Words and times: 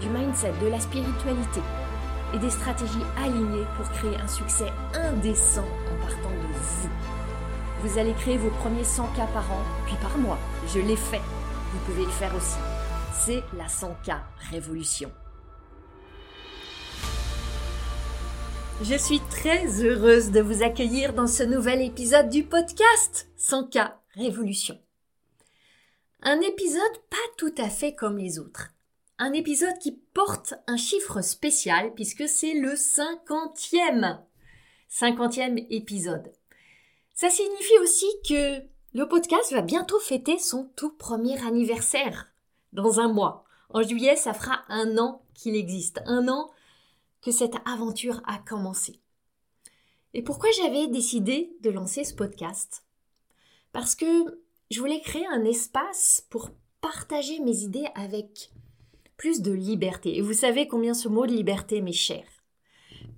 du 0.00 0.08
mindset, 0.08 0.52
de 0.62 0.68
la 0.68 0.80
spiritualité 0.80 1.60
et 2.34 2.38
des 2.38 2.50
stratégies 2.50 3.06
alignées 3.18 3.66
pour 3.76 3.88
créer 3.90 4.16
un 4.16 4.28
succès 4.28 4.72
indécent 4.94 5.64
en 5.64 6.06
partant 6.06 6.30
de 6.30 6.52
vous. 6.52 6.88
Vous 7.82 7.98
allez 7.98 8.14
créer 8.14 8.36
vos 8.36 8.50
premiers 8.50 8.84
100 8.84 9.06
k 9.08 9.16
par 9.32 9.50
an, 9.52 9.62
puis 9.86 9.96
par 10.00 10.16
mois. 10.18 10.38
Je 10.74 10.80
l'ai 10.80 10.96
fait. 10.96 11.20
Vous 11.72 11.78
pouvez 11.84 12.04
le 12.04 12.10
faire 12.10 12.34
aussi. 12.34 12.58
C'est 13.12 13.42
la 13.56 13.66
100K 13.66 14.18
Révolution. 14.50 15.10
Je 18.82 18.94
suis 18.94 19.20
très 19.30 19.82
heureuse 19.82 20.30
de 20.30 20.40
vous 20.40 20.62
accueillir 20.62 21.12
dans 21.12 21.26
ce 21.26 21.42
nouvel 21.42 21.82
épisode 21.82 22.28
du 22.28 22.44
podcast 22.44 23.28
100K 23.38 23.92
Révolution. 24.14 24.78
Un 26.22 26.40
épisode 26.40 26.82
pas 27.10 27.16
tout 27.36 27.54
à 27.58 27.68
fait 27.68 27.94
comme 27.94 28.18
les 28.18 28.38
autres. 28.38 28.75
Un 29.18 29.32
épisode 29.32 29.78
qui 29.78 29.92
porte 29.92 30.52
un 30.66 30.76
chiffre 30.76 31.22
spécial 31.22 31.94
puisque 31.94 32.28
c'est 32.28 32.52
le 32.52 32.76
cinquantième. 32.76 34.20
Cinquantième 34.90 35.56
épisode. 35.70 36.34
Ça 37.14 37.30
signifie 37.30 37.78
aussi 37.82 38.06
que 38.28 38.60
le 38.92 39.08
podcast 39.08 39.54
va 39.54 39.62
bientôt 39.62 39.98
fêter 40.00 40.38
son 40.38 40.70
tout 40.76 40.90
premier 40.90 41.42
anniversaire. 41.46 42.30
Dans 42.74 43.00
un 43.00 43.10
mois. 43.10 43.44
En 43.70 43.82
juillet, 43.82 44.16
ça 44.16 44.34
fera 44.34 44.64
un 44.68 44.98
an 44.98 45.22
qu'il 45.32 45.56
existe. 45.56 46.02
Un 46.04 46.28
an 46.28 46.50
que 47.22 47.30
cette 47.30 47.56
aventure 47.64 48.20
a 48.26 48.36
commencé. 48.36 49.00
Et 50.12 50.22
pourquoi 50.22 50.50
j'avais 50.58 50.88
décidé 50.88 51.56
de 51.62 51.70
lancer 51.70 52.04
ce 52.04 52.14
podcast? 52.14 52.84
Parce 53.72 53.94
que 53.94 54.42
je 54.70 54.78
voulais 54.78 55.00
créer 55.00 55.26
un 55.28 55.46
espace 55.46 56.26
pour 56.28 56.50
partager 56.82 57.40
mes 57.40 57.62
idées 57.62 57.88
avec 57.94 58.50
plus 59.16 59.42
de 59.42 59.52
liberté. 59.52 60.16
Et 60.16 60.20
vous 60.20 60.32
savez 60.32 60.68
combien 60.68 60.94
ce 60.94 61.08
mot 61.08 61.26
de 61.26 61.32
liberté 61.32 61.80
m'est 61.80 61.92
cher. 61.92 62.24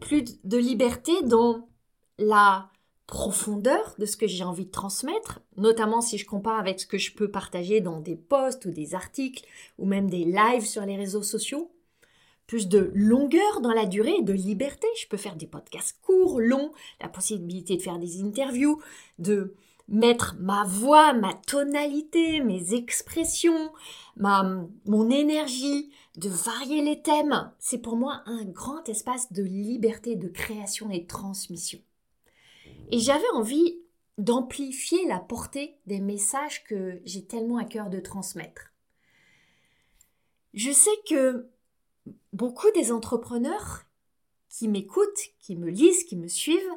Plus 0.01 0.25
de 0.45 0.57
liberté 0.57 1.13
dans 1.25 1.69
la 2.19 2.71
profondeur 3.07 3.95
de 3.99 4.05
ce 4.05 4.17
que 4.17 4.27
j'ai 4.27 4.45
envie 4.45 4.67
de 4.67 4.71
transmettre, 4.71 5.41
notamment 5.57 6.03
si 6.03 6.19
je 6.19 6.27
compare 6.27 6.59
avec 6.59 6.79
ce 6.79 6.87
que 6.87 6.99
je 6.99 7.15
peux 7.15 7.31
partager 7.31 7.81
dans 7.81 8.01
des 8.01 8.17
posts 8.17 8.67
ou 8.67 8.71
des 8.71 8.95
articles 8.95 9.45
ou 9.79 9.87
même 9.87 10.11
des 10.11 10.25
lives 10.25 10.67
sur 10.67 10.85
les 10.85 10.97
réseaux 10.97 11.23
sociaux. 11.23 11.73
Plus 12.47 12.69
de 12.69 12.91
longueur 12.95 13.61
dans 13.61 13.73
la 13.73 13.87
durée, 13.87 14.23
de 14.23 14.33
liberté. 14.33 14.87
Je 15.01 15.07
peux 15.07 15.17
faire 15.17 15.37
des 15.37 15.47
podcasts 15.47 15.99
courts, 16.03 16.41
longs, 16.41 16.73
la 17.01 17.09
possibilité 17.09 17.77
de 17.77 17.83
faire 17.83 17.99
des 17.99 18.23
interviews, 18.23 18.81
de 19.19 19.55
mettre 19.89 20.37
ma 20.39 20.65
voix, 20.65 21.13
ma 21.15 21.35
tonalité, 21.35 22.41
mes 22.41 22.75
expressions, 22.75 23.73
ma, 24.17 24.67
mon 24.87 25.11
énergie, 25.11 25.91
de 26.17 26.29
varier 26.29 26.83
les 26.83 27.01
thèmes. 27.03 27.53
C'est 27.59 27.79
pour 27.79 27.97
moi 27.97 28.23
un 28.27 28.45
grand 28.45 28.89
espace 28.89 29.33
de 29.33 29.43
liberté, 29.43 30.17
de 30.17 30.29
création 30.29 30.91
et 30.91 31.01
de 31.01 31.07
transmission. 31.07 31.79
Et 32.91 32.99
j'avais 32.99 33.29
envie 33.35 33.79
d'amplifier 34.19 35.07
la 35.07 35.21
portée 35.21 35.77
des 35.87 36.01
messages 36.01 36.65
que 36.65 37.01
j'ai 37.05 37.25
tellement 37.25 37.59
à 37.59 37.65
cœur 37.65 37.89
de 37.89 38.01
transmettre. 38.01 38.73
Je 40.55 40.73
sais 40.73 40.91
que 41.09 41.49
beaucoup 42.33 42.71
des 42.73 42.91
entrepreneurs 42.91 43.85
qui 44.49 44.67
m'écoutent, 44.67 45.07
qui 45.39 45.57
me 45.57 45.71
lisent, 45.71 46.05
qui 46.05 46.17
me 46.17 46.27
suivent, 46.27 46.73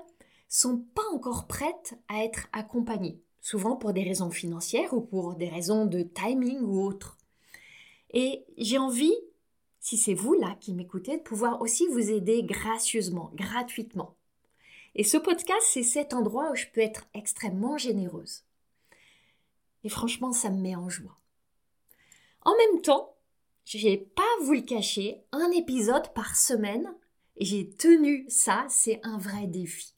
sont 0.52 0.80
pas 0.94 1.08
encore 1.14 1.48
prêtes 1.48 1.98
à 2.10 2.26
être 2.26 2.50
accompagnées, 2.52 3.22
souvent 3.40 3.78
pour 3.78 3.94
des 3.94 4.04
raisons 4.04 4.32
financières 4.32 4.94
ou 4.94 5.00
pour 5.00 5.36
des 5.36 5.48
raisons 5.48 5.86
de 5.86 6.02
timing 6.02 6.60
ou 6.60 6.84
autres. 6.84 7.18
Et 8.10 8.44
j'ai 8.58 8.78
envie, 8.78 9.16
si 9.80 9.96
c'est 9.96 10.14
vous 10.14 10.34
là 10.34 10.58
qui 10.60 10.74
m'écoutez, 10.74 11.18
de 11.18 11.24
pouvoir 11.24 11.62
aussi 11.62 11.88
vous 11.88 12.12
aider 12.12 12.44
gracieusement, 12.44 13.32
gratuitement. 13.34 14.18
Et 14.94 15.06
ce 15.06 15.16
podcast, 15.16 15.66
c'est 15.72 15.84
cet 15.84 16.14
endroit 16.14 16.52
où 16.52 16.56
je 16.56 16.66
peux 16.74 16.82
être 16.82 17.08
extrêmement 17.14 17.78
généreuse. 17.78 18.44
Et 19.86 19.90
franchement, 19.90 20.34
ça 20.34 20.50
me 20.50 20.60
met 20.60 20.76
en 20.76 20.90
joie. 20.90 21.18
En 22.42 22.52
même 22.58 22.82
temps, 22.82 23.16
je 23.64 23.78
vais 23.78 23.98
pas 23.98 24.24
vous 24.42 24.52
le 24.52 24.62
cacher, 24.62 25.24
un 25.32 25.50
épisode 25.52 26.14
par 26.14 26.36
semaine, 26.36 26.94
et 27.38 27.46
j'ai 27.46 27.70
tenu 27.70 28.26
ça, 28.28 28.66
c'est 28.68 29.00
un 29.04 29.18
vrai 29.18 29.48
défi. 29.48 29.96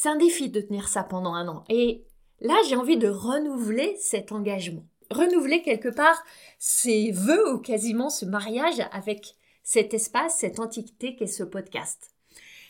C'est 0.00 0.10
un 0.10 0.16
défi 0.16 0.48
de 0.48 0.60
tenir 0.60 0.86
ça 0.86 1.02
pendant 1.02 1.34
un 1.34 1.48
an. 1.48 1.64
Et 1.68 2.04
là, 2.38 2.54
j'ai 2.68 2.76
envie 2.76 2.98
de 2.98 3.08
renouveler 3.08 3.96
cet 3.96 4.30
engagement. 4.30 4.86
Renouveler 5.10 5.60
quelque 5.60 5.88
part 5.88 6.22
ces 6.60 7.10
vœux 7.10 7.54
ou 7.54 7.58
quasiment 7.58 8.08
ce 8.08 8.24
mariage 8.24 8.80
avec 8.92 9.34
cet 9.64 9.94
espace, 9.94 10.36
cette 10.38 10.60
entité 10.60 11.16
qu'est 11.16 11.26
ce 11.26 11.42
podcast. 11.42 12.14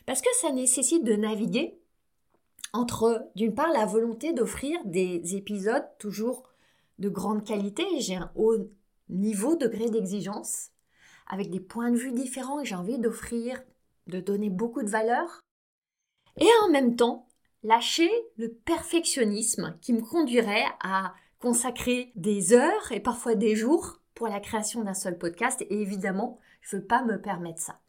Parce 0.07 0.23
que 0.23 0.31
ça 0.41 0.53
nécessite 0.53 1.05
de 1.05 1.17
naviguer 1.17 1.79
entre, 2.73 3.29
d'une 3.35 3.55
part, 3.55 3.73
la 3.75 3.85
volonté 3.85 4.33
d'offrir 4.33 4.83
des 4.87 5.37
épisodes 5.37 5.85
toujours 5.99 6.49
de 6.99 7.11
grande 7.11 7.45
qualité, 7.45 7.85
j'ai 7.99 8.17
un 8.17 8.33
haut 8.37 8.57
niveau, 9.11 9.55
degré 9.55 9.91
d'exigence, 9.91 10.71
avec 11.27 11.51
des 11.51 11.61
points 11.61 11.91
de 11.91 11.99
vue 11.99 12.13
différents 12.13 12.61
et 12.61 12.65
j'ai 12.65 12.75
envie 12.75 12.99
d'offrir, 12.99 13.63
de 14.07 14.19
donner 14.19 14.49
beaucoup 14.49 14.83
de 14.83 14.89
valeur, 14.89 15.43
et 16.39 16.49
en 16.65 16.71
même 16.71 16.97
temps 16.97 17.27
lâcher 17.63 18.11
le 18.37 18.53
perfectionnisme 18.53 19.77
qui 19.81 19.93
me 19.93 20.03
conduirait 20.03 20.67
à 20.83 21.15
consacrer 21.41 22.13
des 22.17 22.53
heures 22.53 22.93
et 22.93 23.01
parfois 23.01 23.35
des 23.35 23.57
jours 23.57 24.01
pour 24.15 24.29
la 24.29 24.41
création 24.41 24.83
d'un 24.83 24.95
seul 24.95 25.19
podcast 25.19 25.63
et 25.63 25.81
évidemment 25.81 26.39
je 26.61 26.77
ne 26.77 26.81
veux 26.81 26.87
pas 26.87 27.03
me 27.05 27.21
permettre 27.21 27.61
ça. 27.61 27.81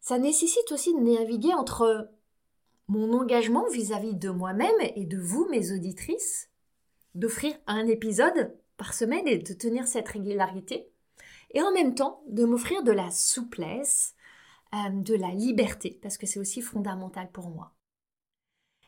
Ça 0.00 0.18
nécessite 0.18 0.72
aussi 0.72 0.94
de 0.94 1.00
naviguer 1.00 1.54
entre 1.54 2.10
mon 2.88 3.12
engagement 3.12 3.68
vis-à-vis 3.68 4.14
de 4.14 4.30
moi-même 4.30 4.74
et 4.80 5.04
de 5.04 5.18
vous, 5.18 5.46
mes 5.50 5.72
auditrices, 5.72 6.50
d'offrir 7.14 7.54
un 7.66 7.86
épisode 7.86 8.52
par 8.76 8.94
semaine 8.94 9.28
et 9.28 9.38
de 9.38 9.52
tenir 9.52 9.86
cette 9.86 10.08
régularité, 10.08 10.88
et 11.52 11.62
en 11.62 11.72
même 11.72 11.94
temps 11.94 12.22
de 12.28 12.44
m'offrir 12.44 12.82
de 12.82 12.90
la 12.90 13.10
souplesse, 13.10 14.14
euh, 14.74 14.90
de 14.90 15.14
la 15.14 15.30
liberté, 15.30 15.98
parce 16.02 16.18
que 16.18 16.26
c'est 16.26 16.40
aussi 16.40 16.62
fondamental 16.62 17.30
pour 17.30 17.50
moi. 17.50 17.74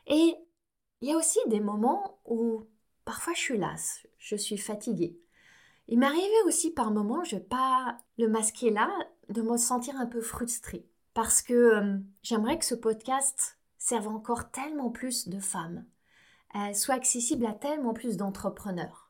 Et 0.07 0.35
il 1.01 1.09
y 1.09 1.11
a 1.11 1.17
aussi 1.17 1.39
des 1.47 1.59
moments 1.59 2.19
où 2.25 2.67
parfois 3.05 3.33
je 3.33 3.39
suis 3.39 3.57
lasse, 3.57 4.05
je 4.17 4.35
suis 4.35 4.57
fatiguée. 4.57 5.19
Il 5.87 5.99
m'arrivait 5.99 6.43
aussi 6.47 6.71
par 6.71 6.91
moments, 6.91 7.23
je 7.23 7.35
vais 7.35 7.43
pas 7.43 7.97
le 8.17 8.27
masquer 8.27 8.71
là, 8.71 8.89
de 9.29 9.41
me 9.41 9.57
sentir 9.57 9.95
un 9.97 10.07
peu 10.07 10.21
frustrée. 10.21 10.87
Parce 11.13 11.41
que 11.41 11.53
euh, 11.53 11.97
j'aimerais 12.23 12.57
que 12.59 12.65
ce 12.65 12.75
podcast 12.75 13.59
serve 13.77 14.07
encore 14.07 14.51
tellement 14.51 14.89
plus 14.89 15.27
de 15.29 15.39
femmes, 15.39 15.85
euh, 16.55 16.73
soit 16.73 16.95
accessible 16.95 17.45
à 17.45 17.53
tellement 17.53 17.93
plus 17.93 18.17
d'entrepreneurs. 18.17 19.04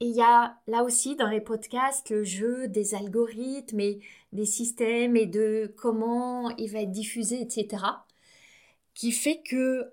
Et 0.00 0.06
il 0.06 0.16
y 0.16 0.22
a 0.22 0.58
là 0.66 0.82
aussi 0.82 1.16
dans 1.16 1.28
les 1.28 1.40
podcasts 1.40 2.10
le 2.10 2.24
jeu 2.24 2.68
des 2.68 2.94
algorithmes 2.94 3.80
et 3.80 4.00
des 4.32 4.46
systèmes 4.46 5.16
et 5.16 5.26
de 5.26 5.72
comment 5.76 6.50
il 6.56 6.70
va 6.70 6.80
être 6.80 6.90
diffusé, 6.90 7.40
etc. 7.40 7.84
qui 8.94 9.12
fait 9.12 9.40
que 9.42 9.92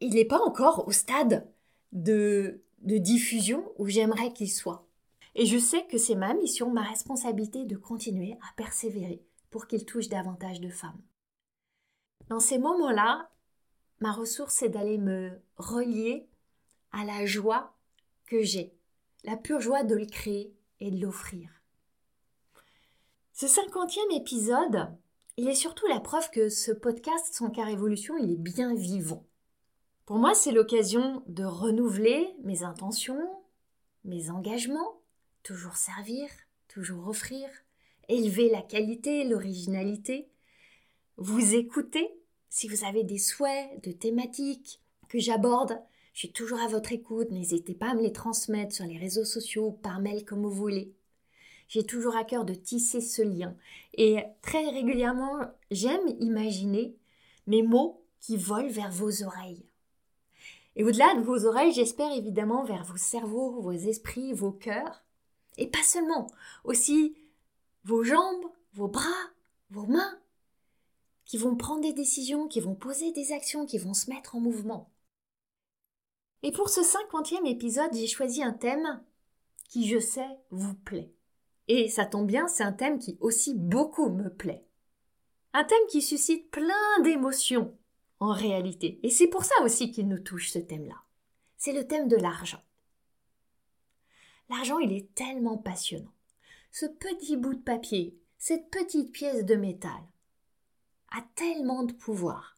il 0.00 0.14
n'est 0.14 0.24
pas 0.24 0.40
encore 0.40 0.86
au 0.88 0.92
stade 0.92 1.46
de, 1.92 2.62
de 2.82 2.96
diffusion 2.96 3.70
où 3.76 3.86
j'aimerais 3.86 4.32
qu'il 4.32 4.50
soit. 4.50 4.86
Et 5.34 5.46
je 5.46 5.58
sais 5.58 5.86
que 5.86 5.98
c'est 5.98 6.14
ma 6.14 6.34
mission, 6.34 6.70
ma 6.70 6.82
responsabilité 6.82 7.64
de 7.64 7.76
continuer 7.76 8.38
à 8.40 8.54
persévérer 8.56 9.22
pour 9.50 9.66
qu'il 9.66 9.84
touche 9.84 10.08
davantage 10.08 10.60
de 10.60 10.70
femmes. 10.70 11.00
Dans 12.28 12.40
ces 12.40 12.58
moments-là, 12.58 13.30
ma 14.00 14.12
ressource, 14.12 14.54
c'est 14.54 14.68
d'aller 14.68 14.98
me 14.98 15.40
relier 15.56 16.28
à 16.92 17.04
la 17.04 17.26
joie 17.26 17.74
que 18.26 18.42
j'ai 18.42 18.72
la 19.24 19.36
pure 19.36 19.60
joie 19.60 19.84
de 19.84 19.94
le 19.94 20.06
créer 20.06 20.52
et 20.80 20.90
de 20.90 21.00
l'offrir. 21.00 21.50
Ce 23.32 23.46
cinquantième 23.46 24.10
épisode, 24.10 24.88
il 25.36 25.48
est 25.48 25.54
surtout 25.54 25.86
la 25.86 26.00
preuve 26.00 26.30
que 26.30 26.48
ce 26.48 26.72
podcast 26.72 27.32
Son 27.32 27.50
cas 27.50 27.64
révolution, 27.64 28.16
il 28.18 28.32
est 28.32 28.36
bien 28.36 28.74
vivant. 28.74 29.24
Pour 30.04 30.18
moi, 30.18 30.34
c'est 30.34 30.52
l'occasion 30.52 31.22
de 31.26 31.44
renouveler 31.44 32.34
mes 32.42 32.64
intentions, 32.64 33.30
mes 34.04 34.30
engagements, 34.30 35.00
toujours 35.42 35.76
servir, 35.76 36.28
toujours 36.68 37.08
offrir, 37.08 37.48
élever 38.08 38.50
la 38.50 38.62
qualité, 38.62 39.24
l'originalité, 39.24 40.28
vous 41.16 41.54
écouter 41.54 42.10
si 42.48 42.68
vous 42.68 42.84
avez 42.84 43.04
des 43.04 43.18
souhaits 43.18 43.82
de 43.84 43.92
thématiques 43.92 44.80
que 45.08 45.18
j'aborde. 45.18 45.80
Je 46.20 46.26
suis 46.26 46.34
toujours 46.34 46.60
à 46.60 46.68
votre 46.68 46.92
écoute, 46.92 47.30
n'hésitez 47.30 47.72
pas 47.72 47.92
à 47.92 47.94
me 47.94 48.02
les 48.02 48.12
transmettre 48.12 48.74
sur 48.74 48.84
les 48.84 48.98
réseaux 48.98 49.24
sociaux, 49.24 49.70
par 49.70 50.00
mail 50.00 50.26
comme 50.26 50.42
vous 50.42 50.50
voulez. 50.50 50.92
J'ai 51.66 51.82
toujours 51.82 52.14
à 52.14 52.24
cœur 52.24 52.44
de 52.44 52.52
tisser 52.52 53.00
ce 53.00 53.22
lien. 53.22 53.56
Et 53.94 54.18
très 54.42 54.68
régulièrement, 54.68 55.40
j'aime 55.70 56.06
imaginer 56.18 56.94
mes 57.46 57.62
mots 57.62 58.04
qui 58.20 58.36
volent 58.36 58.68
vers 58.68 58.90
vos 58.90 59.22
oreilles. 59.22 59.64
Et 60.76 60.84
au-delà 60.84 61.14
de 61.14 61.22
vos 61.22 61.46
oreilles, 61.46 61.72
j'espère 61.72 62.12
évidemment 62.12 62.64
vers 62.64 62.84
vos 62.84 62.98
cerveaux, 62.98 63.58
vos 63.58 63.72
esprits, 63.72 64.34
vos 64.34 64.52
cœurs. 64.52 65.02
Et 65.56 65.68
pas 65.68 65.82
seulement, 65.82 66.26
aussi 66.64 67.16
vos 67.84 68.04
jambes, 68.04 68.44
vos 68.74 68.88
bras, 68.88 69.30
vos 69.70 69.86
mains, 69.86 70.18
qui 71.24 71.38
vont 71.38 71.56
prendre 71.56 71.80
des 71.80 71.94
décisions, 71.94 72.46
qui 72.46 72.60
vont 72.60 72.74
poser 72.74 73.10
des 73.12 73.32
actions, 73.32 73.64
qui 73.64 73.78
vont 73.78 73.94
se 73.94 74.10
mettre 74.10 74.36
en 74.36 74.40
mouvement. 74.40 74.90
Et 76.42 76.52
pour 76.52 76.70
ce 76.70 76.82
cinquantième 76.82 77.46
épisode, 77.46 77.92
j'ai 77.92 78.06
choisi 78.06 78.42
un 78.42 78.52
thème 78.52 79.02
qui, 79.68 79.88
je 79.88 79.98
sais, 79.98 80.28
vous 80.50 80.74
plaît. 80.74 81.12
Et 81.68 81.88
ça 81.88 82.06
tombe 82.06 82.26
bien, 82.26 82.48
c'est 82.48 82.64
un 82.64 82.72
thème 82.72 82.98
qui 82.98 83.16
aussi 83.20 83.54
beaucoup 83.54 84.08
me 84.08 84.28
plaît. 84.28 84.64
Un 85.52 85.64
thème 85.64 85.86
qui 85.88 86.02
suscite 86.02 86.50
plein 86.50 87.02
d'émotions, 87.02 87.76
en 88.20 88.32
réalité. 88.32 89.00
Et 89.02 89.10
c'est 89.10 89.28
pour 89.28 89.44
ça 89.44 89.54
aussi 89.62 89.90
qu'il 89.90 90.08
nous 90.08 90.18
touche, 90.18 90.50
ce 90.50 90.58
thème-là. 90.58 91.02
C'est 91.56 91.72
le 91.72 91.86
thème 91.86 92.08
de 92.08 92.16
l'argent. 92.16 92.62
L'argent, 94.48 94.78
il 94.78 94.92
est 94.92 95.14
tellement 95.14 95.58
passionnant. 95.58 96.12
Ce 96.72 96.86
petit 96.86 97.36
bout 97.36 97.54
de 97.54 97.62
papier, 97.62 98.16
cette 98.38 98.70
petite 98.70 99.12
pièce 99.12 99.44
de 99.44 99.54
métal, 99.54 100.00
a 101.12 101.22
tellement 101.34 101.82
de 101.82 101.92
pouvoir 101.92 102.56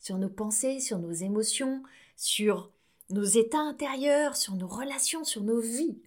sur 0.00 0.18
nos 0.18 0.28
pensées, 0.28 0.80
sur 0.80 0.98
nos 0.98 1.12
émotions, 1.12 1.82
sur 2.16 2.72
nos 3.10 3.24
états 3.24 3.60
intérieurs, 3.60 4.36
sur 4.36 4.54
nos 4.54 4.66
relations, 4.66 5.24
sur 5.24 5.42
nos 5.42 5.60
vies. 5.60 5.98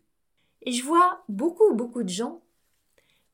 Et 0.61 0.71
je 0.71 0.83
vois 0.83 1.23
beaucoup, 1.27 1.73
beaucoup 1.73 2.03
de 2.03 2.09
gens 2.09 2.41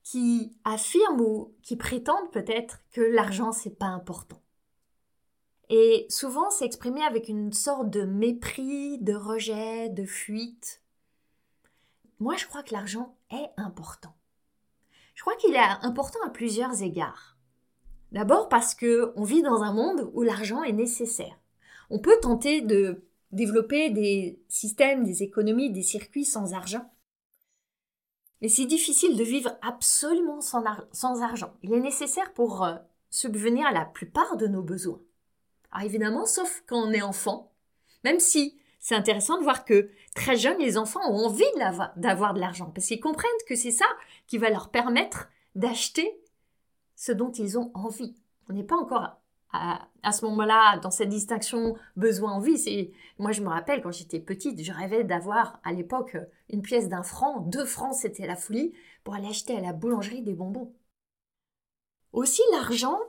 qui 0.03 0.53
affirment 0.63 1.19
ou 1.19 1.53
qui 1.61 1.75
prétendent 1.75 2.31
peut-être 2.31 2.79
que 2.91 3.01
l'argent 3.01 3.51
c'est 3.51 3.77
pas 3.77 3.87
important. 3.87 4.41
Et 5.69 6.05
souvent 6.09 6.49
c'est 6.49 6.65
exprimé 6.65 7.03
avec 7.03 7.27
une 7.27 7.51
sorte 7.51 7.89
de 7.89 8.03
mépris, 8.03 8.99
de 8.99 9.13
rejet, 9.13 9.89
de 9.89 10.05
fuite. 10.05 10.81
Moi 12.19 12.37
je 12.37 12.47
crois 12.47 12.63
que 12.63 12.73
l'argent 12.73 13.17
est 13.31 13.49
important. 13.57 14.15
Je 15.13 15.23
crois 15.23 15.35
qu'il 15.35 15.55
est 15.55 15.59
important 15.81 16.19
à 16.25 16.29
plusieurs 16.29 16.81
égards. 16.81 17.35
D'abord 18.13 18.47
parce 18.47 18.75
que 18.75 19.11
on 19.17 19.23
vit 19.23 19.41
dans 19.41 19.61
un 19.61 19.73
monde 19.73 20.09
où 20.13 20.21
l'argent 20.21 20.63
est 20.63 20.71
nécessaire. 20.71 21.37
On 21.89 21.99
peut 21.99 22.17
tenter 22.21 22.61
de 22.61 23.03
développer 23.31 23.89
des 23.89 24.41
systèmes, 24.47 25.03
des 25.03 25.23
économies, 25.23 25.71
des 25.71 25.83
circuits 25.83 26.25
sans 26.25 26.53
argent. 26.53 26.89
Mais 28.41 28.49
c'est 28.49 28.65
difficile 28.65 29.17
de 29.17 29.23
vivre 29.23 29.57
absolument 29.61 30.41
sans, 30.41 31.21
argent. 31.21 31.53
Il 31.63 31.73
est 31.73 31.79
nécessaire 31.79 32.33
pour 32.33 32.63
euh, 32.63 32.75
subvenir 33.09 33.65
à 33.65 33.71
la 33.71 33.85
plupart 33.85 34.37
de 34.37 34.47
nos 34.47 34.61
besoins. 34.61 35.01
Alors 35.71 35.85
évidemment, 35.85 36.25
sauf 36.25 36.63
quand 36.67 36.77
on 36.77 36.91
est 36.91 37.01
enfant, 37.01 37.51
même 38.03 38.19
si 38.19 38.57
c'est 38.79 38.95
intéressant 38.95 39.37
de 39.37 39.43
voir 39.43 39.65
que 39.65 39.89
très 40.15 40.37
jeunes, 40.37 40.59
les 40.59 40.77
enfants 40.77 41.01
ont 41.09 41.25
envie 41.25 41.43
d'avoir 41.97 42.33
de 42.33 42.39
l'argent, 42.39 42.71
parce 42.73 42.87
qu'ils 42.87 43.01
comprennent 43.01 43.29
que 43.47 43.55
c'est 43.55 43.71
ça 43.71 43.87
qui 44.27 44.37
va 44.37 44.49
leur 44.49 44.69
permettre 44.69 45.29
d'acheter 45.55 46.21
ce 46.95 47.11
dont 47.11 47.31
ils 47.31 47.57
ont 47.57 47.71
envie. 47.73 48.15
On 48.49 48.53
n'est 48.53 48.63
pas 48.63 48.77
encore 48.77 49.19
à, 50.03 50.11
ce 50.11 50.25
moment-là, 50.25 50.77
dans 50.79 50.91
cette 50.91 51.09
distinction 51.09 51.75
besoin-envie, 51.95 52.57
c'est 52.57 52.91
moi 53.17 53.31
je 53.31 53.41
me 53.41 53.49
rappelle 53.49 53.81
quand 53.81 53.91
j'étais 53.91 54.19
petite, 54.19 54.63
je 54.63 54.71
rêvais 54.71 55.03
d'avoir 55.03 55.59
à 55.63 55.73
l'époque 55.73 56.17
une 56.49 56.61
pièce 56.61 56.87
d'un 56.87 57.03
franc, 57.03 57.41
deux 57.41 57.65
francs 57.65 57.95
c'était 57.95 58.27
la 58.27 58.35
folie 58.35 58.73
pour 59.03 59.15
aller 59.15 59.27
acheter 59.27 59.55
à 59.57 59.61
la 59.61 59.73
boulangerie 59.73 60.21
des 60.21 60.33
bonbons. 60.33 60.73
Aussi 62.13 62.41
l'argent, 62.53 62.99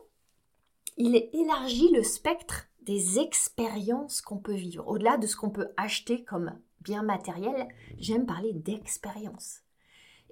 il 0.97 1.15
élargit 1.33 1.91
le 1.93 2.03
spectre 2.03 2.67
des 2.83 3.19
expériences 3.19 4.21
qu'on 4.21 4.39
peut 4.39 4.55
vivre. 4.55 4.87
Au-delà 4.89 5.19
de 5.19 5.27
ce 5.27 5.37
qu'on 5.37 5.51
peut 5.51 5.69
acheter 5.77 6.25
comme 6.25 6.59
bien 6.81 7.03
matériel, 7.03 7.69
j'aime 7.99 8.27
parler 8.27 8.53
d'expérience. 8.53 9.61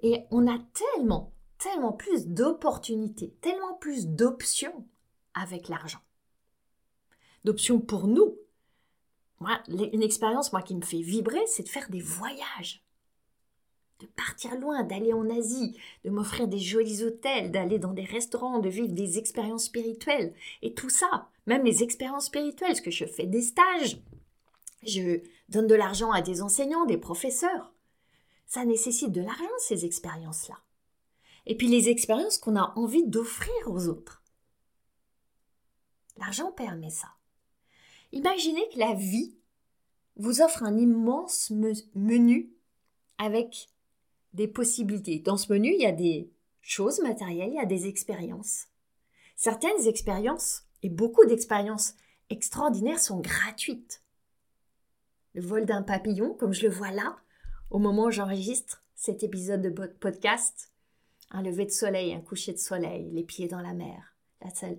Et 0.01 0.25
on 0.31 0.47
a 0.47 0.57
tellement, 0.73 1.33
tellement 1.57 1.93
plus 1.93 2.27
d'opportunités, 2.27 3.35
tellement 3.41 3.75
plus 3.75 4.07
d'options 4.07 4.85
avec 5.33 5.69
l'argent. 5.69 5.99
D'options 7.47 7.79
pour 7.79 8.07
nous. 8.07 8.37
Moi, 9.39 9.57
une 9.69 10.03
expérience 10.03 10.51
moi 10.51 10.61
qui 10.61 10.75
me 10.75 10.81
fait 10.81 10.99
vibrer, 10.99 11.39
c'est 11.47 11.63
de 11.63 11.69
faire 11.69 11.89
des 11.89 12.01
voyages. 12.01 12.83
De 14.01 14.05
partir 14.05 14.59
loin, 14.59 14.83
d'aller 14.83 15.13
en 15.13 15.29
Asie, 15.29 15.79
de 16.03 16.09
m'offrir 16.09 16.49
des 16.49 16.59
jolis 16.59 17.05
hôtels, 17.05 17.49
d'aller 17.49 17.79
dans 17.79 17.93
des 17.93 18.03
restaurants, 18.03 18.59
de 18.59 18.67
vivre 18.67 18.91
des 18.91 19.17
expériences 19.17 19.67
spirituelles. 19.67 20.33
Et 20.61 20.73
tout 20.73 20.89
ça, 20.89 21.29
même 21.45 21.63
les 21.63 21.83
expériences 21.83 22.25
spirituelles, 22.25 22.71
parce 22.71 22.81
que 22.81 22.91
je 22.91 23.05
fais 23.05 23.27
des 23.27 23.43
stages, 23.43 24.01
je 24.83 25.21
donne 25.47 25.67
de 25.67 25.75
l'argent 25.75 26.11
à 26.11 26.21
des 26.21 26.41
enseignants, 26.41 26.83
des 26.83 26.97
professeurs. 26.97 27.73
Ça 28.45 28.65
nécessite 28.65 29.13
de 29.13 29.21
l'argent, 29.21 29.45
ces 29.59 29.85
expériences-là. 29.85 30.57
Et 31.45 31.55
puis 31.55 31.69
les 31.69 31.87
expériences 31.87 32.39
qu'on 32.39 32.57
a 32.57 32.73
envie 32.75 33.07
d'offrir 33.07 33.53
aux 33.67 33.87
autres. 33.87 34.21
L'argent 36.17 36.51
permet 36.51 36.89
ça. 36.89 37.07
Imaginez 38.11 38.67
que 38.73 38.79
la 38.79 38.93
vie 38.93 39.35
vous 40.15 40.41
offre 40.41 40.63
un 40.63 40.77
immense 40.77 41.51
menu 41.93 42.51
avec 43.17 43.69
des 44.33 44.47
possibilités. 44.47 45.19
Dans 45.19 45.37
ce 45.37 45.51
menu, 45.51 45.73
il 45.73 45.81
y 45.81 45.85
a 45.85 45.91
des 45.91 46.31
choses 46.61 47.01
matérielles, 47.01 47.49
il 47.49 47.55
y 47.55 47.59
a 47.59 47.65
des 47.65 47.87
expériences. 47.87 48.67
Certaines 49.35 49.87
expériences, 49.87 50.63
et 50.83 50.89
beaucoup 50.89 51.25
d'expériences 51.25 51.95
extraordinaires, 52.29 52.99
sont 52.99 53.19
gratuites. 53.19 54.01
Le 55.33 55.41
vol 55.41 55.65
d'un 55.65 55.83
papillon, 55.83 56.33
comme 56.33 56.53
je 56.53 56.67
le 56.67 56.73
vois 56.73 56.91
là, 56.91 57.17
au 57.69 57.79
moment 57.79 58.05
où 58.05 58.11
j'enregistre 58.11 58.83
cet 58.95 59.23
épisode 59.23 59.61
de 59.61 59.69
podcast, 59.69 60.71
un 61.29 61.43
lever 61.43 61.65
de 61.65 61.71
soleil, 61.71 62.13
un 62.13 62.21
coucher 62.21 62.53
de 62.53 62.57
soleil, 62.57 63.09
les 63.11 63.23
pieds 63.23 63.47
dans 63.47 63.61
la 63.61 63.73
mer, 63.73 64.15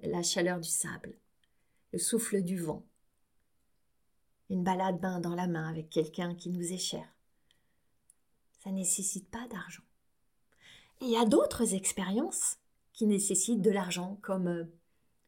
la 0.02 0.22
chaleur 0.22 0.58
du 0.58 0.68
sable 0.68 1.14
le 1.92 1.98
souffle 1.98 2.42
du 2.42 2.58
vent, 2.58 2.84
une 4.50 4.64
balade 4.64 5.00
main 5.02 5.20
dans 5.20 5.34
la 5.34 5.46
main 5.46 5.68
avec 5.68 5.90
quelqu'un 5.90 6.34
qui 6.34 6.50
nous 6.50 6.72
est 6.72 6.78
cher. 6.78 7.06
Ça 8.62 8.70
nécessite 8.70 9.30
pas 9.30 9.46
d'argent. 9.48 9.82
Il 11.00 11.08
y 11.08 11.16
a 11.16 11.24
d'autres 11.24 11.74
expériences 11.74 12.58
qui 12.92 13.06
nécessitent 13.06 13.62
de 13.62 13.70
l'argent, 13.70 14.18
comme 14.22 14.48
euh, 14.48 14.64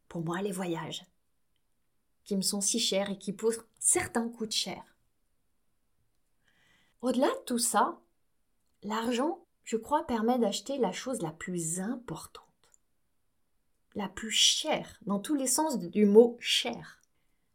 pour 0.09 0.25
moi 0.25 0.43
les 0.43 0.53
voyages, 0.53 1.05
qui 2.25 2.37
me 2.37 2.43
sont 2.43 2.61
si 2.61 2.81
chers 2.81 3.11
et 3.11 3.19
qui 3.19 3.33
pour 3.33 3.53
certains 3.79 4.29
coûtent 4.29 4.50
cher. 4.50 4.83
Au-delà 7.03 7.29
de 7.29 7.45
tout 7.47 7.59
ça, 7.59 8.00
l'argent, 8.83 9.45
je 9.65 9.77
crois, 9.77 10.07
permet 10.07 10.39
d'acheter 10.39 10.79
la 10.79 10.93
chose 10.93 11.23
la 11.23 11.31
plus 11.31 11.81
importante 11.81 12.50
la 13.95 14.09
plus 14.09 14.31
chère, 14.31 14.99
dans 15.03 15.19
tous 15.19 15.35
les 15.35 15.47
sens 15.47 15.79
du 15.79 16.07
mot 16.07 16.37
cher. 16.41 17.00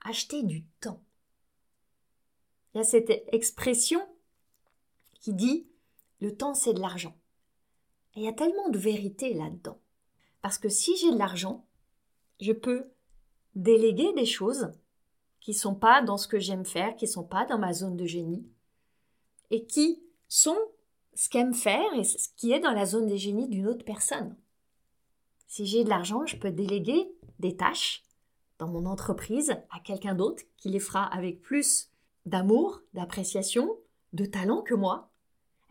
Acheter 0.03 0.43
du 0.43 0.63
temps. 0.79 1.01
Il 2.75 2.79
y 2.79 2.81
a 2.81 2.83
cette 2.83 3.23
expression 3.31 4.05
qui 5.13 5.33
dit 5.33 5.65
le 6.19 6.35
temps 6.35 6.53
c'est 6.53 6.73
de 6.73 6.81
l'argent. 6.81 7.15
Et 8.15 8.19
il 8.19 8.23
y 8.25 8.27
a 8.27 8.33
tellement 8.33 8.67
de 8.67 8.77
vérité 8.77 9.33
là-dedans. 9.33 9.79
Parce 10.41 10.57
que 10.57 10.67
si 10.67 10.95
j'ai 10.97 11.11
de 11.11 11.17
l'argent, 11.17 11.65
je 12.41 12.51
peux 12.51 12.91
déléguer 13.55 14.11
des 14.13 14.25
choses 14.25 14.73
qui 15.39 15.51
ne 15.51 15.55
sont 15.55 15.75
pas 15.75 16.01
dans 16.01 16.17
ce 16.17 16.27
que 16.27 16.37
j'aime 16.37 16.65
faire, 16.65 16.97
qui 16.97 17.05
ne 17.05 17.11
sont 17.11 17.23
pas 17.23 17.45
dans 17.45 17.57
ma 17.57 17.71
zone 17.71 17.95
de 17.95 18.05
génie, 18.05 18.45
et 19.51 19.65
qui 19.65 20.03
sont 20.27 20.57
ce 21.13 21.29
qu'aime 21.29 21.53
faire 21.53 21.93
et 21.97 22.03
ce 22.03 22.27
qui 22.35 22.51
est 22.51 22.59
dans 22.59 22.73
la 22.73 22.85
zone 22.85 23.07
de 23.07 23.15
génie 23.15 23.47
d'une 23.47 23.67
autre 23.67 23.85
personne. 23.85 24.35
Si 25.47 25.65
j'ai 25.65 25.85
de 25.85 25.89
l'argent, 25.89 26.25
je 26.25 26.35
peux 26.35 26.51
déléguer 26.51 27.09
des 27.39 27.55
tâches 27.55 28.03
dans 28.59 28.67
mon 28.67 28.85
entreprise 28.85 29.51
à 29.71 29.79
quelqu'un 29.79 30.13
d'autre 30.15 30.43
qui 30.57 30.67
les 30.69 30.79
fera 30.81 31.05
avec 31.05 31.41
plus 31.41 31.89
d'amour, 32.25 32.81
d'appréciation, 32.93 33.77
de 34.13 34.25
talent 34.25 34.61
que 34.61 34.73
moi. 34.73 35.11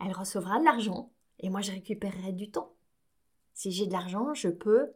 Elle 0.03 0.13
recevra 0.13 0.59
de 0.59 0.65
l'argent 0.65 1.11
et 1.39 1.49
moi 1.49 1.61
je 1.61 1.71
récupérerai 1.71 2.31
du 2.31 2.51
temps. 2.51 2.73
Si 3.53 3.71
j'ai 3.71 3.87
de 3.87 3.93
l'argent, 3.93 4.33
je 4.33 4.49
peux 4.49 4.91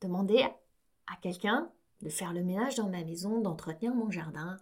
demander 0.00 0.42
à 1.06 1.16
quelqu'un 1.20 1.70
de 2.02 2.08
faire 2.08 2.32
le 2.32 2.42
ménage 2.42 2.76
dans 2.76 2.88
ma 2.88 3.04
maison, 3.04 3.40
d'entretenir 3.40 3.94
mon 3.94 4.10
jardin, 4.10 4.56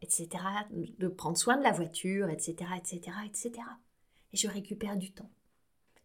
etc., 0.00 0.28
de 0.70 1.08
prendre 1.08 1.36
soin 1.36 1.56
de 1.56 1.62
la 1.62 1.72
voiture, 1.72 2.28
etc., 2.30 2.70
etc., 2.76 3.16
etc. 3.26 3.52
et 4.32 4.36
je 4.36 4.48
récupère 4.48 4.96
du 4.96 5.12
temps. 5.12 5.30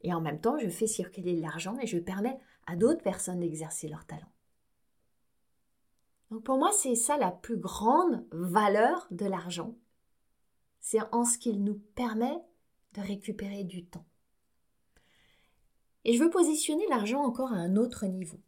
Et 0.01 0.13
en 0.13 0.21
même 0.21 0.41
temps, 0.41 0.57
je 0.57 0.67
fais 0.67 0.87
circuler 0.87 1.35
de 1.35 1.41
l'argent 1.41 1.77
et 1.79 1.87
je 1.87 1.97
permets 1.97 2.37
à 2.65 2.75
d'autres 2.75 3.03
personnes 3.03 3.39
d'exercer 3.39 3.87
leur 3.87 4.05
talent. 4.05 4.32
Donc 6.33 6.41
pour 6.41 6.57
moi, 6.57 6.71
c'est 6.71 6.95
ça 6.95 7.15
la 7.15 7.29
plus 7.29 7.57
grande 7.57 8.25
valeur 8.31 9.05
de 9.11 9.27
l'argent. 9.27 9.75
C'est 10.79 10.97
en 11.11 11.25
ce 11.25 11.37
qu'il 11.37 11.63
nous 11.63 11.79
permet 11.93 12.41
de 12.95 13.01
récupérer 13.01 13.63
du 13.63 13.85
temps. 13.85 14.07
Et 16.05 16.15
je 16.15 16.23
veux 16.23 16.31
positionner 16.31 16.87
l'argent 16.87 17.21
encore 17.21 17.53
à 17.53 17.57
un 17.57 17.75
autre 17.75 18.07
niveau. 18.07 18.39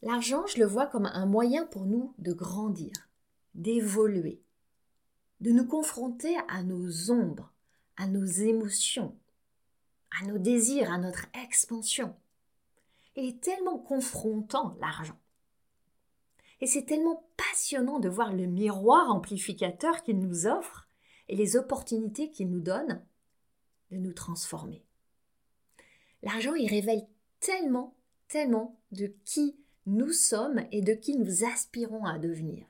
L'argent, 0.00 0.46
je 0.46 0.58
le 0.58 0.64
vois 0.64 0.86
comme 0.86 1.04
un 1.04 1.26
moyen 1.26 1.66
pour 1.66 1.84
nous 1.84 2.14
de 2.16 2.32
grandir, 2.32 2.94
d'évoluer, 3.54 4.40
de 5.40 5.50
nous 5.50 5.66
confronter 5.66 6.34
à 6.48 6.62
nos 6.62 7.10
ombres, 7.10 7.52
à 7.98 8.06
nos 8.06 8.24
émotions, 8.24 9.14
à 10.18 10.24
nos 10.24 10.38
désirs, 10.38 10.90
à 10.90 10.96
notre 10.96 11.26
expansion. 11.44 12.16
Il 13.16 13.26
est 13.26 13.42
tellement 13.42 13.76
confrontant, 13.76 14.74
l'argent. 14.80 15.18
Et 16.64 16.66
c'est 16.66 16.86
tellement 16.86 17.28
passionnant 17.36 17.98
de 17.98 18.08
voir 18.08 18.32
le 18.32 18.46
miroir 18.46 19.10
amplificateur 19.10 20.02
qu'il 20.02 20.18
nous 20.18 20.46
offre 20.46 20.88
et 21.28 21.36
les 21.36 21.56
opportunités 21.56 22.30
qu'il 22.30 22.48
nous 22.48 22.62
donne 22.62 23.04
de 23.90 23.98
nous 23.98 24.14
transformer. 24.14 24.82
L'argent, 26.22 26.54
il 26.54 26.70
révèle 26.70 27.06
tellement, 27.38 27.94
tellement 28.28 28.80
de 28.92 29.14
qui 29.26 29.58
nous 29.84 30.10
sommes 30.10 30.64
et 30.72 30.80
de 30.80 30.94
qui 30.94 31.18
nous 31.18 31.44
aspirons 31.44 32.06
à 32.06 32.18
devenir. 32.18 32.66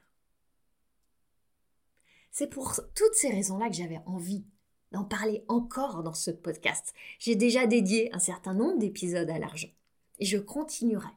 C'est 2.33 2.49
pour 2.49 2.75
toutes 2.97 3.15
ces 3.15 3.31
raisons-là 3.31 3.69
que 3.69 3.77
j'avais 3.77 4.01
envie 4.07 4.45
d'en 4.91 5.05
parler 5.05 5.45
encore 5.47 6.03
dans 6.03 6.15
ce 6.15 6.33
podcast. 6.33 6.95
J'ai 7.21 7.37
déjà 7.37 7.69
dédié 7.69 8.13
un 8.13 8.19
certain 8.19 8.55
nombre 8.55 8.81
d'épisodes 8.81 9.31
à 9.31 9.39
l'argent 9.39 9.71
et 10.19 10.25
je 10.25 10.39
continuerai. 10.39 11.13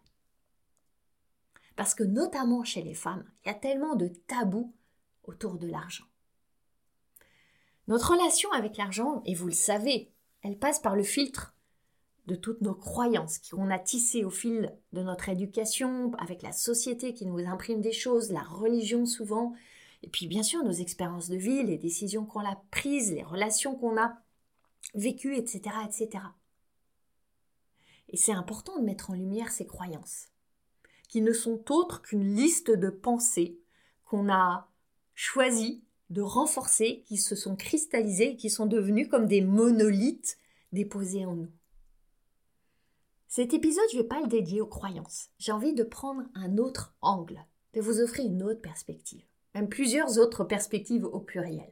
Parce 1.77 1.93
que 1.95 2.03
notamment 2.03 2.65
chez 2.65 2.81
les 2.81 2.95
femmes, 2.95 3.23
il 3.45 3.47
y 3.47 3.51
a 3.51 3.53
tellement 3.53 3.95
de 3.95 4.07
tabous 4.07 4.73
autour 5.23 5.57
de 5.57 5.67
l'argent. 5.67 6.05
Notre 7.87 8.11
relation 8.11 8.51
avec 8.51 8.75
l'argent, 8.75 9.21
et 9.25 9.35
vous 9.35 9.45
le 9.45 9.53
savez, 9.53 10.11
elle 10.41 10.57
passe 10.57 10.79
par 10.79 10.95
le 10.95 11.03
filtre 11.03 11.55
de 12.25 12.35
toutes 12.35 12.61
nos 12.61 12.73
croyances 12.73 13.37
qu'on 13.39 13.69
a 13.69 13.79
tissées 13.79 14.25
au 14.25 14.29
fil 14.29 14.75
de 14.91 15.03
notre 15.03 15.29
éducation, 15.29 16.11
avec 16.15 16.41
la 16.41 16.51
société 16.51 17.13
qui 17.13 17.25
nous 17.27 17.45
imprime 17.45 17.79
des 17.79 17.93
choses, 17.93 18.31
la 18.31 18.41
religion 18.41 19.05
souvent, 19.05 19.53
et 20.01 20.09
puis 20.09 20.27
bien 20.27 20.43
sûr 20.43 20.63
nos 20.63 20.71
expériences 20.71 21.29
de 21.29 21.37
vie, 21.37 21.63
les 21.63 21.77
décisions 21.77 22.25
qu'on 22.25 22.45
a 22.45 22.61
prises, 22.71 23.13
les 23.13 23.23
relations 23.23 23.75
qu'on 23.75 23.97
a 23.97 24.17
vécues, 24.95 25.37
etc., 25.37 25.61
etc. 25.85 26.23
Et 28.09 28.17
c'est 28.17 28.33
important 28.33 28.79
de 28.79 28.83
mettre 28.83 29.11
en 29.11 29.13
lumière 29.13 29.51
ces 29.51 29.67
croyances, 29.67 30.29
qui 31.07 31.21
ne 31.21 31.33
sont 31.33 31.71
autres 31.71 32.01
qu'une 32.01 32.35
liste 32.35 32.71
de 32.71 32.89
pensées 32.89 33.59
qu'on 34.05 34.31
a 34.31 34.69
choisi 35.15 35.83
de 36.09 36.21
renforcer, 36.21 37.03
qui 37.05 37.17
se 37.17 37.35
sont 37.35 37.55
cristallisées 37.55 38.31
et 38.31 38.35
qui 38.37 38.49
sont 38.49 38.65
devenues 38.65 39.09
comme 39.09 39.25
des 39.25 39.41
monolithes 39.41 40.37
déposés 40.71 41.25
en 41.25 41.35
nous. 41.35 41.51
Cet 43.27 43.53
épisode, 43.53 43.83
je 43.91 43.97
ne 43.97 44.01
vais 44.03 44.07
pas 44.07 44.21
le 44.21 44.27
dédier 44.27 44.61
aux 44.61 44.67
croyances. 44.67 45.29
J'ai 45.37 45.51
envie 45.51 45.73
de 45.73 45.83
prendre 45.83 46.23
un 46.33 46.57
autre 46.57 46.95
angle, 47.01 47.45
de 47.73 47.81
vous 47.81 47.99
offrir 47.99 48.25
une 48.25 48.41
autre 48.41 48.61
perspective, 48.61 49.25
même 49.53 49.67
plusieurs 49.67 50.17
autres 50.17 50.45
perspectives 50.45 51.03
au 51.05 51.19
pluriel. 51.19 51.71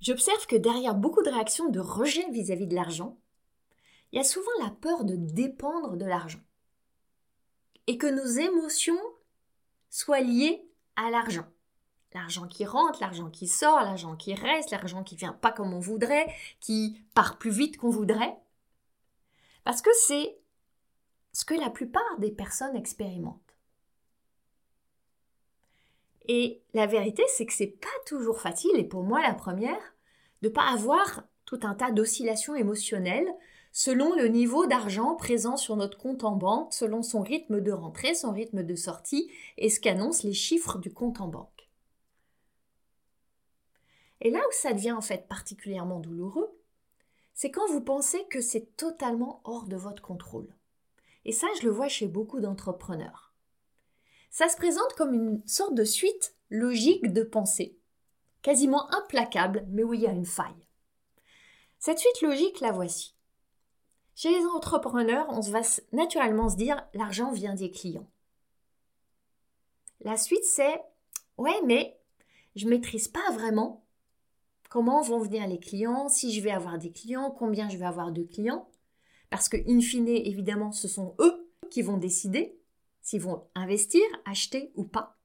J'observe 0.00 0.46
que 0.46 0.56
derrière 0.56 0.94
beaucoup 0.94 1.22
de 1.22 1.30
réactions 1.30 1.68
de 1.68 1.78
rejet 1.78 2.28
vis-à-vis 2.30 2.66
de 2.66 2.74
l'argent, 2.74 3.18
il 4.12 4.16
y 4.16 4.20
a 4.20 4.24
souvent 4.24 4.50
la 4.60 4.70
peur 4.70 5.04
de 5.04 5.14
dépendre 5.14 5.96
de 5.96 6.04
l'argent. 6.04 6.40
Et 7.90 7.98
que 7.98 8.06
nos 8.06 8.24
émotions 8.24 9.00
soient 9.88 10.20
liées 10.20 10.64
à 10.94 11.10
l'argent. 11.10 11.44
L'argent 12.14 12.46
qui 12.46 12.64
rentre, 12.64 13.00
l'argent 13.00 13.30
qui 13.30 13.48
sort, 13.48 13.80
l'argent 13.80 14.14
qui 14.14 14.32
reste, 14.32 14.70
l'argent 14.70 15.02
qui 15.02 15.16
vient 15.16 15.32
pas 15.32 15.50
comme 15.50 15.74
on 15.74 15.80
voudrait, 15.80 16.32
qui 16.60 17.02
part 17.14 17.36
plus 17.36 17.50
vite 17.50 17.78
qu'on 17.78 17.90
voudrait. 17.90 18.36
Parce 19.64 19.82
que 19.82 19.90
c'est 20.06 20.38
ce 21.32 21.44
que 21.44 21.54
la 21.54 21.68
plupart 21.68 22.20
des 22.20 22.30
personnes 22.30 22.76
expérimentent. 22.76 23.56
Et 26.28 26.62
la 26.74 26.86
vérité, 26.86 27.24
c'est 27.26 27.44
que 27.44 27.52
c'est 27.52 27.66
pas 27.66 27.88
toujours 28.06 28.40
facile, 28.40 28.76
et 28.76 28.84
pour 28.84 29.02
moi 29.02 29.20
la 29.20 29.34
première, 29.34 29.82
de 30.42 30.48
pas 30.48 30.70
avoir 30.70 31.24
tout 31.44 31.58
un 31.64 31.74
tas 31.74 31.90
d'oscillations 31.90 32.54
émotionnelles 32.54 33.34
selon 33.72 34.14
le 34.14 34.28
niveau 34.28 34.66
d'argent 34.66 35.14
présent 35.14 35.56
sur 35.56 35.76
notre 35.76 35.98
compte 35.98 36.24
en 36.24 36.36
banque, 36.36 36.72
selon 36.72 37.02
son 37.02 37.22
rythme 37.22 37.60
de 37.60 37.72
rentrée, 37.72 38.14
son 38.14 38.32
rythme 38.32 38.62
de 38.62 38.74
sortie 38.74 39.30
et 39.56 39.68
ce 39.70 39.80
qu'annoncent 39.80 40.26
les 40.26 40.34
chiffres 40.34 40.78
du 40.78 40.92
compte 40.92 41.20
en 41.20 41.28
banque. 41.28 41.68
Et 44.20 44.30
là 44.30 44.40
où 44.40 44.52
ça 44.52 44.72
devient 44.72 44.92
en 44.92 45.00
fait 45.00 45.28
particulièrement 45.28 46.00
douloureux, 46.00 46.50
c'est 47.32 47.50
quand 47.50 47.66
vous 47.68 47.80
pensez 47.80 48.24
que 48.28 48.40
c'est 48.40 48.76
totalement 48.76 49.40
hors 49.44 49.66
de 49.66 49.76
votre 49.76 50.02
contrôle. 50.02 50.54
Et 51.24 51.32
ça, 51.32 51.46
je 51.58 51.66
le 51.66 51.72
vois 51.72 51.88
chez 51.88 52.06
beaucoup 52.06 52.40
d'entrepreneurs. 52.40 53.32
Ça 54.30 54.48
se 54.48 54.56
présente 54.56 54.94
comme 54.96 55.14
une 55.14 55.46
sorte 55.46 55.74
de 55.74 55.84
suite 55.84 56.34
logique 56.50 57.12
de 57.12 57.22
pensée, 57.22 57.78
quasiment 58.42 58.92
implacable, 58.92 59.66
mais 59.70 59.82
où 59.82 59.94
il 59.94 60.00
y 60.00 60.06
a 60.06 60.12
une 60.12 60.26
faille. 60.26 60.66
Cette 61.78 61.98
suite 61.98 62.20
logique, 62.20 62.60
la 62.60 62.72
voici. 62.72 63.14
Chez 64.14 64.30
les 64.30 64.44
entrepreneurs, 64.46 65.26
on 65.30 65.40
va 65.40 65.60
naturellement 65.92 66.48
se 66.48 66.56
dire 66.56 66.86
l'argent 66.94 67.32
vient 67.32 67.54
des 67.54 67.70
clients. 67.70 68.10
La 70.00 70.16
suite, 70.16 70.44
c'est 70.44 70.80
ouais, 71.38 71.60
mais 71.64 71.98
je 72.56 72.68
maîtrise 72.68 73.08
pas 73.08 73.30
vraiment 73.32 73.84
comment 74.68 75.02
vont 75.02 75.18
venir 75.18 75.46
les 75.46 75.58
clients, 75.58 76.08
si 76.08 76.32
je 76.32 76.40
vais 76.40 76.50
avoir 76.50 76.78
des 76.78 76.92
clients, 76.92 77.30
combien 77.30 77.68
je 77.68 77.76
vais 77.76 77.86
avoir 77.86 78.12
de 78.12 78.22
clients. 78.22 78.68
Parce 79.28 79.48
que, 79.48 79.56
in 79.68 79.80
fine, 79.80 80.08
évidemment, 80.08 80.72
ce 80.72 80.88
sont 80.88 81.14
eux 81.20 81.50
qui 81.70 81.82
vont 81.82 81.98
décider 81.98 82.56
s'ils 83.02 83.20
vont 83.20 83.46
investir, 83.54 84.02
acheter 84.24 84.72
ou 84.74 84.84
pas. 84.84 85.16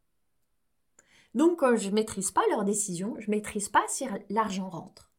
Donc, 1.33 1.59
quand 1.59 1.75
je 1.75 1.89
ne 1.89 1.95
maîtrise 1.95 2.31
pas 2.31 2.43
leurs 2.49 2.63
décisions, 2.63 3.15
je 3.19 3.29
ne 3.29 3.35
maîtrise 3.35 3.69
pas 3.69 3.83
si 3.87 4.05
l'argent 4.29 4.69
rentre. 4.69 5.11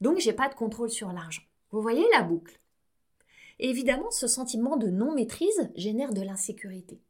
Donc, 0.00 0.18
je 0.18 0.28
n'ai 0.28 0.36
pas 0.36 0.48
de 0.48 0.54
contrôle 0.54 0.90
sur 0.90 1.12
l'argent. 1.12 1.42
Vous 1.70 1.80
voyez 1.80 2.06
la 2.12 2.22
boucle? 2.22 2.60
Évidemment, 3.58 4.10
ce 4.10 4.26
sentiment 4.26 4.76
de 4.76 4.88
non-maîtrise 4.88 5.70
génère 5.76 6.12
de 6.12 6.22
l'insécurité. 6.22 7.00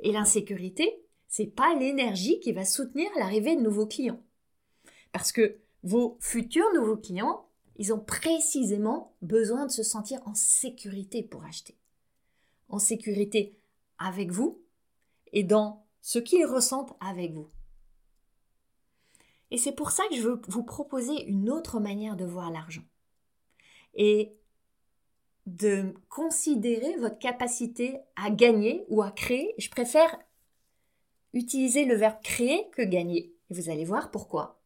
Et 0.00 0.12
l'insécurité, 0.12 1.02
c'est 1.28 1.46
pas 1.46 1.74
l'énergie 1.74 2.40
qui 2.40 2.52
va 2.52 2.64
soutenir 2.64 3.08
l'arrivée 3.16 3.56
de 3.56 3.62
nouveaux 3.62 3.86
clients. 3.86 4.22
Parce 5.12 5.32
que 5.32 5.58
vos 5.82 6.16
futurs 6.20 6.72
nouveaux 6.74 6.96
clients, 6.96 7.48
ils 7.76 7.92
ont 7.92 8.00
précisément 8.00 9.14
besoin 9.22 9.66
de 9.66 9.70
se 9.70 9.82
sentir 9.82 10.20
en 10.26 10.34
sécurité 10.34 11.22
pour 11.22 11.44
acheter. 11.44 11.76
En 12.68 12.78
sécurité 12.78 13.58
avec 13.98 14.30
vous 14.30 14.60
et 15.32 15.44
dans 15.44 15.86
ce 16.00 16.18
qu'ils 16.18 16.46
ressentent 16.46 16.96
avec 17.00 17.32
vous. 17.32 17.48
Et 19.50 19.58
c'est 19.58 19.72
pour 19.72 19.90
ça 19.90 20.02
que 20.10 20.16
je 20.16 20.22
veux 20.22 20.40
vous 20.48 20.64
proposer 20.64 21.24
une 21.24 21.50
autre 21.50 21.80
manière 21.80 22.16
de 22.16 22.24
voir 22.24 22.50
l'argent. 22.50 22.84
Et 23.94 24.36
de 25.48 25.94
considérer 26.10 26.96
votre 26.96 27.18
capacité 27.18 27.98
à 28.16 28.30
gagner 28.30 28.84
ou 28.88 29.02
à 29.02 29.10
créer. 29.10 29.54
Je 29.56 29.70
préfère 29.70 30.14
utiliser 31.32 31.86
le 31.86 31.96
verbe 31.96 32.20
créer 32.22 32.68
que 32.70 32.82
gagner. 32.82 33.34
Et 33.50 33.54
vous 33.54 33.70
allez 33.70 33.84
voir 33.84 34.10
pourquoi 34.10 34.60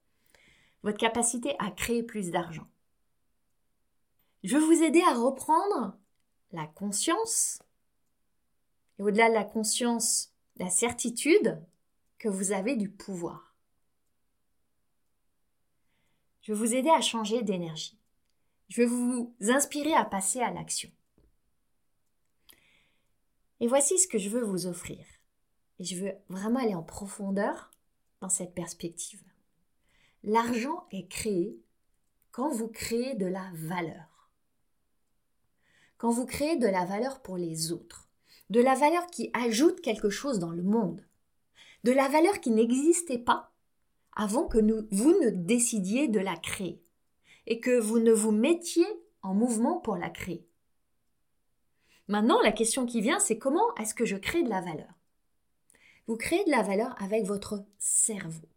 votre 0.83 0.99
capacité 0.99 1.55
à 1.61 1.71
créer 1.71 2.03
plus 2.03 2.33
d'argent. 2.33 2.67
Je 4.43 4.57
veux 4.57 4.65
vous 4.65 4.83
aider 4.83 5.01
à 5.03 5.15
reprendre 5.15 5.97
la 6.51 6.67
conscience, 6.67 7.63
et 8.99 9.03
au-delà 9.05 9.29
de 9.29 9.35
la 9.35 9.45
conscience, 9.45 10.35
la 10.57 10.69
certitude 10.69 11.63
que 12.19 12.29
vous 12.29 12.51
avez 12.51 12.75
du 12.75 12.91
pouvoir. 12.91 13.55
Je 16.43 16.53
vais 16.53 16.59
vous 16.59 16.75
aider 16.75 16.91
à 16.91 17.01
changer 17.01 17.43
d'énergie. 17.43 17.97
Je 18.69 18.83
vais 18.83 18.89
vous 18.89 19.35
inspirer 19.41 19.95
à 19.95 20.05
passer 20.05 20.41
à 20.41 20.51
l'action. 20.51 20.91
Et 23.61 23.69
voici 23.69 23.99
ce 23.99 24.09
que 24.09 24.19
je 24.19 24.29
veux 24.29 24.43
vous 24.43 24.67
offrir. 24.67 25.05
Et 25.79 25.85
je 25.85 25.97
veux 25.97 26.13
vraiment 26.29 26.61
aller 26.61 26.75
en 26.75 26.83
profondeur 26.83 27.71
dans 28.21 28.29
cette 28.29 28.55
perspective. 28.55 29.23
L'argent 30.25 30.87
est 30.91 31.09
créé 31.09 31.61
quand 32.33 32.51
vous 32.51 32.69
créez 32.69 33.15
de 33.15 33.27
la 33.27 33.51
valeur. 33.55 34.31
Quand 35.99 36.11
vous 36.11 36.27
créez 36.27 36.57
de 36.57 36.67
la 36.67 36.85
valeur 36.85 37.23
pour 37.23 37.37
les 37.37 37.71
autres. 37.71 38.09
De 38.51 38.61
la 38.61 38.75
valeur 38.75 39.07
qui 39.07 39.31
ajoute 39.33 39.81
quelque 39.81 40.11
chose 40.11 40.39
dans 40.39 40.51
le 40.51 40.63
monde. 40.63 41.07
De 41.85 41.93
la 41.93 42.09
valeur 42.09 42.41
qui 42.41 42.51
n'existait 42.51 43.19
pas 43.19 43.53
avant 44.15 44.47
que 44.47 44.59
vous 44.91 45.21
ne 45.21 45.31
décidiez 45.31 46.09
de 46.09 46.21
la 46.21 46.37
créer. 46.37 46.82
Et 47.47 47.61
que 47.61 47.79
vous 47.79 47.99
ne 47.99 48.13
vous 48.13 48.33
mettiez 48.33 48.87
en 49.23 49.35
mouvement 49.35 49.79
pour 49.79 49.97
la 49.97 50.11
créer. 50.11 50.47
Maintenant, 52.09 52.41
la 52.43 52.53
question 52.53 52.87
qui 52.87 53.01
vient, 53.01 53.19
c'est 53.19 53.39
comment 53.39 53.75
est-ce 53.77 53.95
que 53.95 54.05
je 54.05 54.17
crée 54.17 54.43
de 54.43 54.51
la 54.51 54.61
valeur? 54.61 54.93
Vous 56.07 56.17
créez 56.17 56.45
de 56.45 56.51
la 56.51 56.63
valeur 56.63 57.01
avec 57.01 57.25
votre 57.25 57.65
cerveau. 57.79 58.49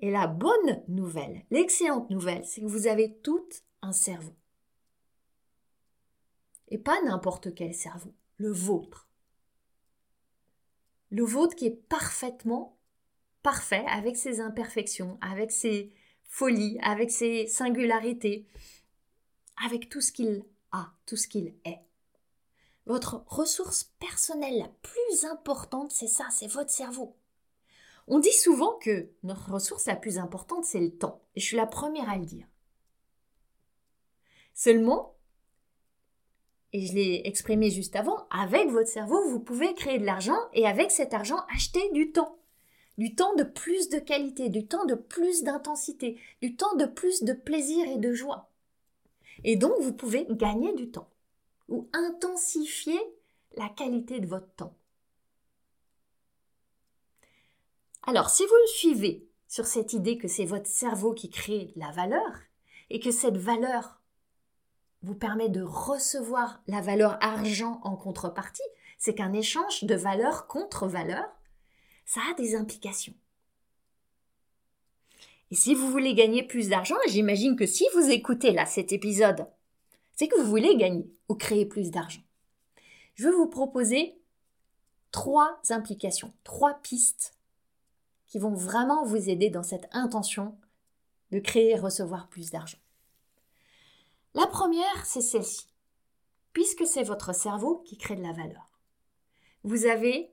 Et 0.00 0.10
la 0.10 0.26
bonne 0.26 0.82
nouvelle, 0.88 1.44
l'excellente 1.50 2.10
nouvelle, 2.10 2.44
c'est 2.44 2.60
que 2.60 2.66
vous 2.66 2.88
avez 2.88 3.16
tout 3.18 3.48
un 3.82 3.92
cerveau. 3.92 4.34
Et 6.68 6.78
pas 6.78 7.00
n'importe 7.02 7.54
quel 7.54 7.72
cerveau, 7.72 8.12
le 8.36 8.50
vôtre. 8.50 9.08
Le 11.10 11.22
vôtre 11.22 11.54
qui 11.54 11.66
est 11.66 11.86
parfaitement 11.88 12.78
parfait 13.42 13.84
avec 13.86 14.16
ses 14.16 14.40
imperfections, 14.40 15.18
avec 15.20 15.52
ses 15.52 15.92
folies, 16.32 16.78
avec 16.82 17.10
ses 17.10 17.46
singularités, 17.46 18.46
avec 19.62 19.90
tout 19.90 20.00
ce 20.00 20.10
qu'il 20.10 20.46
a, 20.72 20.90
tout 21.04 21.16
ce 21.16 21.28
qu'il 21.28 21.54
est. 21.66 21.80
Votre 22.86 23.22
ressource 23.26 23.92
personnelle 24.00 24.58
la 24.58 24.70
plus 24.80 25.26
importante, 25.26 25.92
c'est 25.92 26.08
ça, 26.08 26.26
c'est 26.30 26.46
votre 26.46 26.70
cerveau. 26.70 27.14
On 28.08 28.18
dit 28.18 28.32
souvent 28.32 28.78
que 28.78 29.10
notre 29.22 29.52
ressource 29.52 29.84
la 29.84 29.94
plus 29.94 30.16
importante, 30.16 30.64
c'est 30.64 30.80
le 30.80 30.96
temps. 30.96 31.22
Et 31.36 31.40
je 31.40 31.44
suis 31.44 31.56
la 31.58 31.66
première 31.66 32.08
à 32.08 32.16
le 32.16 32.24
dire. 32.24 32.46
Seulement, 34.54 35.14
et 36.72 36.86
je 36.86 36.94
l'ai 36.94 37.22
exprimé 37.26 37.70
juste 37.70 37.94
avant, 37.94 38.26
avec 38.30 38.70
votre 38.70 38.88
cerveau, 38.88 39.22
vous 39.28 39.40
pouvez 39.40 39.74
créer 39.74 39.98
de 39.98 40.06
l'argent 40.06 40.38
et 40.54 40.66
avec 40.66 40.92
cet 40.92 41.12
argent, 41.12 41.44
acheter 41.54 41.90
du 41.90 42.10
temps. 42.10 42.41
Du 43.02 43.16
temps 43.16 43.34
de 43.34 43.42
plus 43.42 43.88
de 43.88 43.98
qualité, 43.98 44.48
du 44.48 44.64
temps 44.64 44.84
de 44.84 44.94
plus 44.94 45.42
d'intensité, 45.42 46.20
du 46.40 46.54
temps 46.54 46.76
de 46.76 46.86
plus 46.86 47.24
de 47.24 47.32
plaisir 47.32 47.84
et 47.88 47.96
de 47.96 48.14
joie. 48.14 48.48
Et 49.42 49.56
donc, 49.56 49.72
vous 49.80 49.92
pouvez 49.92 50.24
gagner 50.30 50.72
du 50.74 50.88
temps 50.88 51.08
ou 51.68 51.88
intensifier 51.92 53.00
la 53.56 53.68
qualité 53.70 54.20
de 54.20 54.28
votre 54.28 54.54
temps. 54.54 54.76
Alors, 58.04 58.30
si 58.30 58.44
vous 58.44 58.54
me 58.62 58.68
suivez 58.68 59.28
sur 59.48 59.66
cette 59.66 59.94
idée 59.94 60.16
que 60.16 60.28
c'est 60.28 60.44
votre 60.44 60.68
cerveau 60.68 61.12
qui 61.12 61.28
crée 61.28 61.72
la 61.74 61.90
valeur 61.90 62.38
et 62.88 63.00
que 63.00 63.10
cette 63.10 63.36
valeur 63.36 64.00
vous 65.02 65.16
permet 65.16 65.48
de 65.48 65.62
recevoir 65.62 66.62
la 66.68 66.80
valeur 66.80 67.18
argent 67.20 67.80
en 67.82 67.96
contrepartie, 67.96 68.62
c'est 68.96 69.16
qu'un 69.16 69.32
échange 69.32 69.82
de 69.82 69.96
valeur 69.96 70.46
contre 70.46 70.86
valeur, 70.86 71.28
ça 72.04 72.20
a 72.30 72.34
des 72.34 72.54
implications. 72.54 73.14
Et 75.50 75.54
si 75.54 75.74
vous 75.74 75.90
voulez 75.90 76.14
gagner 76.14 76.42
plus 76.42 76.68
d'argent, 76.68 76.96
j'imagine 77.08 77.56
que 77.56 77.66
si 77.66 77.84
vous 77.94 78.10
écoutez 78.10 78.52
là 78.52 78.64
cet 78.64 78.92
épisode, 78.92 79.46
c'est 80.14 80.28
que 80.28 80.40
vous 80.40 80.48
voulez 80.48 80.76
gagner 80.76 81.10
ou 81.28 81.34
créer 81.34 81.66
plus 81.66 81.90
d'argent. 81.90 82.22
Je 83.14 83.24
veux 83.24 83.34
vous 83.34 83.48
proposer 83.48 84.18
trois 85.10 85.60
implications, 85.68 86.32
trois 86.44 86.74
pistes 86.74 87.34
qui 88.26 88.38
vont 88.38 88.54
vraiment 88.54 89.04
vous 89.04 89.28
aider 89.28 89.50
dans 89.50 89.62
cette 89.62 89.88
intention 89.92 90.56
de 91.32 91.38
créer 91.38 91.72
et 91.72 91.78
recevoir 91.78 92.28
plus 92.28 92.50
d'argent. 92.50 92.78
La 94.34 94.46
première, 94.46 95.04
c'est 95.04 95.20
celle-ci. 95.20 95.66
Puisque 96.54 96.86
c'est 96.86 97.02
votre 97.02 97.34
cerveau 97.34 97.82
qui 97.84 97.98
crée 97.98 98.16
de 98.16 98.22
la 98.22 98.32
valeur. 98.32 98.70
Vous 99.64 99.84
avez 99.84 100.32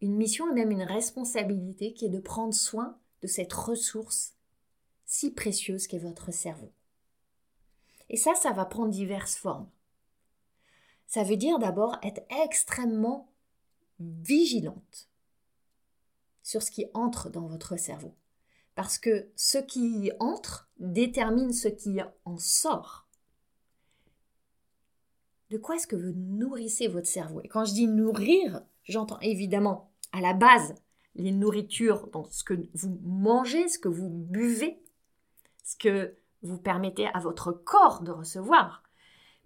une 0.00 0.16
mission 0.16 0.50
et 0.50 0.54
même 0.54 0.70
une 0.70 0.82
responsabilité 0.82 1.94
qui 1.94 2.06
est 2.06 2.10
de 2.10 2.20
prendre 2.20 2.54
soin 2.54 2.98
de 3.22 3.26
cette 3.26 3.52
ressource 3.52 4.34
si 5.04 5.30
précieuse 5.30 5.86
qu'est 5.86 5.98
votre 5.98 6.32
cerveau. 6.32 6.72
Et 8.08 8.16
ça, 8.16 8.34
ça 8.34 8.52
va 8.52 8.64
prendre 8.64 8.90
diverses 8.90 9.36
formes. 9.36 9.68
Ça 11.06 11.22
veut 11.22 11.36
dire 11.36 11.58
d'abord 11.58 11.96
être 12.02 12.22
extrêmement 12.44 13.30
vigilante 13.98 15.08
sur 16.42 16.62
ce 16.62 16.70
qui 16.70 16.86
entre 16.94 17.30
dans 17.30 17.46
votre 17.46 17.76
cerveau. 17.76 18.14
Parce 18.74 18.98
que 18.98 19.30
ce 19.36 19.58
qui 19.58 20.12
entre 20.20 20.68
détermine 20.78 21.52
ce 21.52 21.68
qui 21.68 21.98
en 22.24 22.36
sort. 22.36 23.08
De 25.50 25.58
quoi 25.58 25.76
est-ce 25.76 25.86
que 25.86 25.96
vous 25.96 26.12
nourrissez 26.12 26.88
votre 26.88 27.06
cerveau? 27.06 27.40
Et 27.42 27.48
quand 27.48 27.64
je 27.64 27.72
dis 27.72 27.86
nourrir, 27.86 28.62
j'entends 28.86 29.20
évidemment 29.20 29.92
à 30.12 30.20
la 30.20 30.34
base 30.34 30.74
les 31.14 31.32
nourritures, 31.32 32.08
dans 32.08 32.28
ce 32.30 32.44
que 32.44 32.54
vous 32.74 32.98
mangez, 33.02 33.68
ce 33.68 33.78
que 33.78 33.88
vous 33.88 34.10
buvez, 34.10 34.82
ce 35.64 35.76
que 35.76 36.16
vous 36.42 36.58
permettez 36.58 37.06
à 37.06 37.20
votre 37.20 37.52
corps 37.52 38.02
de 38.02 38.10
recevoir, 38.10 38.82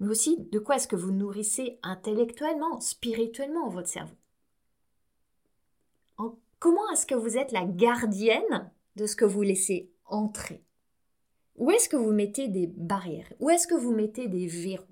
mais 0.01 0.09
aussi 0.09 0.37
de 0.51 0.59
quoi 0.59 0.77
est-ce 0.77 0.89
que 0.89 0.97
vous 0.97 1.13
nourrissez 1.13 1.79
intellectuellement, 1.83 2.81
spirituellement 2.81 3.69
votre 3.69 3.89
cerveau. 3.89 4.17
Comment 6.61 6.91
est-ce 6.93 7.07
que 7.07 7.15
vous 7.15 7.39
êtes 7.39 7.53
la 7.53 7.65
gardienne 7.65 8.71
de 8.97 9.07
ce 9.07 9.17
que 9.17 9.25
vous 9.25 9.41
laissez 9.41 9.91
entrer? 10.05 10.63
Où 11.57 11.71
est-ce 11.71 11.89
que 11.89 11.97
vous 11.97 12.13
mettez 12.13 12.49
des 12.49 12.67
barrières? 12.67 13.33
Où 13.41 13.49
est-ce 13.49 13.67
que 13.67 13.75
vous 13.75 13.95
mettez 13.95 14.29
des 14.29 14.47
verrous? 14.47 14.90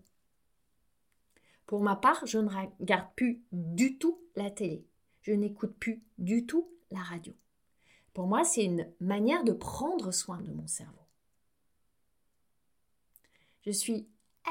Pour 1.69 1.83
ma 1.83 1.97
part, 1.97 2.25
je 2.25 2.39
ne 2.39 2.49
regarde 2.49 3.13
plus 3.15 3.43
du 3.53 3.99
tout 3.99 4.19
la 4.37 4.51
télé. 4.51 4.87
Je 5.21 5.33
n'écoute 5.33 5.77
plus 5.79 6.03
du 6.17 6.47
tout 6.47 6.67
la 6.91 7.01
radio. 7.01 7.35
Pour 8.15 8.27
moi, 8.27 8.43
c'est 8.43 8.65
une 8.65 8.91
manière 9.01 9.45
de 9.45 9.53
prendre 9.53 10.11
soin 10.11 10.41
de 10.41 10.51
mon 10.51 10.67
cerveau. 10.67 11.05
Je 13.67 13.71
suis 13.71 14.09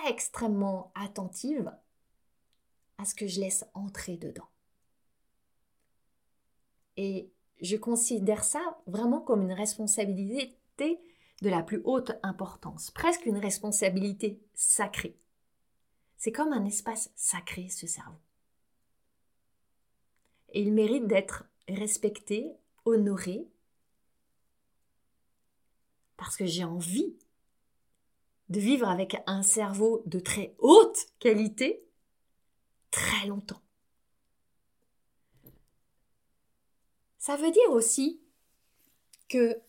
extrêmement 0.07 0.91
attentive 0.93 1.75
à 2.99 3.05
ce 3.05 3.15
que 3.15 3.25
je 3.25 3.39
laisse 3.39 3.65
entrer 3.73 4.17
dedans. 4.17 4.49
Et 6.97 7.31
je 7.61 7.77
considère 7.77 8.43
ça 8.43 8.79
vraiment 8.85 9.21
comme 9.21 9.41
une 9.41 9.53
responsabilité 9.53 11.01
de 11.41 11.49
la 11.49 11.63
plus 11.63 11.81
haute 11.83 12.11
importance, 12.21 12.91
presque 12.91 13.25
une 13.25 13.39
responsabilité 13.39 14.39
sacrée. 14.53 15.17
C'est 16.17 16.31
comme 16.31 16.53
un 16.53 16.65
espace 16.65 17.11
sacré, 17.15 17.69
ce 17.69 17.87
cerveau. 17.87 18.19
Et 20.49 20.61
il 20.61 20.73
mérite 20.73 21.07
d'être 21.07 21.45
respecté, 21.67 22.51
honoré, 22.85 23.47
parce 26.15 26.35
que 26.35 26.45
j'ai 26.45 26.63
envie 26.63 27.15
de 28.49 28.59
vivre 28.59 28.87
avec 28.87 29.17
un 29.27 29.43
cerveau 29.43 30.01
de 30.05 30.19
très 30.19 30.55
haute 30.57 31.07
qualité 31.19 31.85
très 32.91 33.27
longtemps. 33.27 33.61
Ça 37.17 37.35
veut 37.35 37.51
dire 37.51 37.71
aussi 37.71 38.21
que 39.27 39.59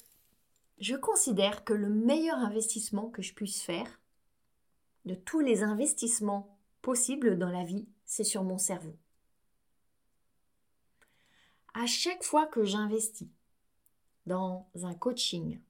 je 0.79 0.95
considère 0.95 1.65
que 1.65 1.73
le 1.73 1.89
meilleur 1.89 2.37
investissement 2.37 3.11
que 3.11 3.21
je 3.21 3.35
puisse 3.35 3.63
faire, 3.63 4.01
de 5.09 5.15
tous 5.15 5.41
les 5.41 5.63
investissements 5.63 6.57
possibles 6.83 7.39
dans 7.39 7.49
la 7.49 7.65
vie, 7.65 7.89
c'est 8.05 8.25
sur 8.25 8.45
mon 8.45 8.59
cerveau. 8.59 8.95
À 11.75 11.87
chaque 11.87 12.23
fois 12.23 12.47
que 12.47 12.65
j'investis 12.65 13.29
dans 14.27 14.69
un 14.83 14.95
coaching, 14.95 15.61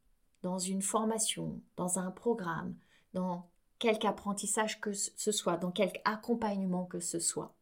dans 0.42 0.58
une 0.58 0.82
formation, 0.82 1.62
dans 1.76 2.00
un 2.00 2.10
programme, 2.10 2.74
dans 3.14 3.48
quelque 3.78 4.06
apprentissage 4.06 4.80
que 4.80 4.92
ce 4.92 5.32
soit, 5.32 5.56
dans 5.56 5.70
quelque 5.70 6.00
accompagnement 6.04 6.84
que 6.84 6.98
ce 7.00 7.20
soit, 7.20 7.54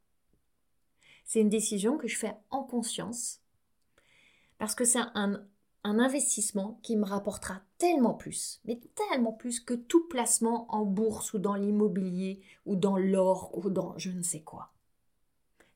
c'est 1.24 1.40
une 1.40 1.50
décision 1.50 1.98
que 1.98 2.08
je 2.08 2.16
fais 2.16 2.34
en 2.50 2.62
conscience 2.62 3.42
parce 4.58 4.74
que 4.74 4.86
c'est 4.86 5.00
un, 5.14 5.44
investissement 5.98 6.78
qui 6.82 6.96
me 6.96 7.04
rapportera 7.04 7.60
tellement 7.78 8.14
plus, 8.14 8.60
mais 8.64 8.80
tellement 8.94 9.32
plus 9.32 9.60
que 9.60 9.74
tout 9.74 10.06
placement 10.08 10.66
en 10.74 10.84
bourse 10.84 11.32
ou 11.34 11.38
dans 11.38 11.54
l'immobilier 11.54 12.40
ou 12.64 12.76
dans 12.76 12.96
l'or 12.96 13.50
ou 13.56 13.70
dans 13.70 13.96
je 13.98 14.10
ne 14.10 14.22
sais 14.22 14.40
quoi. 14.40 14.72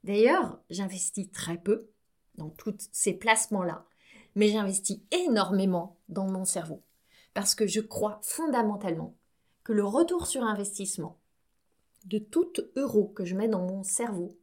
D'ailleurs, 0.04 0.58
j'investis 0.70 1.30
très 1.30 1.58
peu 1.58 1.90
dans 2.36 2.50
tous 2.50 2.88
ces 2.92 3.12
placements-là, 3.12 3.84
mais 4.34 4.48
j'investis 4.48 5.00
énormément 5.10 5.96
dans 6.08 6.26
mon 6.26 6.44
cerveau 6.44 6.82
parce 7.34 7.54
que 7.54 7.66
je 7.66 7.80
crois 7.80 8.18
fondamentalement 8.22 9.14
que 9.62 9.72
le 9.72 9.84
retour 9.84 10.26
sur 10.26 10.42
investissement 10.42 11.18
de 12.04 12.18
tout 12.18 12.52
euro 12.76 13.08
que 13.08 13.24
je 13.24 13.36
mets 13.36 13.48
dans 13.48 13.66
mon 13.66 13.82
cerveau 13.82 14.36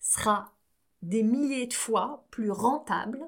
sera 0.00 0.52
des 1.02 1.22
milliers 1.22 1.66
de 1.66 1.74
fois 1.74 2.26
plus 2.30 2.50
rentable 2.50 3.24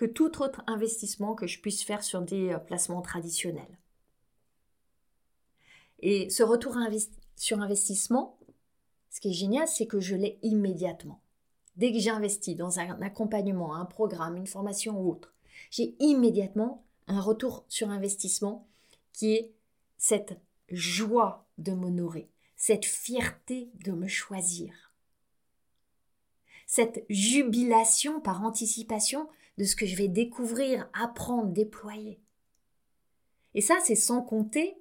que 0.00 0.06
tout 0.06 0.40
autre 0.40 0.62
investissement 0.66 1.34
que 1.34 1.46
je 1.46 1.60
puisse 1.60 1.84
faire 1.84 2.02
sur 2.02 2.22
des 2.22 2.54
euh, 2.54 2.58
placements 2.58 3.02
traditionnels. 3.02 3.78
Et 5.98 6.30
ce 6.30 6.42
retour 6.42 6.74
sur 7.36 7.60
investissement, 7.60 8.38
ce 9.10 9.20
qui 9.20 9.28
est 9.28 9.34
génial, 9.34 9.68
c'est 9.68 9.86
que 9.86 10.00
je 10.00 10.16
l'ai 10.16 10.38
immédiatement. 10.40 11.20
Dès 11.76 11.92
que 11.92 11.98
j'investis 11.98 12.56
dans 12.56 12.80
un 12.80 13.02
accompagnement, 13.02 13.74
un 13.74 13.84
programme, 13.84 14.38
une 14.38 14.46
formation 14.46 14.98
ou 14.98 15.10
autre, 15.10 15.34
j'ai 15.70 15.94
immédiatement 15.98 16.82
un 17.06 17.20
retour 17.20 17.66
sur 17.68 17.90
investissement 17.90 18.66
qui 19.12 19.34
est 19.34 19.52
cette 19.98 20.40
joie 20.70 21.46
de 21.58 21.72
m'honorer, 21.72 22.30
cette 22.56 22.86
fierté 22.86 23.70
de 23.84 23.92
me 23.92 24.08
choisir, 24.08 24.94
cette 26.66 27.04
jubilation 27.10 28.22
par 28.22 28.42
anticipation 28.42 29.28
de 29.60 29.66
ce 29.66 29.76
que 29.76 29.84
je 29.84 29.94
vais 29.94 30.08
découvrir, 30.08 30.88
apprendre, 30.94 31.52
déployer. 31.52 32.18
Et 33.54 33.60
ça, 33.60 33.76
c'est 33.84 33.94
sans 33.94 34.22
compter 34.22 34.74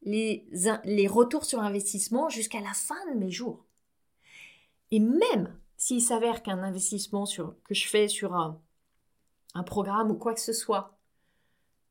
les, 0.00 0.48
les 0.84 1.06
retours 1.06 1.44
sur 1.44 1.60
investissement 1.60 2.30
jusqu'à 2.30 2.62
la 2.62 2.72
fin 2.72 2.96
de 3.12 3.18
mes 3.18 3.30
jours. 3.30 3.66
Et 4.90 5.00
même 5.00 5.54
s'il 5.76 6.00
s'avère 6.00 6.42
qu'un 6.42 6.62
investissement 6.62 7.26
sur, 7.26 7.54
que 7.64 7.74
je 7.74 7.88
fais 7.88 8.08
sur 8.08 8.34
un, 8.34 8.58
un 9.52 9.62
programme 9.62 10.10
ou 10.10 10.14
quoi 10.14 10.32
que 10.32 10.40
ce 10.40 10.54
soit 10.54 10.96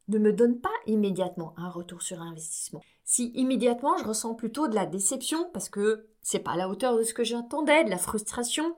ne 0.07 0.17
me 0.17 0.33
donne 0.33 0.59
pas 0.59 0.69
immédiatement 0.87 1.53
un 1.57 1.69
retour 1.69 2.01
sur 2.01 2.23
investissement. 2.23 2.81
Si 3.03 3.27
immédiatement 3.35 3.97
je 3.99 4.05
ressens 4.05 4.33
plutôt 4.33 4.67
de 4.67 4.73
la 4.73 4.87
déception 4.87 5.47
parce 5.53 5.69
que 5.69 6.07
c'est 6.23 6.39
pas 6.39 6.53
à 6.53 6.57
la 6.57 6.69
hauteur 6.69 6.97
de 6.97 7.03
ce 7.03 7.13
que 7.13 7.23
j'attendais, 7.23 7.83
de 7.83 7.91
la 7.91 7.99
frustration, 7.99 8.75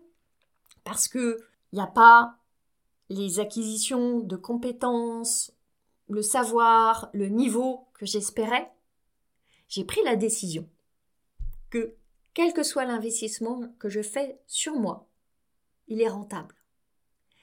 parce 0.83 1.07
que 1.07 1.39
il 1.71 1.77
n'y 1.77 1.81
a 1.81 1.87
pas 1.87 2.40
les 3.11 3.41
acquisitions 3.41 4.21
de 4.21 4.37
compétences, 4.37 5.51
le 6.07 6.21
savoir, 6.21 7.09
le 7.13 7.27
niveau 7.27 7.87
que 7.93 8.05
j'espérais, 8.05 8.71
j'ai 9.67 9.83
pris 9.83 10.01
la 10.03 10.15
décision 10.15 10.67
que 11.69 11.95
quel 12.33 12.53
que 12.53 12.63
soit 12.63 12.85
l'investissement 12.85 13.73
que 13.79 13.89
je 13.89 14.01
fais 14.01 14.39
sur 14.47 14.75
moi, 14.75 15.09
il 15.87 16.01
est 16.01 16.07
rentable. 16.07 16.55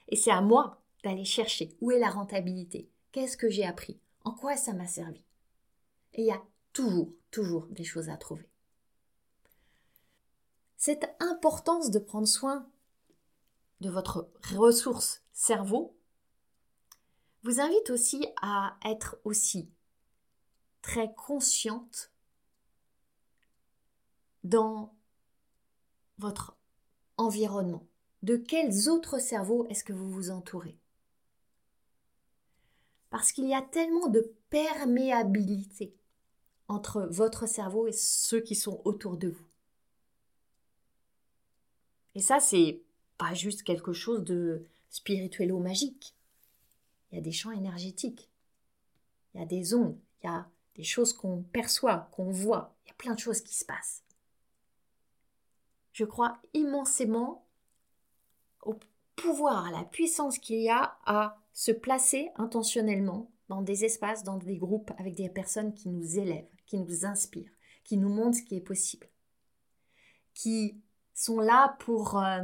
Et 0.08 0.16
c'est 0.16 0.30
à 0.30 0.40
moi 0.40 0.80
d'aller 1.04 1.26
chercher 1.26 1.76
où 1.82 1.90
est 1.90 1.98
la 1.98 2.10
rentabilité, 2.10 2.88
qu'est-ce 3.12 3.36
que 3.36 3.50
j'ai 3.50 3.66
appris, 3.66 4.00
en 4.24 4.32
quoi 4.32 4.56
ça 4.56 4.72
m'a 4.72 4.86
servi? 4.86 5.22
Et 6.14 6.22
il 6.22 6.26
y 6.26 6.32
a 6.32 6.42
toujours, 6.72 7.12
toujours 7.30 7.66
des 7.66 7.84
choses 7.84 8.08
à 8.08 8.16
trouver. 8.16 8.48
Cette 10.78 11.14
importance 11.20 11.90
de 11.90 11.98
prendre 11.98 12.26
soin 12.26 12.66
de 13.80 13.90
votre 13.90 14.30
ressource 14.56 15.22
cerveau 15.38 15.96
vous 17.44 17.60
invite 17.60 17.90
aussi 17.90 18.26
à 18.42 18.76
être 18.84 19.20
aussi 19.22 19.70
très 20.82 21.14
consciente 21.14 22.10
dans 24.42 24.92
votre 26.18 26.56
environnement. 27.16 27.86
De 28.24 28.36
quels 28.36 28.88
autres 28.88 29.20
cerveaux 29.20 29.64
est-ce 29.68 29.84
que 29.84 29.92
vous 29.92 30.10
vous 30.10 30.30
entourez? 30.30 30.76
Parce 33.08 33.30
qu'il 33.30 33.46
y 33.46 33.54
a 33.54 33.62
tellement 33.62 34.08
de 34.08 34.34
perméabilité 34.50 35.94
entre 36.66 37.02
votre 37.12 37.46
cerveau 37.46 37.86
et 37.86 37.92
ceux 37.92 38.40
qui 38.40 38.56
sont 38.56 38.82
autour 38.84 39.16
de 39.16 39.28
vous. 39.28 39.46
Et 42.16 42.20
ça, 42.20 42.40
c'est 42.40 42.82
pas 43.18 43.34
juste 43.34 43.62
quelque 43.62 43.92
chose 43.92 44.24
de 44.24 44.66
spirituel 44.90 45.52
ou 45.52 45.58
magique. 45.58 46.14
Il 47.10 47.16
y 47.16 47.18
a 47.18 47.22
des 47.22 47.32
champs 47.32 47.52
énergétiques. 47.52 48.30
Il 49.34 49.40
y 49.40 49.42
a 49.42 49.46
des 49.46 49.74
ondes. 49.74 49.98
Il 50.22 50.26
y 50.26 50.30
a 50.30 50.48
des 50.74 50.84
choses 50.84 51.12
qu'on 51.12 51.42
perçoit, 51.42 52.08
qu'on 52.12 52.30
voit. 52.30 52.76
Il 52.84 52.88
y 52.88 52.92
a 52.92 52.94
plein 52.94 53.14
de 53.14 53.18
choses 53.18 53.40
qui 53.40 53.54
se 53.54 53.64
passent. 53.64 54.04
Je 55.92 56.04
crois 56.04 56.38
immensément 56.54 57.46
au 58.62 58.78
pouvoir, 59.16 59.66
à 59.66 59.70
la 59.70 59.84
puissance 59.84 60.38
qu'il 60.38 60.60
y 60.60 60.70
a 60.70 60.96
à 61.04 61.40
se 61.52 61.72
placer 61.72 62.30
intentionnellement 62.36 63.30
dans 63.48 63.62
des 63.62 63.84
espaces, 63.84 64.22
dans 64.22 64.36
des 64.36 64.56
groupes 64.56 64.92
avec 64.98 65.14
des 65.16 65.28
personnes 65.28 65.74
qui 65.74 65.88
nous 65.88 66.18
élèvent, 66.18 66.46
qui 66.66 66.78
nous 66.78 67.04
inspirent, 67.04 67.50
qui 67.82 67.96
nous 67.96 68.08
montrent 68.08 68.38
ce 68.38 68.42
qui 68.42 68.56
est 68.56 68.60
possible, 68.60 69.08
qui 70.34 70.80
sont 71.14 71.40
là 71.40 71.76
pour 71.80 72.18
euh, 72.18 72.42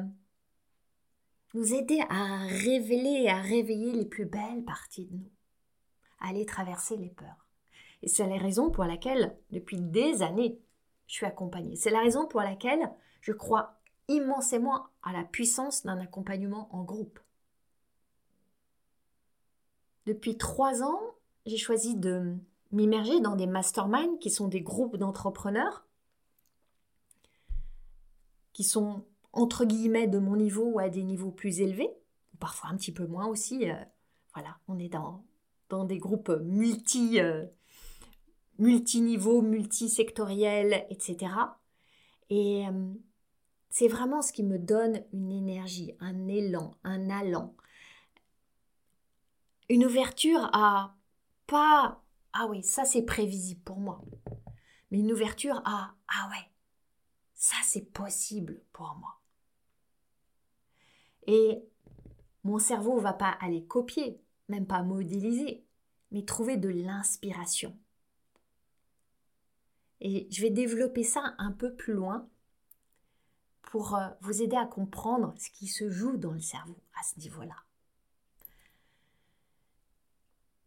nous 1.55 1.73
aider 1.73 2.01
à 2.09 2.39
révéler 2.47 3.23
et 3.23 3.31
à 3.31 3.41
réveiller 3.41 3.93
les 3.93 4.05
plus 4.05 4.27
belles 4.27 4.65
parties 4.65 5.07
de 5.07 5.17
nous, 5.17 5.31
à 6.21 6.29
aller 6.29 6.45
traverser 6.45 6.97
les 6.97 7.11
peurs. 7.11 7.47
Et 8.03 8.09
c'est 8.09 8.27
la 8.27 8.37
raison 8.37 8.71
pour 8.71 8.85
laquelle, 8.85 9.37
depuis 9.51 9.81
des 9.81 10.23
années, 10.23 10.59
je 11.07 11.15
suis 11.15 11.27
accompagnée. 11.27 11.77
C'est 11.77 11.91
la 11.91 12.01
raison 12.01 12.27
pour 12.27 12.41
laquelle 12.41 12.91
je 13.21 13.33
crois 13.33 13.79
immensément 14.09 14.89
à 15.03 15.13
la 15.13 15.25
puissance 15.25 15.85
d'un 15.85 15.99
accompagnement 15.99 16.69
en 16.75 16.83
groupe. 16.83 17.19
Depuis 20.07 20.37
trois 20.37 20.83
ans, 20.83 21.01
j'ai 21.47 21.57
choisi 21.57 21.97
de 21.97 22.37
m'immerger 22.73 23.21
dans 23.21 23.37
des 23.37 23.47
masterminds 23.47 24.19
qui 24.19 24.31
sont 24.31 24.49
des 24.49 24.61
groupes 24.61 24.97
d'entrepreneurs 24.97 25.87
qui 28.53 28.65
sont 28.65 29.05
entre 29.35 29.65
guillemets 29.65 30.07
de 30.07 30.19
mon 30.19 30.37
niveau 30.37 30.65
ou 30.65 30.79
à 30.79 30.89
des 30.89 31.03
niveaux 31.03 31.31
plus 31.31 31.61
élevés, 31.61 31.91
parfois 32.39 32.71
un 32.71 32.77
petit 32.77 32.93
peu 32.93 33.07
moins 33.07 33.27
aussi. 33.27 33.71
Euh, 33.71 33.75
voilà, 34.35 34.59
on 34.69 34.79
est 34.79 34.89
dans, 34.89 35.25
dans 35.69 35.85
des 35.85 35.99
groupes 35.99 36.33
multi, 36.43 37.21
euh, 37.21 37.45
multiniveaux, 38.59 39.43
multisectoriels, 39.43 40.87
etc. 40.91 41.33
Et 42.31 42.67
euh, 42.67 42.95
c'est 43.71 43.89
vraiment 43.89 44.23
ce 44.23 44.33
qui 44.33 44.43
me 44.43 44.59
donne 44.59 45.03
une 45.13 45.33
énergie, 45.33 45.95
un 46.01 46.29
élan, 46.29 46.75
un 46.85 47.11
allant. 47.11 47.55
Une 49.69 49.85
ouverture 49.85 50.51
à 50.53 50.97
pas 51.47 52.05
ah 52.37 52.47
oui, 52.49 52.63
ça 52.65 52.85
c'est 52.85 53.03
prévisible 53.03 53.63
pour 53.65 53.79
moi. 53.79 54.05
Mais 54.91 54.99
une 54.99 55.13
ouverture 55.13 55.63
à 55.65 55.95
ah 56.09 56.29
ouais, 56.31 56.51
ça 57.35 57.57
c'est 57.65 57.93
possible 57.93 58.61
pour 58.73 58.97
moi. 58.97 59.21
Et 61.27 61.65
mon 62.45 62.59
cerveau 62.59 62.99
va 62.99 63.13
pas 63.13 63.31
aller 63.41 63.65
copier, 63.65 64.21
même 64.49 64.67
pas 64.67 64.83
modéliser, 64.83 65.65
mais 66.11 66.25
trouver 66.25 66.57
de 66.57 66.69
l'inspiration. 66.69 67.77
Et 70.01 70.29
je 70.31 70.43
vais 70.43 70.51
développer 70.51 71.03
ça 71.03 71.35
un 71.39 71.53
peu 71.53 71.75
plus 71.75 71.95
loin 71.95 72.29
pour 73.63 73.97
euh, 73.97 74.09
vous 74.21 74.43
aider 74.43 74.57
à 74.57 74.67
comprendre 74.67 75.35
ce 75.39 75.51
qui 75.51 75.67
se 75.67 75.91
joue 75.91 76.17
dans 76.17 76.33
le 76.33 76.41
cerveau 76.41 76.77
à 76.95 77.03
ce 77.03 77.19
niveau-là. 77.19 77.57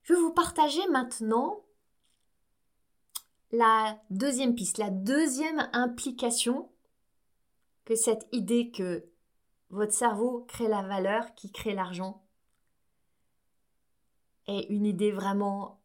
Je 0.03 0.13
vais 0.13 0.19
vous 0.19 0.33
partager 0.33 0.85
maintenant 0.89 1.63
la 3.51 4.01
deuxième 4.09 4.55
piste, 4.55 4.77
la 4.77 4.89
deuxième 4.89 5.69
implication 5.73 6.69
que 7.85 7.95
cette 7.95 8.27
idée 8.31 8.71
que 8.71 9.05
votre 9.69 9.93
cerveau 9.93 10.45
crée 10.47 10.67
la 10.67 10.81
valeur 10.83 11.35
qui 11.35 11.51
crée 11.51 11.73
l'argent 11.73 12.23
est 14.47 14.67
une 14.69 14.85
idée 14.85 15.11
vraiment 15.11 15.81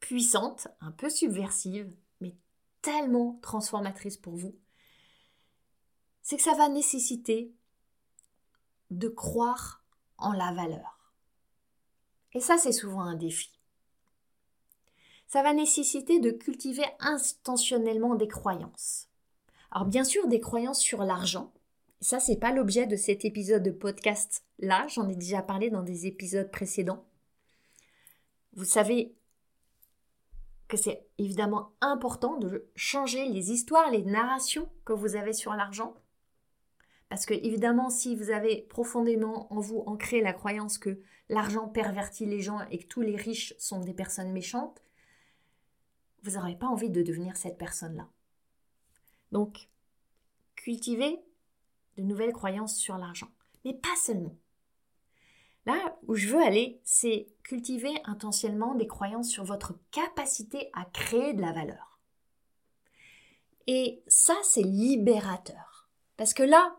puissante, 0.00 0.68
un 0.80 0.90
peu 0.90 1.08
subversive, 1.08 1.90
mais 2.20 2.36
tellement 2.82 3.38
transformatrice 3.42 4.18
pour 4.18 4.36
vous 4.36 4.54
c'est 6.24 6.38
que 6.38 6.42
ça 6.42 6.54
va 6.54 6.68
nécessiter 6.68 7.54
de 8.90 9.08
croire 9.08 9.84
en 10.16 10.32
la 10.32 10.52
valeur. 10.52 11.12
Et 12.32 12.40
ça, 12.40 12.56
c'est 12.56 12.72
souvent 12.72 13.02
un 13.02 13.14
défi. 13.14 13.52
Ça 15.26 15.42
va 15.42 15.52
nécessiter 15.52 16.20
de 16.20 16.30
cultiver 16.30 16.84
intentionnellement 16.98 18.14
des 18.14 18.26
croyances. 18.26 19.08
Alors 19.70 19.86
bien 19.86 20.02
sûr, 20.02 20.26
des 20.26 20.40
croyances 20.40 20.80
sur 20.80 21.04
l'argent. 21.04 21.52
Ça, 22.04 22.20
c'est 22.20 22.36
pas 22.36 22.52
l'objet 22.52 22.86
de 22.86 22.96
cet 22.96 23.24
épisode 23.24 23.62
de 23.62 23.70
podcast 23.70 24.44
là. 24.58 24.86
J'en 24.88 25.08
ai 25.08 25.16
déjà 25.16 25.40
parlé 25.40 25.70
dans 25.70 25.82
des 25.82 26.06
épisodes 26.06 26.50
précédents. 26.50 27.02
Vous 28.52 28.66
savez 28.66 29.14
que 30.68 30.76
c'est 30.76 31.06
évidemment 31.16 31.72
important 31.80 32.36
de 32.36 32.68
changer 32.76 33.24
les 33.30 33.52
histoires, 33.52 33.90
les 33.90 34.04
narrations 34.04 34.68
que 34.84 34.92
vous 34.92 35.16
avez 35.16 35.32
sur 35.32 35.54
l'argent 35.54 35.94
parce 37.08 37.24
que 37.24 37.32
évidemment, 37.32 37.88
si 37.88 38.14
vous 38.16 38.28
avez 38.28 38.60
profondément 38.68 39.50
en 39.50 39.60
vous 39.60 39.82
ancré 39.86 40.20
la 40.20 40.34
croyance 40.34 40.76
que 40.76 41.00
l'argent 41.30 41.68
pervertit 41.68 42.26
les 42.26 42.40
gens 42.40 42.60
et 42.70 42.80
que 42.80 42.86
tous 42.86 43.00
les 43.00 43.16
riches 43.16 43.54
sont 43.56 43.80
des 43.80 43.94
personnes 43.94 44.32
méchantes, 44.32 44.82
vous 46.22 46.32
n'aurez 46.32 46.56
pas 46.56 46.66
envie 46.66 46.90
de 46.90 47.02
devenir 47.02 47.38
cette 47.38 47.56
personne-là. 47.56 48.10
Donc, 49.32 49.70
cultivez 50.54 51.18
de 51.96 52.02
nouvelles 52.02 52.32
croyances 52.32 52.76
sur 52.76 52.96
l'argent. 52.98 53.28
Mais 53.64 53.74
pas 53.74 53.96
seulement. 53.96 54.36
Là 55.66 55.96
où 56.06 56.14
je 56.14 56.28
veux 56.28 56.42
aller, 56.42 56.80
c'est 56.84 57.26
cultiver 57.42 57.94
intentionnellement 58.04 58.74
des 58.74 58.86
croyances 58.86 59.30
sur 59.30 59.44
votre 59.44 59.74
capacité 59.90 60.70
à 60.74 60.84
créer 60.84 61.32
de 61.32 61.40
la 61.40 61.52
valeur. 61.52 61.98
Et 63.66 64.02
ça, 64.06 64.34
c'est 64.42 64.62
libérateur. 64.62 65.88
Parce 66.16 66.34
que 66.34 66.42
là, 66.42 66.76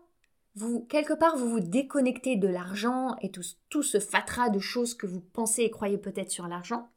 vous, 0.54 0.84
quelque 0.84 1.12
part, 1.12 1.36
vous 1.36 1.48
vous 1.48 1.60
déconnectez 1.60 2.36
de 2.36 2.48
l'argent 2.48 3.16
et 3.20 3.30
tout, 3.30 3.42
tout 3.68 3.82
ce 3.82 3.98
fatras 3.98 4.50
de 4.50 4.60
choses 4.60 4.94
que 4.94 5.06
vous 5.06 5.20
pensez 5.20 5.62
et 5.62 5.70
croyez 5.70 5.98
peut-être 5.98 6.30
sur 6.30 6.46
l'argent. 6.46 6.88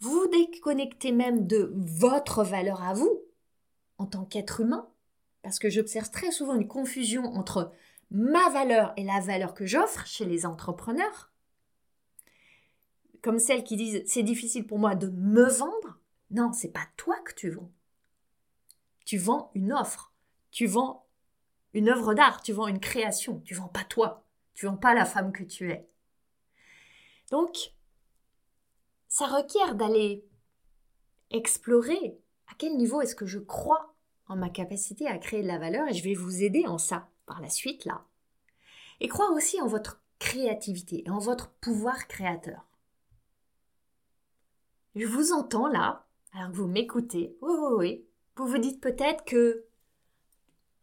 Vous 0.00 0.10
vous 0.10 0.28
déconnectez 0.28 1.10
même 1.10 1.46
de 1.46 1.72
votre 1.74 2.44
valeur 2.44 2.82
à 2.82 2.94
vous, 2.94 3.22
en 3.98 4.06
tant 4.06 4.24
qu'être 4.24 4.60
humain, 4.60 4.88
parce 5.46 5.60
que 5.60 5.70
j'observe 5.70 6.10
très 6.10 6.32
souvent 6.32 6.56
une 6.56 6.66
confusion 6.66 7.22
entre 7.36 7.70
ma 8.10 8.50
valeur 8.50 8.92
et 8.96 9.04
la 9.04 9.20
valeur 9.20 9.54
que 9.54 9.64
j'offre 9.64 10.04
chez 10.04 10.24
les 10.24 10.44
entrepreneurs. 10.44 11.30
Comme 13.22 13.38
celles 13.38 13.62
qui 13.62 13.76
disent 13.76 14.02
c'est 14.06 14.24
difficile 14.24 14.66
pour 14.66 14.80
moi 14.80 14.96
de 14.96 15.06
me 15.06 15.48
vendre. 15.48 16.00
Non, 16.32 16.52
c'est 16.52 16.72
pas 16.72 16.88
toi 16.96 17.16
que 17.24 17.32
tu 17.32 17.50
vends. 17.50 17.70
Tu 19.04 19.18
vends 19.18 19.52
une 19.54 19.72
offre. 19.72 20.12
Tu 20.50 20.66
vends 20.66 21.06
une 21.74 21.90
œuvre 21.90 22.12
d'art. 22.14 22.42
Tu 22.42 22.52
vends 22.52 22.66
une 22.66 22.80
création. 22.80 23.38
Tu 23.44 23.54
vends 23.54 23.68
pas 23.68 23.84
toi. 23.84 24.26
Tu 24.54 24.66
vends 24.66 24.76
pas 24.76 24.94
la 24.94 25.04
femme 25.04 25.30
que 25.30 25.44
tu 25.44 25.70
es. 25.70 25.88
Donc, 27.30 27.72
ça 29.06 29.26
requiert 29.26 29.76
d'aller 29.76 30.26
explorer 31.30 32.18
à 32.48 32.54
quel 32.58 32.76
niveau 32.76 33.00
est-ce 33.00 33.14
que 33.14 33.26
je 33.26 33.38
crois 33.38 33.95
en 34.28 34.36
ma 34.36 34.48
capacité 34.48 35.06
à 35.06 35.18
créer 35.18 35.42
de 35.42 35.46
la 35.46 35.58
valeur 35.58 35.88
et 35.88 35.94
je 35.94 36.04
vais 36.04 36.14
vous 36.14 36.42
aider 36.42 36.66
en 36.66 36.78
ça 36.78 37.08
par 37.26 37.40
la 37.40 37.48
suite 37.48 37.84
là. 37.84 38.04
Et 39.00 39.08
croire 39.08 39.32
aussi 39.32 39.60
en 39.60 39.66
votre 39.66 40.00
créativité 40.18 41.04
et 41.06 41.10
en 41.10 41.18
votre 41.18 41.50
pouvoir 41.60 42.08
créateur. 42.08 42.66
Je 44.94 45.06
vous 45.06 45.32
entends 45.32 45.68
là, 45.68 46.06
alors 46.32 46.50
que 46.50 46.56
vous 46.56 46.66
m'écoutez. 46.66 47.36
Oui, 47.42 47.52
oui, 47.58 47.74
oui. 47.76 48.06
Vous 48.36 48.46
vous 48.46 48.58
dites 48.58 48.80
peut-être 48.80 49.24
que 49.24 49.66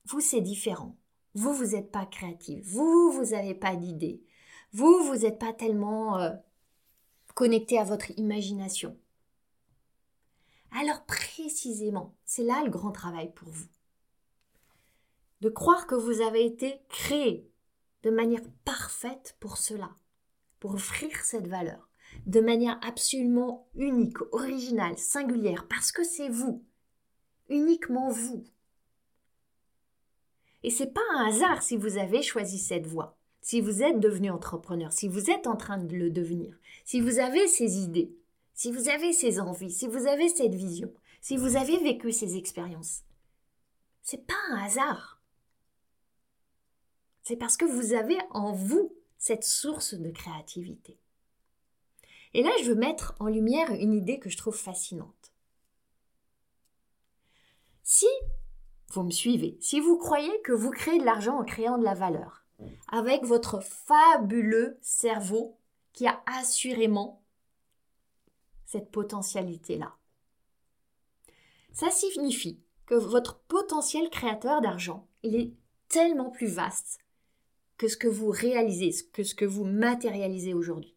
vous, 0.05 0.21
c'est 0.21 0.41
différent. 0.41 0.95
Vous, 1.33 1.53
vous 1.53 1.75
n'êtes 1.75 1.91
pas 1.91 2.05
créatif. 2.05 2.63
Vous, 2.65 3.11
vous 3.11 3.31
n'avez 3.31 3.55
pas 3.55 3.75
d'idée. 3.75 4.21
Vous, 4.71 5.03
vous 5.03 5.17
n'êtes 5.17 5.39
pas 5.39 5.53
tellement 5.53 6.19
euh, 6.19 6.31
connecté 7.33 7.79
à 7.79 7.83
votre 7.83 8.11
imagination. 8.19 8.97
Alors 10.75 11.05
précisément, 11.05 12.15
c'est 12.25 12.43
là 12.43 12.63
le 12.63 12.71
grand 12.71 12.91
travail 12.91 13.31
pour 13.33 13.47
vous. 13.49 13.67
De 15.41 15.49
croire 15.49 15.85
que 15.85 15.95
vous 15.95 16.21
avez 16.21 16.45
été 16.45 16.81
créé 16.89 17.47
de 18.01 18.09
manière 18.09 18.41
parfaite 18.65 19.37
pour 19.39 19.57
cela, 19.57 19.91
pour 20.59 20.73
offrir 20.73 21.11
cette 21.23 21.47
valeur, 21.47 21.89
de 22.25 22.39
manière 22.41 22.79
absolument 22.81 23.67
unique, 23.75 24.19
originale, 24.31 24.97
singulière, 24.97 25.67
parce 25.67 25.91
que 25.91 26.03
c'est 26.03 26.29
vous, 26.29 26.63
uniquement 27.49 28.09
vous. 28.09 28.43
Et 30.63 30.69
c'est 30.69 30.93
pas 30.93 31.01
un 31.15 31.27
hasard 31.27 31.61
si 31.61 31.77
vous 31.77 31.97
avez 31.97 32.23
choisi 32.23 32.57
cette 32.57 32.87
voie, 32.87 33.17
si 33.41 33.61
vous 33.61 33.83
êtes 33.83 33.99
devenu 33.99 34.31
entrepreneur, 34.31 34.91
si 34.91 35.07
vous 35.07 35.29
êtes 35.29 35.45
en 35.45 35.55
train 35.55 35.77
de 35.77 35.95
le 35.95 36.09
devenir, 36.09 36.57
si 36.83 36.99
vous 36.99 37.19
avez 37.19 37.47
ces 37.47 37.79
idées, 37.79 38.15
si 38.53 38.71
vous 38.71 38.89
avez 38.89 39.13
ces 39.13 39.39
envies, 39.39 39.71
si 39.71 39.87
vous 39.87 40.07
avez 40.07 40.29
cette 40.29 40.55
vision, 40.55 40.93
si 41.21 41.37
vous 41.37 41.55
avez 41.55 41.77
vécu 41.77 42.11
ces 42.11 42.35
expériences, 42.35 43.03
c'est 44.01 44.25
pas 44.25 44.33
un 44.51 44.63
hasard. 44.63 45.21
C'est 47.23 47.37
parce 47.37 47.57
que 47.57 47.65
vous 47.65 47.93
avez 47.93 48.17
en 48.31 48.51
vous 48.51 48.93
cette 49.17 49.45
source 49.45 49.93
de 49.93 50.11
créativité. 50.11 50.97
Et 52.33 52.43
là, 52.43 52.51
je 52.61 52.69
veux 52.69 52.75
mettre 52.75 53.15
en 53.19 53.27
lumière 53.27 53.71
une 53.71 53.93
idée 53.93 54.19
que 54.19 54.29
je 54.29 54.37
trouve 54.37 54.57
fascinante. 54.57 55.33
Si 57.83 58.07
vous 58.89 59.03
me 59.03 59.11
suivez, 59.11 59.57
si 59.61 59.79
vous 59.79 59.97
croyez 59.97 60.41
que 60.41 60.51
vous 60.51 60.71
créez 60.71 60.99
de 60.99 61.05
l'argent 61.05 61.39
en 61.39 61.43
créant 61.43 61.77
de 61.77 61.83
la 61.83 61.93
valeur, 61.93 62.45
avec 62.89 63.23
votre 63.23 63.61
fabuleux 63.61 64.77
cerveau 64.81 65.57
qui 65.93 66.07
a 66.07 66.21
assurément 66.25 67.22
cette 68.65 68.91
potentialité-là. 68.91 69.95
Ça 71.71 71.89
signifie 71.89 72.59
que 72.85 72.95
votre 72.95 73.39
potentiel 73.39 74.09
créateur 74.09 74.61
d'argent, 74.61 75.07
il 75.23 75.35
est 75.35 75.53
tellement 75.87 76.29
plus 76.29 76.47
vaste 76.47 76.99
que 77.77 77.87
ce 77.87 77.97
que 77.97 78.07
vous 78.07 78.29
réalisez, 78.29 78.91
que 79.11 79.23
ce 79.23 79.35
que 79.35 79.45
vous 79.45 79.65
matérialisez 79.65 80.53
aujourd'hui. 80.53 80.95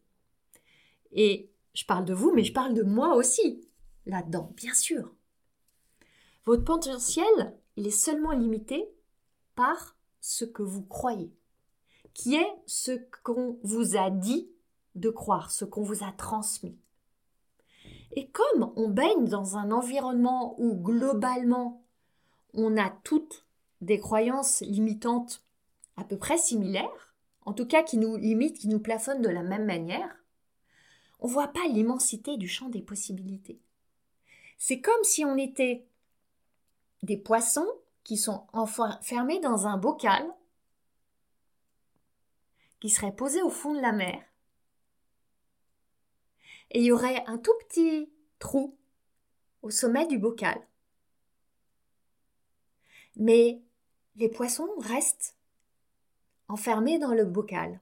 Et 1.12 1.50
je 1.74 1.84
parle 1.84 2.04
de 2.04 2.14
vous, 2.14 2.32
mais 2.32 2.44
je 2.44 2.52
parle 2.52 2.74
de 2.74 2.82
moi 2.82 3.14
aussi 3.14 3.66
là-dedans, 4.06 4.52
bien 4.56 4.74
sûr. 4.74 5.14
Votre 6.44 6.64
potentiel, 6.64 7.58
il 7.76 7.86
est 7.86 7.90
seulement 7.90 8.32
limité 8.32 8.88
par 9.54 9.96
ce 10.20 10.44
que 10.44 10.62
vous 10.62 10.82
croyez, 10.82 11.32
qui 12.14 12.34
est 12.34 12.52
ce 12.66 12.92
qu'on 13.22 13.58
vous 13.62 13.96
a 13.96 14.10
dit 14.10 14.50
de 14.94 15.10
croire, 15.10 15.50
ce 15.50 15.64
qu'on 15.64 15.82
vous 15.82 16.04
a 16.04 16.12
transmis. 16.12 16.78
Et 18.12 18.28
comme 18.28 18.72
on 18.76 18.88
baigne 18.88 19.26
dans 19.28 19.56
un 19.56 19.70
environnement 19.70 20.54
où 20.58 20.74
globalement 20.74 21.82
on 22.54 22.76
a 22.76 22.90
toutes 23.04 23.46
des 23.80 23.98
croyances 23.98 24.60
limitantes 24.62 25.42
à 25.96 26.04
peu 26.04 26.16
près 26.16 26.38
similaires, 26.38 27.14
en 27.44 27.52
tout 27.52 27.66
cas 27.66 27.82
qui 27.82 27.98
nous 27.98 28.16
limitent, 28.16 28.58
qui 28.58 28.68
nous 28.68 28.80
plafonnent 28.80 29.22
de 29.22 29.28
la 29.28 29.42
même 29.42 29.66
manière, 29.66 30.16
on 31.20 31.28
ne 31.28 31.32
voit 31.32 31.48
pas 31.48 31.66
l'immensité 31.68 32.36
du 32.36 32.48
champ 32.48 32.68
des 32.68 32.82
possibilités. 32.82 33.60
C'est 34.58 34.80
comme 34.80 35.04
si 35.04 35.24
on 35.24 35.36
était 35.36 35.86
des 37.02 37.16
poissons 37.16 37.68
qui 38.04 38.16
sont 38.16 38.46
enfermés 38.52 39.40
dans 39.40 39.66
un 39.66 39.76
bocal 39.76 40.24
qui 42.80 42.90
serait 42.90 43.14
posé 43.14 43.42
au 43.42 43.50
fond 43.50 43.74
de 43.74 43.80
la 43.80 43.92
mer 43.92 44.22
et 46.70 46.80
il 46.80 46.84
y 46.84 46.92
aurait 46.92 47.24
un 47.26 47.38
tout 47.38 47.54
petit 47.60 48.10
trou 48.38 48.76
au 49.62 49.70
sommet 49.70 50.06
du 50.06 50.18
bocal. 50.18 50.60
Mais 53.16 53.62
les 54.16 54.28
poissons 54.28 54.68
restent 54.78 55.36
enfermés 56.48 56.98
dans 56.98 57.14
le 57.14 57.24
bocal, 57.24 57.80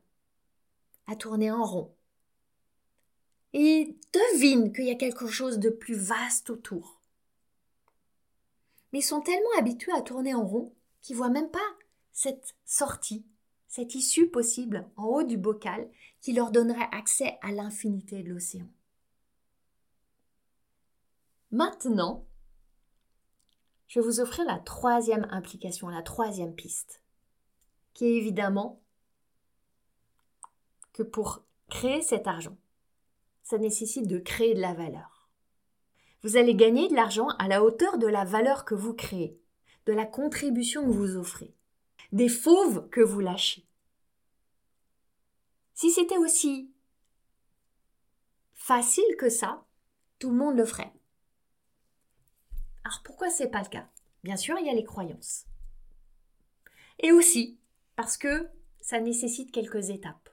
à 1.07 1.17
tourner 1.17 1.51
en 1.51 1.63
rond. 1.63 1.95
Ils 3.53 3.97
devinent 4.13 4.73
qu'il 4.73 4.87
y 4.87 4.91
a 4.91 4.97
quelque 4.97 5.27
chose 5.27 5.59
de 5.59 5.71
plus 5.71 5.95
vaste 5.95 6.51
autour. 6.51 7.01
Mais 8.93 9.01
ils 9.01 9.03
sont 9.03 9.21
tellement 9.21 9.59
habitués 9.59 9.93
à 9.93 10.03
tourner 10.03 10.35
en 10.35 10.47
rond 10.47 10.73
qu'ils 11.03 11.17
voient 11.17 11.29
même 11.29 11.51
pas 11.51 11.59
cette 12.13 12.55
sortie, 12.65 13.25
cette 13.69 13.95
issue 13.95 14.29
possible 14.29 14.89
en 14.97 15.05
haut 15.07 15.23
du 15.25 15.37
bocal 15.37 15.89
qui 16.25 16.33
leur 16.33 16.51
donnerait 16.51 16.89
accès 16.91 17.39
à 17.43 17.53
l'infinité 17.53 18.23
de 18.23 18.31
l'océan. 18.31 18.67
Maintenant, 21.51 22.25
je 23.89 24.01
vais 24.01 24.07
vous 24.07 24.21
offrir 24.21 24.47
la 24.47 24.59
troisième 24.59 25.27
implication, 25.31 25.91
la 25.91 26.01
troisième 26.01 26.55
piste, 26.55 27.03
qui 27.93 28.07
est 28.07 28.15
évidemment 28.15 28.81
que 30.95 31.03
pour 31.03 31.45
créer 31.69 32.01
cet 32.01 32.27
argent, 32.27 32.57
ça 33.43 33.59
nécessite 33.59 34.09
de 34.09 34.19
créer 34.19 34.55
de 34.55 34.63
la 34.63 34.73
valeur. 34.73 35.29
Vous 36.23 36.39
allez 36.39 36.55
gagner 36.55 36.89
de 36.89 36.95
l'argent 36.95 37.29
à 37.39 37.49
la 37.49 37.63
hauteur 37.63 37.99
de 37.99 38.07
la 38.07 38.25
valeur 38.25 38.65
que 38.65 38.75
vous 38.75 38.95
créez, 38.95 39.39
de 39.85 39.93
la 39.93 40.07
contribution 40.07 40.87
que 40.87 40.91
vous 40.91 41.17
offrez 41.17 41.55
des 42.13 42.31
fauves 42.31 42.89
que 42.89 43.03
vous 43.03 43.21
lâchez. 43.21 43.67
Si 45.75 45.91
c'était 45.91 46.19
aussi 46.19 46.73
facile 48.55 49.17
que 49.19 49.29
ça, 49.29 49.67
tout 50.19 50.31
le 50.31 50.37
monde 50.37 50.57
le 50.57 50.65
ferait. 50.65 50.93
Alors 52.85 53.03
pourquoi 53.03 53.29
c'est 53.31 53.51
pas 53.51 53.63
le 53.63 53.69
cas? 53.69 53.89
Bien 54.23 54.37
sûr, 54.37 54.57
il 54.59 54.67
y 54.67 54.71
a 54.71 54.75
les 54.75 54.85
croyances. 54.85 55.47
Et 57.01 57.13
aussi 57.13 57.59
parce 57.97 58.17
que 58.17 58.49
ça 58.81 59.01
nécessite 59.01 59.53
quelques 59.53 59.91
étapes. 59.91 60.31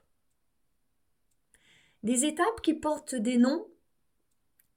Des 2.03 2.25
étapes 2.25 2.61
qui 2.61 2.73
portent 2.73 3.15
des 3.15 3.37
noms 3.37 3.67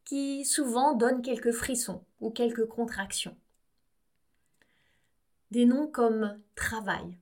qui 0.05 0.45
souvent 0.45 0.95
donnent 0.95 1.23
quelques 1.23 1.53
frissons 1.53 2.05
ou 2.21 2.31
quelques 2.31 2.67
contractions. 2.67 3.37
Des 5.51 5.65
noms 5.65 5.89
comme 5.89 6.41
travail, 6.55 7.19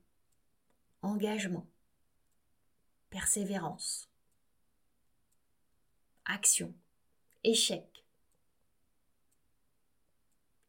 engagement, 1.02 1.66
persévérance, 3.12 4.08
action, 6.24 6.74
échec, 7.44 8.06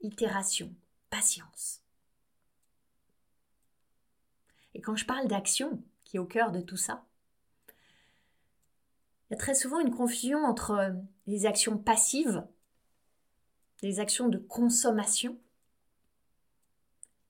itération, 0.02 0.76
patience. 1.10 1.82
Et 4.74 4.82
quand 4.82 4.98
je 4.98 5.06
parle 5.06 5.30
d'action, 5.30 5.82
qui 6.04 6.18
est 6.18 6.20
au 6.20 6.26
cœur 6.26 6.52
de 6.52 6.60
tout 6.60 6.76
ça, 6.76 7.06
il 9.30 9.32
y 9.32 9.36
a 9.36 9.38
très 9.38 9.56
souvent 9.56 9.80
une 9.80 9.96
confusion 9.96 10.44
entre 10.44 10.94
les 11.28 11.46
actions 11.46 11.78
passives, 11.78 12.46
les 13.82 14.02
actions 14.02 14.28
de 14.28 14.38
consommation, 14.38 15.40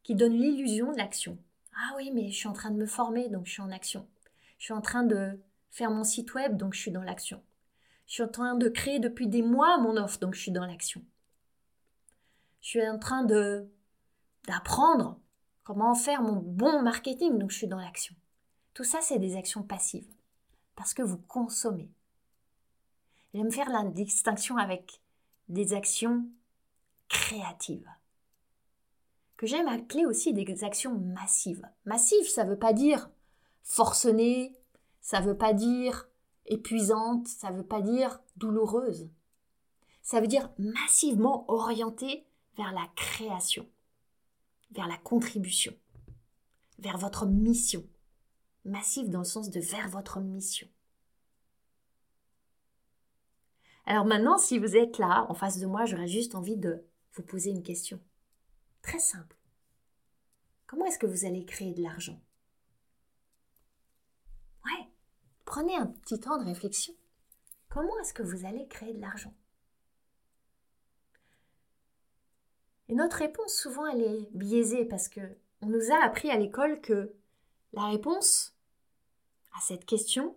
qui 0.02 0.16
donne 0.16 0.34
l'illusion 0.34 0.92
de 0.92 0.98
l'action, 0.98 1.38
Ah 1.76 1.94
oui, 1.98 2.10
mais 2.12 2.32
je 2.32 2.36
suis 2.36 2.48
en 2.48 2.54
train 2.54 2.72
de 2.72 2.78
me 2.78 2.88
former, 2.88 3.30
donc 3.30 3.46
je 3.46 3.52
suis 3.52 3.62
en 3.62 3.70
action. 3.70 4.08
Je 4.64 4.68
suis 4.68 4.74
en 4.74 4.80
train 4.80 5.04
de 5.04 5.38
faire 5.72 5.92
mon 5.92 6.06
site 6.06 6.36
web, 6.36 6.56
donc 6.56 6.74
je 6.74 6.80
suis 6.80 6.92
dans 6.92 7.04
l'action. 7.04 7.44
Je 8.08 8.14
suis 8.14 8.24
en 8.24 8.30
train 8.30 8.56
de 8.56 8.70
créer 8.70 8.98
depuis 9.00 9.28
des 9.28 9.42
mois 9.42 9.78
mon 9.78 9.98
offre, 9.98 10.20
donc 10.20 10.36
je 10.36 10.40
suis 10.40 10.54
dans 10.54 10.66
l'action. 10.66 11.04
Je 12.62 12.70
suis 12.70 12.88
en 12.88 12.98
train 12.98 13.26
de 13.26 13.70
d'apprendre 14.48 15.20
comment 15.66 15.94
faire 15.96 16.22
mon 16.22 16.38
bon 16.38 16.82
marketing, 16.82 17.38
donc 17.40 17.52
je 17.52 17.58
suis 17.58 17.68
dans 17.68 17.78
l'action. 17.78 18.16
Tout 18.74 18.86
ça, 18.86 19.00
c'est 19.02 19.20
des 19.20 19.36
actions 19.36 19.64
passives, 19.64 20.08
parce 20.78 20.94
que 20.94 21.02
vous 21.02 21.18
consommez. 21.18 21.92
J'aime 23.34 23.52
faire 23.52 23.70
la 23.70 23.84
distinction 23.84 24.56
avec 24.56 25.02
des 25.50 25.74
actions 25.74 26.26
créatives, 27.10 27.90
que 29.36 29.46
j'aime 29.46 29.68
appeler 29.68 30.06
aussi 30.06 30.32
des 30.32 30.64
actions 30.64 30.98
massives. 30.98 31.68
Massive, 31.84 32.30
ça 32.30 32.46
ne 32.46 32.52
veut 32.52 32.60
pas 32.60 32.72
dire 32.72 33.10
forcené, 33.64 34.56
ça 35.02 35.22
ne 35.22 35.26
veut 35.26 35.38
pas 35.38 35.54
dire 35.54 36.10
épuisante, 36.46 37.28
ça 37.28 37.52
ne 37.52 37.58
veut 37.58 37.66
pas 37.66 37.82
dire 37.82 38.22
douloureuse. 38.36 39.10
Ça 40.02 40.20
veut 40.20 40.28
dire 40.28 40.52
massivement 40.58 41.50
orientée 41.50 42.28
vers 42.58 42.72
la 42.74 42.88
création, 42.96 43.68
vers 44.72 44.88
la 44.88 44.98
contribution, 44.98 45.74
vers 46.80 46.98
votre 46.98 47.26
mission. 47.26 47.84
Massive 48.66 49.10
dans 49.10 49.20
le 49.20 49.26
sens 49.26 49.50
de 49.50 49.60
vers 49.60 49.90
votre 49.90 50.22
mission. 50.22 50.68
Alors 53.86 54.06
maintenant, 54.06 54.38
si 54.38 54.58
vous 54.58 54.78
êtes 54.78 54.98
là, 54.98 55.26
en 55.30 55.34
face 55.34 55.60
de 55.60 55.66
moi, 55.66 55.86
j'aurais 55.86 56.08
juste 56.08 56.36
envie 56.36 56.56
de 56.56 56.86
vous 57.14 57.24
poser 57.24 57.50
une 57.50 57.64
question. 57.64 58.00
Très 58.82 59.00
simple. 59.00 59.36
Comment 60.68 60.86
est-ce 60.86 61.00
que 61.00 61.06
vous 61.06 61.26
allez 61.26 61.46
créer 61.46 61.74
de 61.74 61.82
l'argent 61.82 62.20
Ouais, 64.66 64.88
prenez 65.54 65.76
un 65.76 65.86
petit 65.86 66.20
temps 66.20 66.40
de 66.40 66.46
réflexion. 66.46 66.96
Comment 67.70 67.96
est-ce 68.00 68.16
que 68.16 68.24
vous 68.24 68.48
allez 68.48 68.68
créer 68.68 68.92
de 68.92 69.00
l'argent? 69.00 69.36
Et 72.90 72.96
notre 72.96 73.18
réponse, 73.18 73.54
souvent, 73.54 73.86
elle 73.86 74.02
est 74.02 74.30
biaisée 74.34 74.84
parce 74.84 75.08
que 75.08 75.22
on 75.62 75.68
nous 75.68 75.92
a 75.92 76.04
appris 76.04 76.32
à 76.32 76.40
l'école 76.40 76.82
que 76.82 77.14
la 77.72 77.86
réponse 77.86 78.56
à 79.56 79.62
cette 79.62 79.86
question, 79.86 80.36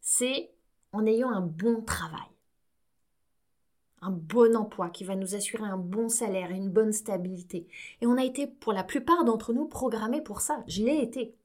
c'est 0.00 0.50
en 0.90 1.06
ayant 1.06 1.30
un 1.30 1.40
bon 1.40 1.80
travail, 1.82 2.28
un 4.00 4.10
bon 4.10 4.56
emploi 4.56 4.90
qui 4.90 5.04
va 5.04 5.14
nous 5.14 5.36
assurer 5.36 5.62
un 5.62 5.78
bon 5.78 6.08
salaire 6.08 6.50
et 6.50 6.56
une 6.56 6.72
bonne 6.72 6.92
stabilité. 6.92 7.68
Et 8.00 8.06
on 8.08 8.16
a 8.16 8.24
été, 8.24 8.48
pour 8.48 8.72
la 8.72 8.82
plupart 8.82 9.24
d'entre 9.24 9.52
nous, 9.52 9.68
programmés 9.68 10.22
pour 10.22 10.40
ça. 10.40 10.64
Je 10.66 10.82
l'ai 10.82 11.00
été. 11.00 11.36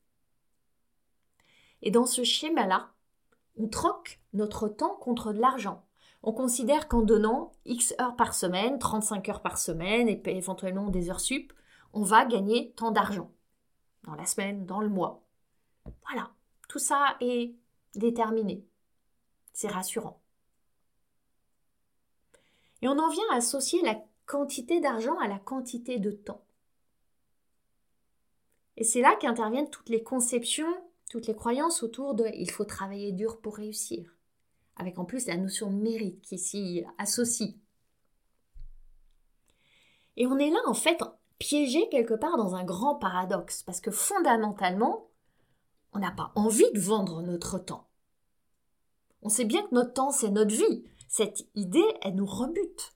Et 1.83 1.91
dans 1.91 2.07
ce 2.07 2.23
schéma-là, 2.23 2.89
on 3.57 3.67
troque 3.67 4.19
notre 4.33 4.67
temps 4.67 4.95
contre 4.95 5.31
de 5.31 5.39
l'argent 5.39 5.85
on 6.23 6.31
considère 6.31 6.87
qu'en 6.87 7.01
donnant 7.01 7.51
X 7.65 7.93
heures 7.99 8.15
par 8.15 8.33
semaine, 8.33 8.79
35 8.79 9.27
heures 9.27 9.41
par 9.41 9.57
semaine 9.57 10.07
et 10.07 10.21
éventuellement 10.25 10.89
des 10.89 11.09
heures 11.09 11.19
sup, 11.19 11.51
on 11.91 12.01
va 12.01 12.25
gagner 12.25 12.71
tant 12.77 12.91
d'argent. 12.91 13.29
Dans 14.03 14.15
la 14.15 14.25
semaine, 14.25 14.65
dans 14.65 14.79
le 14.79 14.89
mois. 14.89 15.21
Voilà, 16.07 16.31
tout 16.69 16.79
ça 16.79 17.17
est 17.19 17.53
déterminé. 17.95 18.65
C'est 19.51 19.67
rassurant. 19.67 20.21
Et 22.81 22.87
on 22.87 22.97
en 22.97 23.09
vient 23.09 23.23
à 23.31 23.35
associer 23.35 23.81
la 23.81 24.01
quantité 24.25 24.79
d'argent 24.79 25.17
à 25.19 25.27
la 25.27 25.39
quantité 25.39 25.99
de 25.99 26.11
temps. 26.11 26.43
Et 28.77 28.83
c'est 28.85 29.01
là 29.01 29.15
qu'interviennent 29.17 29.69
toutes 29.69 29.89
les 29.89 30.03
conceptions, 30.03 30.73
toutes 31.09 31.27
les 31.27 31.35
croyances 31.35 31.83
autour 31.83 32.15
de 32.15 32.25
il 32.33 32.49
faut 32.49 32.65
travailler 32.65 33.11
dur 33.11 33.39
pour 33.41 33.57
réussir 33.57 34.13
avec 34.75 34.97
en 34.99 35.05
plus 35.05 35.27
la 35.27 35.37
notion 35.37 35.71
de 35.71 35.81
mérite 35.81 36.21
qui 36.21 36.37
s'y 36.37 36.83
associe. 36.97 37.55
Et 40.15 40.27
on 40.27 40.37
est 40.37 40.49
là 40.49 40.59
en 40.65 40.73
fait 40.73 41.01
piégé 41.39 41.89
quelque 41.89 42.13
part 42.13 42.37
dans 42.37 42.55
un 42.55 42.63
grand 42.63 42.95
paradoxe, 42.95 43.63
parce 43.63 43.81
que 43.81 43.91
fondamentalement, 43.91 45.09
on 45.91 45.99
n'a 45.99 46.11
pas 46.11 46.31
envie 46.35 46.71
de 46.73 46.79
vendre 46.79 47.21
notre 47.21 47.59
temps. 47.59 47.89
On 49.21 49.29
sait 49.29 49.45
bien 49.45 49.61
que 49.63 49.73
notre 49.73 49.93
temps, 49.93 50.11
c'est 50.11 50.29
notre 50.29 50.55
vie. 50.55 50.83
Cette 51.07 51.47
idée, 51.55 51.85
elle 52.01 52.15
nous 52.15 52.25
rebute. 52.25 52.93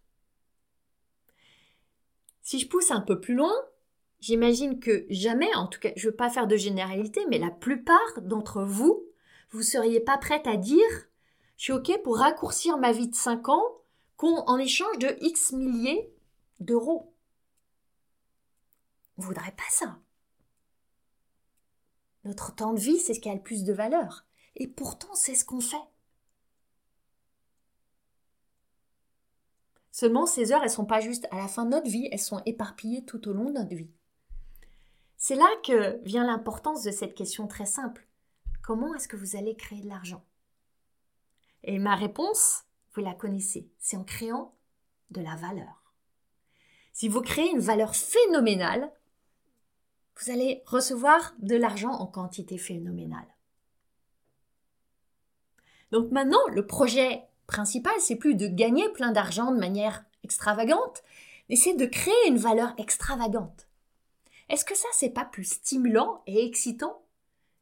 Si 2.42 2.60
je 2.60 2.68
pousse 2.68 2.92
un 2.92 3.02
peu 3.02 3.20
plus 3.20 3.36
loin, 3.36 3.54
j'imagine 4.20 4.80
que 4.80 5.06
jamais, 5.10 5.54
en 5.56 5.68
tout 5.68 5.80
cas, 5.80 5.92
je 5.96 6.08
ne 6.08 6.12
veux 6.12 6.16
pas 6.16 6.30
faire 6.30 6.48
de 6.48 6.56
généralité, 6.56 7.22
mais 7.30 7.40
la 7.40 7.52
plupart 7.52 8.22
d'entre 8.22 8.64
vous, 8.64 9.04
vous 9.52 9.60
ne 9.60 9.64
seriez 9.64 10.00
pas 10.00 10.18
prête 10.18 10.48
à 10.48 10.58
dire 10.58 11.08
je 11.58 11.64
suis 11.64 11.74
OK 11.74 11.92
pour 12.04 12.18
raccourcir 12.18 12.78
ma 12.78 12.92
vie 12.92 13.08
de 13.08 13.16
5 13.16 13.50
ans 13.50 13.78
en 14.20 14.58
échange 14.58 14.98
de 15.00 15.16
X 15.22 15.52
milliers 15.54 16.12
d'euros. 16.60 17.14
On 19.18 19.22
voudrait 19.22 19.52
pas 19.52 19.64
ça. 19.70 20.00
Notre 22.24 22.54
temps 22.54 22.74
de 22.74 22.80
vie, 22.80 23.00
c'est 23.00 23.14
ce 23.14 23.20
qui 23.20 23.30
a 23.30 23.34
le 23.34 23.42
plus 23.42 23.64
de 23.64 23.74
valeur. 23.74 24.26
Et 24.56 24.68
pourtant, 24.68 25.14
c'est 25.14 25.36
ce 25.36 25.46
qu'on 25.46 25.62
fait. 25.62 25.78
Seulement, 29.92 30.26
ces 30.26 30.52
heures, 30.52 30.62
elles 30.64 30.70
sont 30.70 30.86
pas 30.86 31.00
juste 31.00 31.28
à 31.32 31.38
la 31.38 31.48
fin 31.48 31.66
de 31.66 31.72
notre 31.72 31.90
vie, 31.90 32.08
elles 32.12 32.20
sont 32.20 32.42
éparpillées 32.46 33.06
tout 33.06 33.28
au 33.28 33.34
long 33.34 33.46
de 33.46 33.54
notre 33.54 33.76
vie. 33.76 33.90
C'est 35.18 35.36
là 35.36 35.50
que 35.64 36.00
vient 36.04 36.26
l'importance 36.26 36.84
de 36.84 36.92
cette 36.92 37.16
question 37.16 37.48
très 37.48 37.66
simple. 37.66 38.08
Comment 38.62 38.94
est-ce 38.94 39.08
que 39.08 39.16
vous 39.16 39.36
allez 39.36 39.56
créer 39.56 39.82
de 39.82 39.90
l'argent? 39.90 40.24
Et 41.64 41.80
ma 41.80 41.96
réponse, 41.96 42.64
vous 42.94 43.02
la 43.02 43.14
connaissez, 43.14 43.68
c'est 43.80 43.98
en 43.98 44.04
créant 44.04 44.54
de 45.10 45.22
la 45.22 45.36
valeur. 45.36 45.94
Si 46.94 47.08
vous 47.08 47.22
créez 47.22 47.50
une 47.52 47.60
valeur 47.60 47.96
phénoménale, 47.96 48.92
vous 50.20 50.32
allez 50.32 50.64
recevoir 50.66 51.34
de 51.40 51.56
l'argent 51.56 51.92
en 51.92 52.08
quantité 52.08 52.58
phénoménale. 52.58 53.28
Donc 55.92 56.12
maintenant, 56.12 56.46
le 56.52 56.66
projet 56.66 57.24
principal, 57.48 57.94
c'est 58.00 58.16
plus 58.16 58.36
de 58.36 58.48
gagner 58.48 58.90
plein 58.90 59.12
d'argent 59.12 59.52
de 59.52 59.60
manière 59.60 60.04
extravagante, 60.24 61.04
mais 61.50 61.56
c'est 61.56 61.76
de 61.76 61.86
créer 61.86 62.28
une 62.28 62.38
valeur 62.38 62.74
extravagante. 62.78 63.67
Est-ce 64.50 64.66
que 64.66 64.76
ça, 64.76 64.88
c'est 64.94 65.10
pas 65.10 65.26
plus 65.26 65.46
stimulant 65.46 66.24
et 66.26 66.46
excitant 66.46 67.04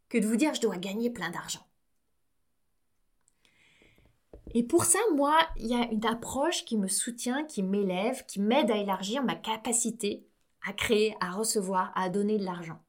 que 0.09 0.17
de 0.17 0.27
vous 0.27 0.35
dire 0.35 0.53
je 0.53 0.61
dois 0.61 0.77
gagner 0.77 1.09
plein 1.09 1.31
d'argent? 1.31 1.65
Et 4.53 4.63
pour 4.63 4.85
ça, 4.85 4.99
moi, 5.15 5.37
il 5.57 5.67
y 5.67 5.75
a 5.75 5.91
une 5.91 6.05
approche 6.05 6.63
qui 6.63 6.77
me 6.77 6.87
soutient, 6.87 7.43
qui 7.43 7.63
m'élève, 7.63 8.25
qui 8.25 8.39
m'aide 8.39 8.71
à 8.71 8.77
élargir 8.77 9.23
ma 9.23 9.35
capacité 9.35 10.25
à 10.65 10.73
créer, 10.73 11.15
à 11.19 11.31
recevoir, 11.31 11.91
à 11.95 12.09
donner 12.09 12.37
de 12.37 12.43
l'argent. 12.43 12.81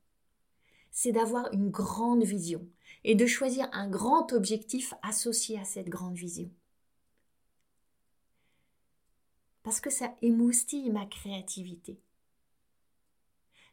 C'est 0.90 1.12
d'avoir 1.12 1.52
une 1.52 1.70
grande 1.70 2.24
vision 2.24 2.66
et 3.04 3.14
de 3.14 3.26
choisir 3.26 3.68
un 3.72 3.88
grand 3.88 4.32
objectif 4.32 4.94
associé 5.02 5.58
à 5.58 5.64
cette 5.64 5.90
grande 5.90 6.16
vision. 6.16 6.50
Parce 9.62 9.80
que 9.80 9.90
ça 9.90 10.14
émoustille 10.22 10.90
ma 10.90 11.04
créativité. 11.04 12.00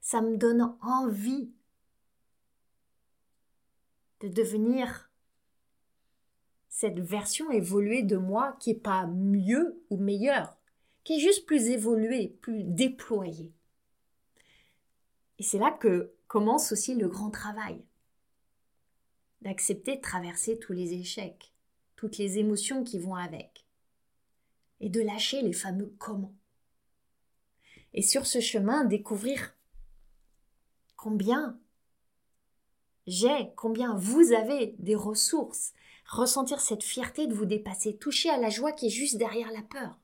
Ça 0.03 0.19
me 0.21 0.35
donne 0.35 0.75
envie 0.81 1.49
de 4.19 4.27
devenir 4.27 5.09
cette 6.67 6.99
version 6.99 7.49
évoluée 7.51 8.03
de 8.03 8.17
moi 8.17 8.57
qui 8.59 8.71
est 8.71 8.75
pas 8.75 9.07
mieux 9.07 9.81
ou 9.89 9.95
meilleure, 9.95 10.57
qui 11.05 11.13
est 11.15 11.19
juste 11.21 11.45
plus 11.45 11.67
évoluée, 11.67 12.37
plus 12.41 12.65
déployée. 12.65 13.53
Et 15.39 15.43
c'est 15.43 15.57
là 15.57 15.71
que 15.71 16.13
commence 16.27 16.73
aussi 16.73 16.95
le 16.95 17.07
grand 17.07 17.31
travail. 17.31 17.81
D'accepter 19.41 19.95
de 19.95 20.01
traverser 20.01 20.59
tous 20.59 20.73
les 20.73 20.91
échecs, 20.93 21.53
toutes 21.95 22.17
les 22.17 22.39
émotions 22.39 22.83
qui 22.83 22.99
vont 22.99 23.15
avec. 23.15 23.65
Et 24.81 24.89
de 24.89 24.99
lâcher 24.99 25.41
les 25.41 25.53
fameux 25.53 25.95
comment. 25.97 26.35
Et 27.93 28.01
sur 28.01 28.25
ce 28.25 28.41
chemin, 28.41 28.83
découvrir 28.83 29.55
combien 31.03 31.59
j'ai, 33.07 33.51
combien 33.57 33.93
vous 33.97 34.31
avez 34.31 34.73
des 34.79 34.95
ressources, 34.95 35.73
ressentir 36.07 36.61
cette 36.61 36.81
fierté 36.81 37.27
de 37.27 37.33
vous 37.33 37.45
dépasser, 37.45 37.97
toucher 37.97 38.29
à 38.29 38.37
la 38.37 38.49
joie 38.49 38.71
qui 38.71 38.85
est 38.85 38.89
juste 38.89 39.17
derrière 39.17 39.51
la 39.51 39.63
peur. 39.63 39.99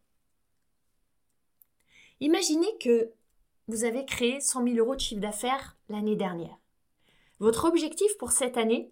Imaginez 2.19 2.77
que 2.81 3.13
vous 3.69 3.85
avez 3.85 4.05
créé 4.05 4.41
100 4.41 4.65
000 4.65 4.75
euros 4.75 4.95
de 4.95 4.99
chiffre 4.99 5.21
d'affaires 5.21 5.77
l'année 5.87 6.17
dernière. 6.17 6.59
Votre 7.39 7.63
objectif 7.69 8.17
pour 8.17 8.33
cette 8.33 8.57
année, 8.57 8.91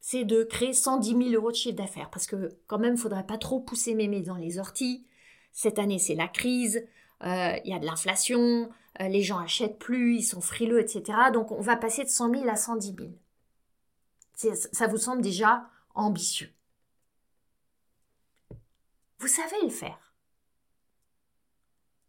c'est 0.00 0.24
de 0.24 0.42
créer 0.42 0.72
110 0.72 1.10
000 1.10 1.20
euros 1.32 1.50
de 1.50 1.56
chiffre 1.56 1.76
d'affaires 1.76 2.08
parce 2.08 2.26
que 2.26 2.56
quand 2.66 2.78
même, 2.78 2.94
il 2.94 3.00
faudrait 3.00 3.26
pas 3.26 3.36
trop 3.36 3.60
pousser 3.60 3.94
mémé 3.94 4.22
dans 4.22 4.36
les 4.36 4.58
orties. 4.58 5.04
Cette 5.52 5.78
année, 5.78 5.98
c'est 5.98 6.14
la 6.14 6.28
crise. 6.28 6.82
Euh, 7.24 7.56
il 7.64 7.70
y 7.70 7.74
a 7.74 7.78
de 7.78 7.86
l'inflation, 7.86 8.70
euh, 9.00 9.08
les 9.08 9.22
gens 9.22 9.38
achètent 9.38 9.78
plus, 9.78 10.16
ils 10.16 10.22
sont 10.22 10.40
frileux, 10.40 10.80
etc. 10.80 11.18
Donc 11.32 11.50
on 11.52 11.60
va 11.60 11.76
passer 11.76 12.04
de 12.04 12.08
100 12.08 12.30
000 12.30 12.48
à 12.48 12.56
110 12.56 12.94
000. 12.98 14.56
Ça 14.72 14.86
vous 14.88 14.96
semble 14.96 15.22
déjà 15.22 15.68
ambitieux. 15.94 16.52
Vous 19.18 19.28
savez 19.28 19.56
le 19.62 19.70
faire. 19.70 20.12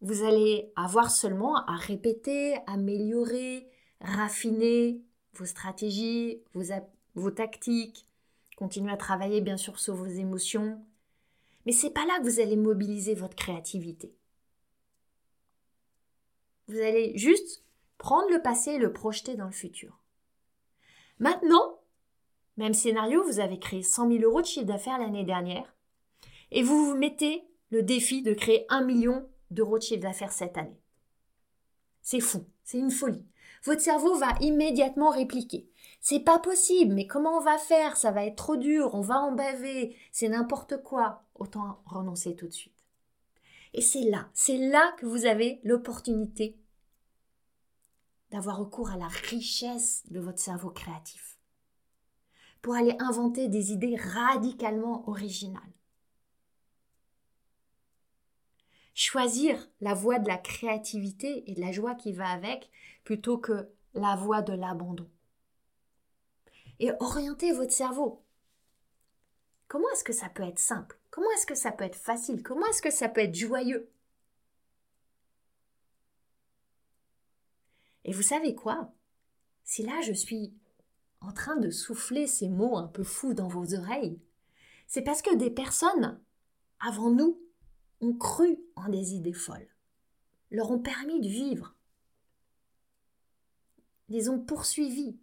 Vous 0.02 0.24
allez 0.24 0.72
avoir 0.76 1.12
seulement 1.12 1.64
à 1.66 1.76
répéter, 1.76 2.58
améliorer, 2.68 3.70
raffiner 4.02 5.00
vos 5.34 5.46
stratégies, 5.46 6.42
vos, 7.16 7.32
tactiques, 7.32 8.08
continuer 8.58 8.92
à 8.92 8.98
travailler 8.98 9.42
bien 9.42 9.58
sûr 9.58 9.80
sur 9.80 9.96
vos 9.96 10.08
émotions. 10.08 10.84
Mais 11.66 11.72
c'est 11.72 11.92
pas 11.92 12.06
là 12.06 12.20
que 12.20 12.24
vous 12.24 12.40
allez 12.40 12.58
mobiliser 12.58 13.16
votre 13.16 13.36
créativité. 13.36 14.14
Vous 16.68 16.80
allez 16.80 17.18
juste 17.18 17.64
prendre 17.98 18.30
le 18.30 18.42
passé 18.42 18.72
et 18.72 18.78
le 18.78 18.94
projeter 18.94 19.36
dans 19.36 19.46
le 19.46 19.52
futur. 19.52 20.00
Maintenant, 21.20 21.80
même 22.58 22.74
scénario, 22.74 23.24
vous 23.24 23.40
avez 23.40 23.60
créé 23.60 23.82
100 23.82 24.10
000 24.10 24.24
euros 24.24 24.42
de 24.42 24.46
chiffre 24.46 24.66
d'affaires 24.66 25.00
l'année 25.00 25.24
dernière 25.24 25.74
et 26.52 26.64
vous 26.64 26.86
vous 26.86 26.96
mettez 26.96 27.44
le 27.70 27.82
défi 27.82 28.22
de 28.22 28.34
créer 28.34 28.66
1 28.70 28.84
million 28.84 29.28
d'euros 29.52 29.78
de 29.78 29.84
chiffre 29.84 30.02
d'affaires 30.02 30.32
cette 30.32 30.58
année. 30.58 30.80
C'est 32.02 32.20
fou, 32.20 32.46
c'est 32.64 32.78
une 32.78 32.92
folie. 32.92 33.26
Votre 33.64 33.82
cerveau 33.82 34.16
va 34.16 34.36
immédiatement 34.42 35.10
répliquer. 35.10 35.70
C'est 36.02 36.20
pas 36.20 36.38
possible, 36.38 36.94
mais 36.94 37.08
comment 37.08 37.38
on 37.38 37.42
va 37.42 37.58
faire? 37.58 37.96
Ça 37.96 38.12
va 38.12 38.26
être 38.26 38.36
trop 38.36 38.58
dur, 38.58 38.94
on 38.94 39.02
va 39.02 39.20
en 39.20 39.32
baver, 39.32 39.96
c'est 40.12 40.28
n'importe 40.28 40.84
quoi. 40.84 41.24
Autant 41.36 41.82
renoncer 41.86 42.36
tout 42.36 42.48
de 42.48 42.54
suite. 42.54 42.73
Et 43.74 43.82
c'est 43.82 44.04
là, 44.04 44.30
c'est 44.34 44.58
là 44.58 44.94
que 45.00 45.06
vous 45.06 45.26
avez 45.26 45.60
l'opportunité 45.64 46.58
d'avoir 48.30 48.58
recours 48.58 48.92
à 48.92 48.98
la 48.98 49.08
richesse 49.08 50.04
de 50.10 50.20
votre 50.20 50.40
cerveau 50.40 50.70
créatif 50.70 51.38
pour 52.62 52.76
aller 52.76 52.96
inventer 53.00 53.50
des 53.50 53.72
idées 53.72 53.96
radicalement 53.96 55.08
originales. 55.10 55.62
Choisir 58.96 59.70
la 59.82 59.94
voie 59.94 60.20
de 60.20 60.28
la 60.28 60.38
créativité 60.38 61.50
et 61.50 61.56
de 61.56 61.62
la 61.62 61.72
joie 61.72 61.96
qui 61.96 62.14
va 62.14 62.30
avec 62.30 62.70
plutôt 63.04 63.38
que 63.38 63.70
la 63.96 64.16
voie 64.16 64.42
de 64.42 64.54
l'abandon. 64.54 65.10
Et 66.80 66.92
orienter 67.00 67.52
votre 67.52 67.74
cerveau. 67.74 68.24
Comment 69.68 69.90
est-ce 69.94 70.04
que 70.04 70.14
ça 70.14 70.30
peut 70.30 70.44
être 70.44 70.60
simple? 70.60 70.98
Comment 71.14 71.30
est-ce 71.36 71.46
que 71.46 71.54
ça 71.54 71.72
peut 71.72 71.84
être 71.84 71.96
facile? 71.96 72.42
Comment 72.42 72.66
est-ce 72.66 72.82
que 72.82 72.90
ça 72.90 73.08
peut 73.08 73.22
être 73.22 73.36
joyeux? 73.36 73.88
Et 78.04 78.12
vous 78.12 78.24
savez 78.24 78.56
quoi? 78.56 78.92
Si 79.64 79.84
là 79.84 80.02
je 80.02 80.12
suis 80.12 80.56
en 81.22 81.32
train 81.32 81.56
de 81.56 81.70
souffler 81.70 82.26
ces 82.26 82.50
mots 82.50 82.78
un 82.78 82.88
peu 82.88 83.04
fous 83.04 83.36
dans 83.36 83.48
vos 83.48 83.76
oreilles, 83.76 84.20
c'est 84.88 85.04
parce 85.04 85.22
que 85.22 85.36
des 85.36 85.52
personnes 85.52 86.20
avant 86.80 87.12
nous 87.12 87.40
ont 88.02 88.16
cru 88.16 88.58
en 88.76 88.90
des 88.90 89.14
idées 89.14 89.34
folles, 89.34 89.70
leur 90.50 90.72
ont 90.72 90.80
permis 90.80 91.22
de 91.22 91.28
vivre, 91.28 91.76
les 94.10 94.30
ont 94.30 94.40
poursuivis, 94.40 95.16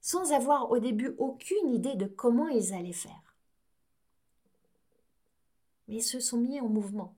sans 0.00 0.32
avoir 0.32 0.70
au 0.70 0.78
début 0.78 1.14
aucune 1.18 1.68
idée 1.68 1.96
de 1.96 2.06
comment 2.06 2.48
ils 2.48 2.72
allaient 2.72 2.94
faire. 2.94 3.27
Mais 5.88 5.96
ils 5.96 6.02
se 6.02 6.20
sont 6.20 6.38
mis 6.38 6.60
en 6.60 6.68
mouvement. 6.68 7.16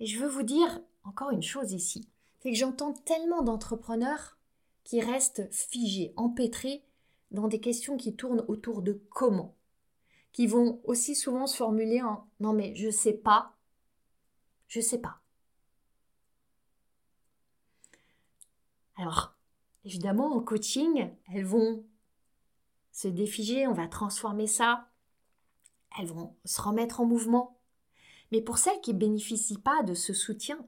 Et 0.00 0.06
je 0.06 0.18
veux 0.18 0.28
vous 0.28 0.42
dire 0.42 0.80
encore 1.04 1.30
une 1.30 1.42
chose 1.42 1.72
ici, 1.72 2.08
c'est 2.40 2.50
que 2.50 2.56
j'entends 2.56 2.92
tellement 2.92 3.42
d'entrepreneurs 3.42 4.36
qui 4.84 5.00
restent 5.00 5.50
figés, 5.52 6.12
empêtrés 6.16 6.84
dans 7.30 7.48
des 7.48 7.60
questions 7.60 7.96
qui 7.96 8.14
tournent 8.14 8.44
autour 8.48 8.82
de 8.82 9.02
comment, 9.10 9.54
qui 10.32 10.46
vont 10.46 10.80
aussi 10.84 11.14
souvent 11.14 11.46
se 11.46 11.56
formuler 11.56 12.02
en 12.02 12.26
non 12.40 12.52
mais 12.52 12.74
je 12.74 12.90
sais 12.90 13.14
pas, 13.14 13.56
je 14.68 14.80
sais 14.80 14.98
pas. 15.00 15.20
Alors, 18.96 19.34
évidemment, 19.84 20.36
en 20.36 20.40
coaching, 20.40 21.10
elles 21.32 21.44
vont 21.44 21.84
se 22.94 23.08
défiger, 23.08 23.66
on 23.66 23.72
va 23.72 23.88
transformer 23.88 24.46
ça, 24.46 24.88
elles 25.98 26.06
vont 26.06 26.36
se 26.44 26.62
remettre 26.62 27.00
en 27.00 27.04
mouvement. 27.04 27.58
Mais 28.30 28.40
pour 28.40 28.56
celles 28.56 28.80
qui 28.80 28.94
ne 28.94 28.98
bénéficient 28.98 29.58
pas 29.58 29.82
de 29.82 29.94
ce 29.94 30.14
soutien, 30.14 30.64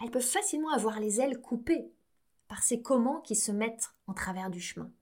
elles 0.00 0.10
peuvent 0.10 0.22
facilement 0.22 0.70
avoir 0.70 1.00
les 1.00 1.20
ailes 1.20 1.40
coupées 1.40 1.90
par 2.46 2.62
ces 2.62 2.82
comment 2.82 3.22
qui 3.22 3.36
se 3.36 3.52
mettent 3.52 3.94
en 4.06 4.12
travers 4.12 4.50
du 4.50 4.60
chemin. 4.60 4.92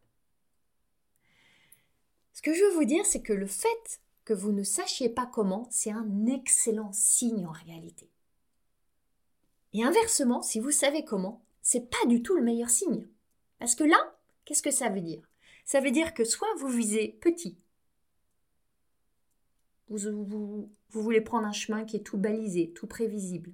Ce 2.33 2.41
que 2.41 2.55
je 2.55 2.63
veux 2.63 2.75
vous 2.75 2.85
dire, 2.85 3.05
c'est 3.05 3.23
que 3.23 3.33
le 3.33 3.49
fait 3.49 4.01
que 4.25 4.33
vous 4.33 4.53
ne 4.53 4.63
sachiez 4.63 5.09
pas 5.09 5.27
comment, 5.27 5.67
c'est 5.71 5.91
un 5.91 6.27
excellent 6.27 6.93
signe 6.93 7.47
en 7.47 7.53
réalité. 7.53 8.09
Et 9.73 9.83
inversement, 9.83 10.41
si 10.41 10.61
vous 10.61 10.71
savez 10.71 11.05
comment, 11.05 11.43
c'est 11.63 11.91
pas 11.91 12.07
du 12.07 12.23
tout 12.23 12.37
le 12.37 12.43
meilleur 12.43 12.71
signe. 12.71 13.09
Parce 13.59 13.75
que 13.75 13.85
là, 13.85 14.17
qu'est-ce 14.45 14.63
que 14.63 14.71
ça 14.71 14.89
veut 14.89 15.01
dire? 15.01 15.29
Ça 15.65 15.81
veut 15.81 15.91
dire 15.91 16.15
que 16.15 16.25
soit 16.25 16.55
vous 16.59 16.69
visez 16.69 17.19
petit, 17.21 17.59
vous, 19.89 20.71
voulez 20.91 21.21
prendre 21.21 21.47
un 21.47 21.53
chemin 21.53 21.85
qui 21.85 21.97
est 21.97 22.07
tout 22.07 22.19
balisé, 22.19 22.73
tout 22.73 22.87
prévisible, 22.87 23.53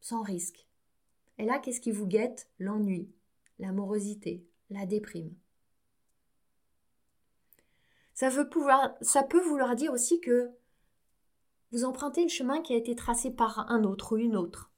sans 0.00 0.22
risque. 0.22 0.66
Et 1.38 1.44
là, 1.44 1.58
qu'est-ce 1.58 1.80
qui 1.80 1.90
vous 1.90 2.06
guette? 2.06 2.48
L'ennui, 2.58 3.10
l'amorosité, 3.58 4.46
la 4.68 4.86
déprime. 4.86 5.34
Ça, 8.14 8.28
veut 8.28 8.48
pouvoir, 8.48 8.94
ça 9.00 9.22
peut 9.22 9.40
vouloir 9.40 9.74
dire 9.74 9.92
aussi 9.92 10.20
que 10.20 10.50
vous 11.72 11.84
empruntez 11.84 12.22
le 12.22 12.28
chemin 12.28 12.60
qui 12.60 12.74
a 12.74 12.76
été 12.76 12.94
tracé 12.94 13.30
par 13.30 13.70
un 13.70 13.84
autre 13.84 14.14
ou 14.14 14.18
une 14.18 14.36
autre. 14.36 14.70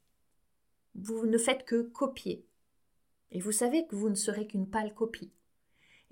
Vous 0.94 1.26
ne 1.26 1.38
faites 1.38 1.64
que 1.64 1.82
copier. 1.82 2.46
Et 3.30 3.40
vous 3.40 3.52
savez 3.52 3.86
que 3.86 3.96
vous 3.96 4.10
ne 4.10 4.14
serez 4.14 4.46
qu'une 4.46 4.68
pâle 4.68 4.94
copie. 4.94 5.32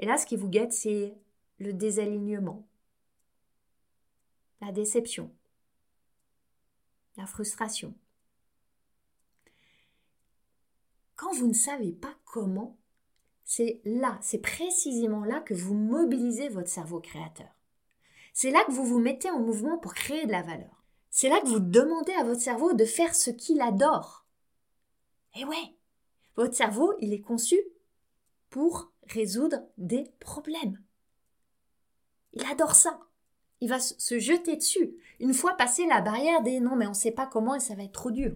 Et 0.00 0.06
là, 0.06 0.16
ce 0.16 0.24
qui 0.24 0.36
vous 0.36 0.48
guette, 0.48 0.72
c'est 0.72 1.14
le 1.58 1.74
désalignement, 1.74 2.66
la 4.62 4.72
déception, 4.72 5.30
la 7.18 7.26
frustration. 7.26 7.94
Quand 11.16 11.34
vous 11.34 11.46
ne 11.46 11.52
savez 11.52 11.92
pas 11.92 12.14
comment, 12.24 12.78
c'est 13.44 13.82
là, 13.84 14.18
c'est 14.22 14.38
précisément 14.38 15.22
là 15.22 15.40
que 15.40 15.52
vous 15.52 15.74
mobilisez 15.74 16.48
votre 16.48 16.70
cerveau 16.70 17.00
créateur. 17.00 17.54
C'est 18.32 18.50
là 18.50 18.64
que 18.64 18.72
vous 18.72 18.86
vous 18.86 19.00
mettez 19.00 19.30
en 19.30 19.38
mouvement 19.38 19.76
pour 19.76 19.92
créer 19.92 20.24
de 20.24 20.32
la 20.32 20.42
valeur. 20.42 20.82
C'est 21.10 21.28
là 21.28 21.42
que 21.42 21.48
vous 21.48 21.60
demandez 21.60 22.14
à 22.14 22.24
votre 22.24 22.40
cerveau 22.40 22.72
de 22.72 22.86
faire 22.86 23.14
ce 23.14 23.30
qu'il 23.30 23.60
adore. 23.60 24.24
Et 25.34 25.44
ouais, 25.44 25.76
votre 26.36 26.54
cerveau, 26.54 26.94
il 27.00 27.12
est 27.12 27.20
conçu 27.20 27.60
pour 28.48 28.89
résoudre 29.08 29.58
des 29.78 30.04
problèmes. 30.20 30.80
Il 32.32 32.44
adore 32.46 32.74
ça 32.74 33.00
il 33.60 33.68
va 33.68 33.78
se 33.78 34.18
jeter 34.18 34.56
dessus. 34.56 34.96
Une 35.18 35.34
fois 35.34 35.54
passé 35.54 35.86
la 35.86 36.00
barrière 36.00 36.42
des 36.42 36.60
non, 36.60 36.76
mais 36.76 36.86
on 36.86 36.90
ne 36.90 36.94
sait 36.94 37.10
pas 37.12 37.26
comment 37.26 37.54
et 37.54 37.60
ça 37.60 37.74
va 37.74 37.82
être 37.82 37.92
trop 37.92 38.10
dur. 38.10 38.34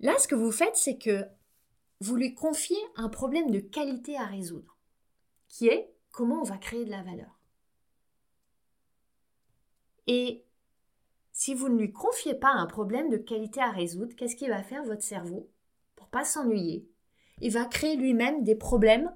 Là, 0.00 0.18
ce 0.18 0.28
que 0.28 0.34
vous 0.34 0.52
faites, 0.52 0.76
c'est 0.76 0.98
que 0.98 1.24
vous 2.00 2.16
lui 2.16 2.34
confiez 2.34 2.78
un 2.96 3.08
problème 3.08 3.50
de 3.50 3.60
qualité 3.60 4.16
à 4.16 4.24
résoudre, 4.24 4.76
qui 5.48 5.68
est 5.68 5.94
comment 6.10 6.40
on 6.40 6.44
va 6.44 6.58
créer 6.58 6.84
de 6.84 6.90
la 6.90 7.02
valeur. 7.02 7.38
Et 10.06 10.44
si 11.32 11.54
vous 11.54 11.68
ne 11.68 11.78
lui 11.78 11.92
confiez 11.92 12.34
pas 12.34 12.50
un 12.50 12.66
problème 12.66 13.10
de 13.10 13.16
qualité 13.16 13.60
à 13.60 13.70
résoudre, 13.70 14.14
qu'est-ce 14.14 14.36
qu'il 14.36 14.48
va 14.48 14.62
faire 14.62 14.84
votre 14.84 15.02
cerveau 15.02 15.50
pour 15.96 16.08
pas 16.08 16.24
s'ennuyer 16.24 16.88
Il 17.40 17.52
va 17.52 17.64
créer 17.64 17.96
lui-même 17.96 18.44
des 18.44 18.54
problèmes 18.54 19.14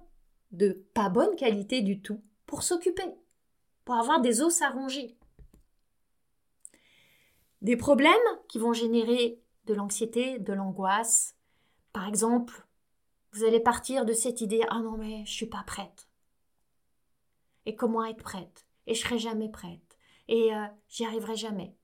de 0.53 0.85
pas 0.95 1.09
bonne 1.09 1.37
qualité 1.37 1.81
du 1.81 2.01
tout 2.03 2.23
pour 2.47 2.63
s'occuper 2.63 3.15
pour 3.91 3.99
avoir 3.99 4.21
des 4.21 4.41
os 4.41 4.63
à 4.63 4.71
ronger. 4.71 5.17
Des 7.61 7.77
problèmes 7.77 8.15
qui 8.49 8.59
vont 8.59 8.73
générer 8.73 9.43
de 9.67 9.75
l'anxiété, 9.75 10.39
de 10.39 10.53
l'angoisse. 10.53 11.37
Par 11.93 12.07
exemple, 12.07 12.67
vous 13.33 13.43
allez 13.43 13.59
partir 13.59 14.05
de 14.05 14.13
cette 14.13 14.43
idée 14.43 14.63
Ah 14.69 14.79
non, 14.79 14.97
mais 14.97 15.25
je 15.27 15.33
suis 15.33 15.47
pas 15.47 15.65
prête. 15.67 16.09
Et 17.67 17.75
comment 17.75 18.05
être 18.05 18.23
prête? 18.23 18.65
Et 18.87 18.95
je 18.95 19.01
serai 19.01 19.19
jamais 19.19 19.49
prête. 19.49 19.99
Et 20.29 20.55
euh, 20.55 20.67
j'y 20.89 21.05
arriverai 21.05 21.35
jamais. 21.35 21.75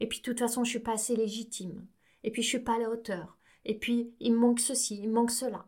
Et 0.00 0.06
puis 0.06 0.18
de 0.18 0.24
toute 0.24 0.40
façon, 0.40 0.64
je 0.64 0.70
suis 0.70 0.80
pas 0.80 0.92
assez 0.92 1.16
légitime. 1.16 1.86
Et 2.24 2.30
puis 2.30 2.42
je 2.42 2.48
suis 2.48 2.58
pas 2.58 2.74
à 2.74 2.78
la 2.78 2.90
hauteur. 2.90 3.38
Et 3.64 3.78
puis 3.78 4.12
il 4.20 4.34
me 4.34 4.38
manque 4.38 4.60
ceci, 4.60 4.98
il 4.98 5.08
me 5.08 5.14
manque 5.14 5.30
cela. 5.30 5.66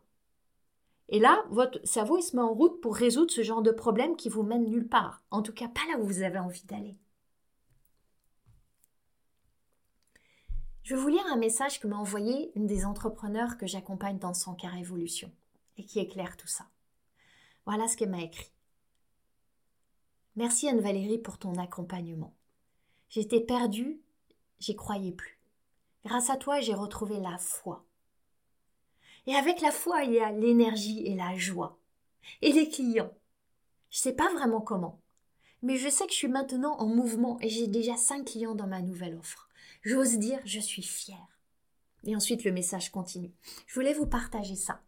Et 1.09 1.19
là, 1.19 1.45
votre 1.49 1.79
cerveau, 1.85 2.19
se 2.21 2.35
met 2.35 2.41
en 2.41 2.53
route 2.53 2.81
pour 2.81 2.95
résoudre 2.95 3.31
ce 3.31 3.43
genre 3.43 3.61
de 3.61 3.71
problème 3.71 4.15
qui 4.15 4.29
vous 4.29 4.43
mène 4.43 4.65
nulle 4.65 4.87
part. 4.87 5.23
En 5.31 5.41
tout 5.41 5.53
cas, 5.53 5.67
pas 5.67 5.85
là 5.91 5.99
où 5.99 6.05
vous 6.05 6.21
avez 6.21 6.39
envie 6.39 6.65
d'aller. 6.65 6.97
Je 10.83 10.95
vais 10.95 11.01
vous 11.01 11.09
lire 11.09 11.25
un 11.31 11.37
message 11.37 11.79
que 11.79 11.87
m'a 11.87 11.97
envoyé 11.97 12.51
une 12.55 12.65
des 12.65 12.85
entrepreneurs 12.85 13.57
que 13.57 13.67
j'accompagne 13.67 14.19
dans 14.19 14.33
son 14.33 14.53
carré 14.53 14.79
évolution 14.79 15.31
et 15.77 15.83
qui 15.83 15.99
éclaire 15.99 16.37
tout 16.37 16.47
ça. 16.47 16.65
Voilà 17.65 17.87
ce 17.87 17.97
qu'elle 17.97 18.09
m'a 18.09 18.21
écrit. 18.21 18.51
Merci 20.37 20.69
Anne-Valérie 20.69 21.17
pour 21.17 21.37
ton 21.39 21.55
accompagnement. 21.55 22.33
J'étais 23.09 23.41
perdue, 23.41 23.99
j'y 24.59 24.75
croyais 24.75 25.11
plus. 25.11 25.39
Grâce 26.05 26.29
à 26.29 26.37
toi, 26.37 26.61
j'ai 26.61 26.73
retrouvé 26.73 27.19
la 27.19 27.37
foi. 27.37 27.86
Et 29.27 29.35
avec 29.35 29.61
la 29.61 29.71
foi, 29.71 30.03
il 30.03 30.13
y 30.13 30.19
a 30.19 30.31
l'énergie 30.31 31.05
et 31.05 31.13
la 31.13 31.35
joie. 31.35 31.77
Et 32.41 32.51
les 32.51 32.69
clients. 32.69 33.13
Je 33.89 33.99
sais 33.99 34.13
pas 34.13 34.33
vraiment 34.33 34.61
comment. 34.61 35.01
Mais 35.61 35.77
je 35.77 35.89
sais 35.89 36.05
que 36.05 36.11
je 36.11 36.17
suis 36.17 36.27
maintenant 36.27 36.77
en 36.77 36.87
mouvement 36.87 37.37
et 37.41 37.49
j'ai 37.49 37.67
déjà 37.67 37.97
cinq 37.97 38.25
clients 38.25 38.55
dans 38.55 38.67
ma 38.67 38.81
nouvelle 38.81 39.15
offre. 39.15 39.49
J'ose 39.83 40.17
dire, 40.17 40.39
je 40.45 40.59
suis 40.59 40.83
fière. 40.83 41.39
Et 42.05 42.15
ensuite, 42.15 42.43
le 42.43 42.51
message 42.51 42.91
continue. 42.91 43.33
Je 43.65 43.73
voulais 43.73 43.93
vous 43.93 44.07
partager 44.07 44.55
ça. 44.55 44.81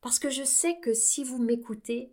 Parce 0.00 0.18
que 0.18 0.30
je 0.30 0.44
sais 0.44 0.78
que 0.80 0.94
si 0.94 1.22
vous 1.22 1.38
m'écoutez, 1.38 2.12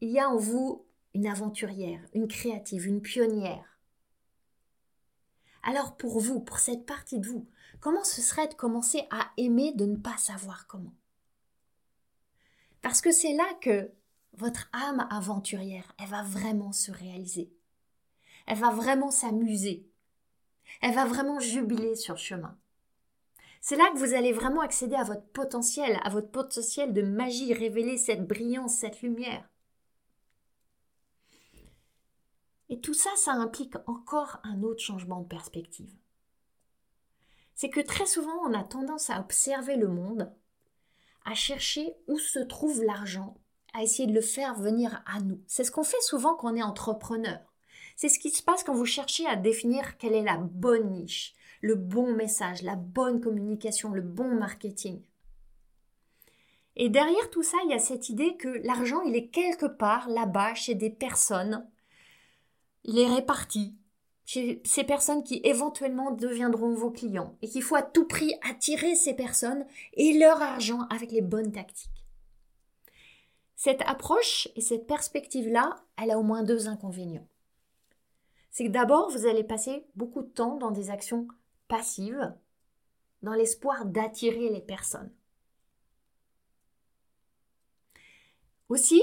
il 0.00 0.10
y 0.10 0.18
a 0.18 0.28
en 0.28 0.36
vous 0.36 0.86
une 1.14 1.26
aventurière, 1.26 2.00
une 2.14 2.28
créative, 2.28 2.86
une 2.86 3.02
pionnière. 3.02 3.78
Alors 5.62 5.96
pour 5.96 6.20
vous, 6.20 6.40
pour 6.40 6.58
cette 6.58 6.86
partie 6.86 7.18
de 7.18 7.26
vous, 7.26 7.46
comment 7.80 8.04
ce 8.04 8.20
serait 8.20 8.48
de 8.48 8.54
commencer 8.54 9.06
à 9.10 9.30
aimer 9.36 9.72
de 9.72 9.86
ne 9.86 9.96
pas 9.96 10.16
savoir 10.16 10.66
comment? 10.66 10.94
Parce 12.82 13.00
que 13.00 13.12
c'est 13.12 13.34
là 13.34 13.46
que 13.60 13.90
votre 14.34 14.68
âme 14.72 15.06
aventurière, 15.10 15.92
elle 15.98 16.08
va 16.08 16.22
vraiment 16.22 16.72
se 16.72 16.90
réaliser. 16.90 17.52
Elle 18.46 18.58
va 18.58 18.70
vraiment 18.70 19.10
s'amuser. 19.10 19.86
Elle 20.80 20.94
va 20.94 21.04
vraiment 21.04 21.40
jubiler 21.40 21.94
sur 21.96 22.16
chemin. 22.16 22.56
C'est 23.60 23.76
là 23.76 23.90
que 23.92 23.98
vous 23.98 24.14
allez 24.14 24.32
vraiment 24.32 24.62
accéder 24.62 24.96
à 24.96 25.04
votre 25.04 25.26
potentiel, 25.26 26.00
à 26.02 26.08
votre 26.08 26.30
potentiel 26.30 26.94
de 26.94 27.02
magie, 27.02 27.52
révéler 27.52 27.98
cette 27.98 28.26
brillance, 28.26 28.76
cette 28.76 29.02
lumière. 29.02 29.46
Et 32.70 32.80
tout 32.80 32.94
ça, 32.94 33.10
ça 33.16 33.32
implique 33.32 33.74
encore 33.86 34.38
un 34.44 34.62
autre 34.62 34.80
changement 34.80 35.20
de 35.20 35.26
perspective. 35.26 35.99
C'est 37.60 37.68
que 37.68 37.80
très 37.80 38.06
souvent, 38.06 38.38
on 38.46 38.54
a 38.54 38.64
tendance 38.64 39.10
à 39.10 39.20
observer 39.20 39.76
le 39.76 39.88
monde, 39.88 40.32
à 41.26 41.34
chercher 41.34 41.94
où 42.08 42.18
se 42.18 42.38
trouve 42.38 42.82
l'argent, 42.82 43.36
à 43.74 43.82
essayer 43.82 44.06
de 44.08 44.14
le 44.14 44.22
faire 44.22 44.54
venir 44.54 45.02
à 45.04 45.20
nous. 45.20 45.42
C'est 45.46 45.64
ce 45.64 45.70
qu'on 45.70 45.82
fait 45.82 46.00
souvent 46.00 46.34
quand 46.34 46.50
on 46.50 46.56
est 46.56 46.62
entrepreneur. 46.62 47.38
C'est 47.96 48.08
ce 48.08 48.18
qui 48.18 48.30
se 48.30 48.42
passe 48.42 48.64
quand 48.64 48.72
vous 48.72 48.86
cherchez 48.86 49.26
à 49.26 49.36
définir 49.36 49.98
quelle 49.98 50.14
est 50.14 50.22
la 50.22 50.38
bonne 50.38 50.90
niche, 50.90 51.34
le 51.60 51.74
bon 51.74 52.14
message, 52.14 52.62
la 52.62 52.76
bonne 52.76 53.20
communication, 53.20 53.90
le 53.90 54.00
bon 54.00 54.36
marketing. 54.36 55.02
Et 56.76 56.88
derrière 56.88 57.28
tout 57.28 57.42
ça, 57.42 57.58
il 57.64 57.72
y 57.72 57.74
a 57.74 57.78
cette 57.78 58.08
idée 58.08 58.38
que 58.38 58.48
l'argent, 58.48 59.02
il 59.02 59.14
est 59.14 59.28
quelque 59.28 59.66
part 59.66 60.08
là-bas 60.08 60.54
chez 60.54 60.74
des 60.74 60.88
personnes 60.88 61.68
il 62.84 62.98
est 62.98 63.14
réparti 63.14 63.74
chez 64.30 64.62
ces 64.64 64.84
personnes 64.84 65.24
qui 65.24 65.40
éventuellement 65.42 66.12
deviendront 66.12 66.72
vos 66.72 66.92
clients 66.92 67.36
et 67.42 67.48
qu'il 67.48 67.64
faut 67.64 67.74
à 67.74 67.82
tout 67.82 68.06
prix 68.06 68.32
attirer 68.48 68.94
ces 68.94 69.12
personnes 69.12 69.66
et 69.94 70.16
leur 70.16 70.40
argent 70.40 70.82
avec 70.82 71.10
les 71.10 71.20
bonnes 71.20 71.50
tactiques. 71.50 72.04
Cette 73.56 73.82
approche 73.82 74.46
et 74.54 74.60
cette 74.60 74.86
perspective-là, 74.86 75.84
elle 76.00 76.12
a 76.12 76.18
au 76.20 76.22
moins 76.22 76.44
deux 76.44 76.68
inconvénients. 76.68 77.26
C'est 78.52 78.66
que 78.66 78.70
d'abord, 78.70 79.10
vous 79.10 79.26
allez 79.26 79.42
passer 79.42 79.84
beaucoup 79.96 80.22
de 80.22 80.28
temps 80.28 80.58
dans 80.58 80.70
des 80.70 80.90
actions 80.90 81.26
passives, 81.66 82.32
dans 83.22 83.34
l'espoir 83.34 83.84
d'attirer 83.84 84.48
les 84.48 84.62
personnes. 84.62 85.12
Aussi, 88.68 89.02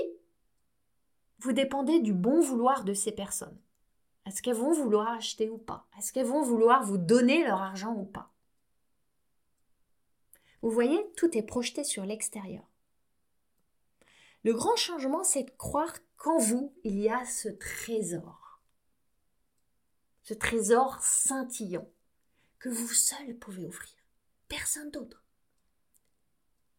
vous 1.39 1.51
dépendez 1.51 1.99
du 1.99 2.13
bon 2.13 2.39
vouloir 2.39 2.86
de 2.86 2.93
ces 2.93 3.11
personnes. 3.11 3.59
Est-ce 4.28 4.41
qu'elles 4.41 4.55
vont 4.55 4.73
vouloir 4.73 5.07
acheter 5.07 5.49
ou 5.49 5.57
pas? 5.57 5.88
Est-ce 5.97 6.11
qu'elles 6.11 6.25
vont 6.25 6.41
vouloir 6.41 6.84
vous 6.84 6.97
donner 6.97 7.45
leur 7.45 7.61
argent 7.61 7.93
ou 7.93 8.03
pas? 8.03 8.30
Vous 10.61 10.69
voyez, 10.69 11.09
tout 11.15 11.38
est 11.38 11.43
projeté 11.43 11.86
sur 11.86 12.05
l'extérieur. 12.05 12.65
Le 14.43 14.53
grand 14.53 14.75
changement, 14.75 15.23
c'est 15.23 15.43
de 15.43 15.51
croire 15.51 15.95
qu'en 16.17 16.39
vous, 16.39 16.75
il 16.84 16.99
y 16.99 17.09
a 17.09 17.25
ce 17.25 17.47
trésor. 17.47 18.61
Ce 20.23 20.34
trésor 20.34 21.01
scintillant 21.01 21.88
que 22.59 22.67
vous 22.67 22.89
seul 22.89 23.38
pouvez 23.38 23.65
offrir. 23.65 23.95
Personne 24.49 24.91
d'autre. 24.91 25.23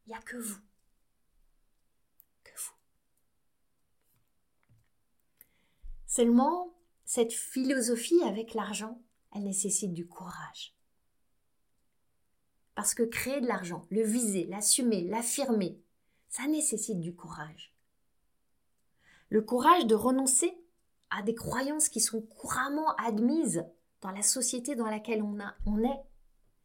Il 0.04 0.10
n'y 0.10 0.14
a 0.14 0.20
que 0.20 0.36
vous. 0.36 0.60
Que 2.44 2.52
vous. 2.58 2.74
Seulement, 6.06 6.77
cette 7.08 7.32
philosophie 7.32 8.20
avec 8.22 8.52
l'argent, 8.52 9.00
elle 9.34 9.44
nécessite 9.44 9.94
du 9.94 10.06
courage. 10.06 10.76
Parce 12.74 12.92
que 12.92 13.02
créer 13.02 13.40
de 13.40 13.46
l'argent, 13.46 13.86
le 13.88 14.02
viser, 14.02 14.44
l'assumer, 14.44 15.00
l'affirmer, 15.00 15.80
ça 16.28 16.46
nécessite 16.46 17.00
du 17.00 17.14
courage. 17.14 17.72
Le 19.30 19.40
courage 19.40 19.86
de 19.86 19.94
renoncer 19.94 20.52
à 21.08 21.22
des 21.22 21.34
croyances 21.34 21.88
qui 21.88 22.00
sont 22.00 22.20
couramment 22.20 22.94
admises 22.96 23.64
dans 24.02 24.10
la 24.10 24.22
société 24.22 24.76
dans 24.76 24.90
laquelle 24.90 25.22
on, 25.22 25.40
a, 25.40 25.54
on 25.64 25.82
est, 25.82 26.02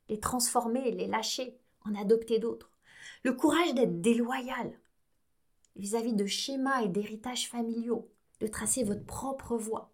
les 0.09 0.19
transformer, 0.19 0.91
les 0.91 1.07
lâcher, 1.07 1.57
en 1.85 1.95
adopter 1.95 2.39
d'autres. 2.39 2.69
Le 3.23 3.31
courage 3.31 3.73
d'être 3.75 4.01
déloyal 4.01 4.77
vis-à-vis 5.77 6.11
-vis 6.11 6.17
de 6.17 6.25
schémas 6.25 6.81
et 6.81 6.89
d'héritages 6.89 7.47
familiaux, 7.47 8.11
de 8.41 8.47
tracer 8.47 8.83
votre 8.83 9.05
propre 9.05 9.55
voie 9.55 9.92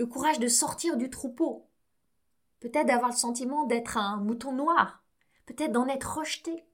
le 0.00 0.06
courage 0.06 0.38
de 0.38 0.48
sortir 0.48 0.96
du 0.96 1.10
troupeau, 1.10 1.68
peut-être 2.60 2.86
d'avoir 2.86 3.10
le 3.10 3.16
sentiment 3.16 3.66
d'être 3.66 3.98
un 3.98 4.16
mouton 4.16 4.50
noir, 4.50 5.04
peut-être 5.44 5.72
d'en 5.72 5.86
être 5.88 6.16
rejeté, 6.16 6.64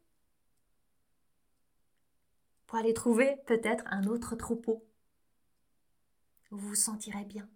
pour 2.69 2.79
aller 2.79 2.95
trouver 2.95 3.43
peut-être 3.47 3.83
un 3.89 4.07
autre 4.07 4.37
troupeau 4.37 4.87
où 6.53 6.57
vous 6.57 6.69
vous 6.69 6.75
sentirez 6.77 7.25
bien. 7.25 7.51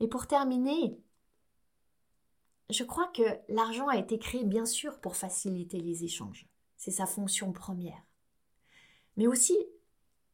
Et 0.00 0.08
pour 0.08 0.26
terminer, 0.26 1.00
je 2.68 2.82
crois 2.82 3.06
que 3.14 3.22
l'argent 3.48 3.86
a 3.86 3.96
été 3.96 4.18
créé 4.18 4.42
bien 4.42 4.66
sûr 4.66 5.00
pour 5.00 5.14
faciliter 5.14 5.78
les 5.78 6.02
échanges. 6.02 6.48
C'est 6.76 6.90
sa 6.90 7.06
fonction 7.06 7.52
première. 7.52 8.02
Mais 9.16 9.28
aussi 9.28 9.56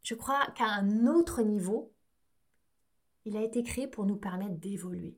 je 0.03 0.14
crois 0.14 0.46
qu'à 0.55 0.66
un 0.66 1.07
autre 1.07 1.42
niveau, 1.42 1.92
il 3.24 3.36
a 3.36 3.42
été 3.42 3.62
créé 3.62 3.86
pour 3.86 4.05
nous 4.05 4.16
permettre 4.16 4.57
d'évoluer. 4.57 5.16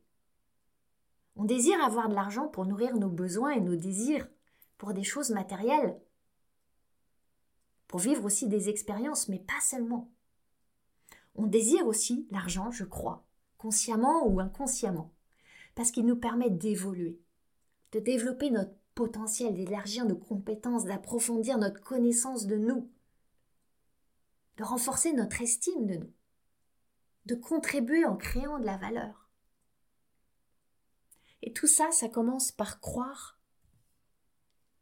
On 1.37 1.45
désire 1.45 1.83
avoir 1.83 2.09
de 2.09 2.15
l'argent 2.15 2.49
pour 2.49 2.67
nourrir 2.67 2.97
nos 2.97 3.09
besoins 3.09 3.53
et 3.53 3.61
nos 3.61 3.77
désirs, 3.77 4.29
pour 4.79 4.93
des 4.93 5.03
choses 5.03 5.31
matérielles, 5.31 5.99
pour 7.89 8.01
vivre 8.01 8.25
aussi 8.25 8.49
des 8.49 8.69
expériences, 8.69 9.29
mais 9.29 9.39
pas 9.39 9.61
seulement. 9.61 10.11
On 11.35 11.47
désire 11.47 11.87
aussi 11.87 12.29
l'argent, 12.31 12.71
je 12.71 12.85
crois, 12.85 13.25
consciemment 13.57 14.27
ou 14.27 14.41
inconsciemment, 14.41 15.13
parce 15.75 15.91
qu'il 15.91 16.07
nous 16.07 16.17
permet 16.17 16.51
d'évoluer, 16.51 17.21
de 17.93 18.01
développer 18.01 18.51
notre 18.51 18.75
potentiel, 18.95 19.55
d'élargir 19.55 20.05
nos 20.05 20.17
compétences, 20.17 20.85
d'approfondir 20.85 21.59
notre 21.59 21.81
connaissance 21.81 22.47
de 22.47 22.57
nous, 22.57 22.91
de 24.57 24.65
renforcer 24.65 25.13
notre 25.13 25.43
estime 25.43 25.87
de 25.87 25.97
nous, 25.97 26.13
de 27.27 27.35
contribuer 27.35 28.05
en 28.05 28.17
créant 28.17 28.59
de 28.59 28.67
la 28.67 28.77
valeur. 28.77 29.29
Et 31.43 31.53
tout 31.53 31.67
ça, 31.67 31.91
ça 31.91 32.09
commence 32.09 32.53
par 32.53 32.81
croire 32.81 33.39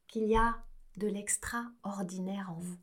qu'il 0.06 0.28
y 0.28 0.36
a 0.36 0.62
de 0.96 1.08
l'extraordinaire 1.08 2.50
en 2.50 2.58
vous. 2.58 2.78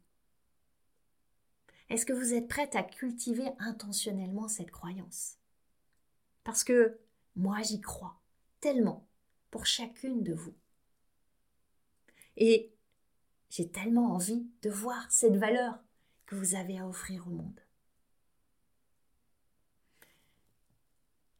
Est-ce 1.89 2.05
que 2.05 2.13
vous 2.13 2.33
êtes 2.33 2.47
prête 2.47 2.75
à 2.75 2.83
cultiver 2.83 3.49
intentionnellement 3.59 4.47
cette 4.47 4.71
croyance? 4.71 5.37
Parce 6.43 6.63
que 6.63 6.99
moi 7.35 7.61
j'y 7.61 7.81
crois 7.81 8.19
tellement 8.59 9.07
pour 9.49 9.65
chacune 9.65 10.23
de 10.23 10.33
vous. 10.33 10.53
Et 12.37 12.73
j'ai 13.49 13.69
tellement 13.69 14.13
envie 14.13 14.47
de 14.61 14.69
voir 14.69 15.11
cette 15.11 15.35
valeur 15.35 15.79
que 16.29 16.35
vous 16.35 16.53
avez 16.53 16.77
à 16.77 16.87
offrir 16.87 17.25
au 17.25 17.31
monde. 17.31 17.59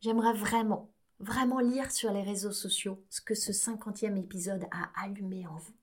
J'aimerais 0.02 0.34
vraiment, 0.34 0.92
vraiment 1.20 1.60
lire 1.60 1.92
sur 1.92 2.12
les 2.12 2.24
réseaux 2.24 2.52
sociaux 2.52 3.06
ce 3.08 3.22
que 3.22 3.36
ce 3.36 3.54
cinquantième 3.54 4.18
épisode 4.18 4.66
a 4.72 4.90
allumé 5.00 5.46
en 5.46 5.58
vous. 5.58 5.76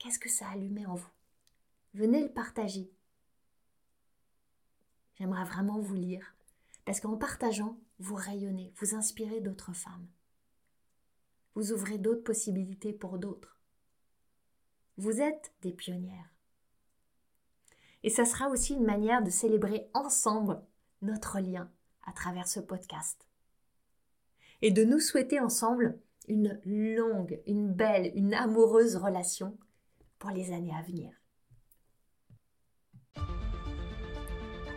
Qu'est-ce 0.00 0.18
que 0.18 0.28
ça 0.28 0.48
a 0.48 0.54
allumé 0.54 0.86
en 0.86 0.96
vous? 0.96 1.12
Venez 1.94 2.20
le 2.20 2.32
partager. 2.32 2.90
J'aimerais 5.14 5.44
vraiment 5.44 5.78
vous 5.78 5.94
lire, 5.94 6.34
parce 6.84 6.98
qu'en 6.98 7.16
partageant, 7.16 7.78
vous 8.00 8.16
rayonnez, 8.16 8.72
vous 8.78 8.96
inspirez 8.96 9.40
d'autres 9.40 9.72
femmes. 9.72 10.08
Vous 11.54 11.70
ouvrez 11.70 11.98
d'autres 11.98 12.24
possibilités 12.24 12.92
pour 12.92 13.20
d'autres. 13.20 13.61
Vous 14.98 15.20
êtes 15.20 15.52
des 15.62 15.72
pionnières. 15.72 16.34
Et 18.02 18.10
ça 18.10 18.24
sera 18.24 18.48
aussi 18.48 18.74
une 18.74 18.84
manière 18.84 19.22
de 19.22 19.30
célébrer 19.30 19.88
ensemble 19.94 20.60
notre 21.00 21.40
lien 21.40 21.70
à 22.04 22.12
travers 22.12 22.48
ce 22.48 22.60
podcast. 22.60 23.26
Et 24.60 24.70
de 24.70 24.84
nous 24.84 25.00
souhaiter 25.00 25.40
ensemble 25.40 25.98
une 26.28 26.60
longue, 26.64 27.40
une 27.46 27.72
belle, 27.72 28.12
une 28.14 28.34
amoureuse 28.34 28.96
relation 28.96 29.56
pour 30.18 30.30
les 30.30 30.52
années 30.52 30.74
à 30.74 30.82
venir. 30.82 31.12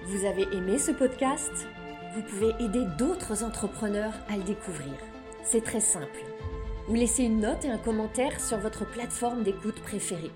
Vous 0.08 0.26
avez 0.26 0.44
aimé 0.56 0.78
ce 0.78 0.92
podcast? 0.92 1.68
Vous 2.16 2.22
pouvez 2.24 2.52
aider 2.64 2.86
d'autres 2.98 3.44
entrepreneurs 3.44 4.14
à 4.30 4.38
le 4.38 4.44
découvrir. 4.44 4.94
C'est 5.44 5.64
très 5.64 5.82
simple. 5.82 6.35
Vous 6.88 6.94
laissez 6.94 7.24
une 7.24 7.40
note 7.40 7.66
et 7.66 7.70
un 7.70 7.80
commentaire 7.80 8.40
sur 8.40 8.60
votre 8.60 8.86
plateforme 8.86 9.42
d'écoute 9.42 9.82
préférée. 9.82 10.30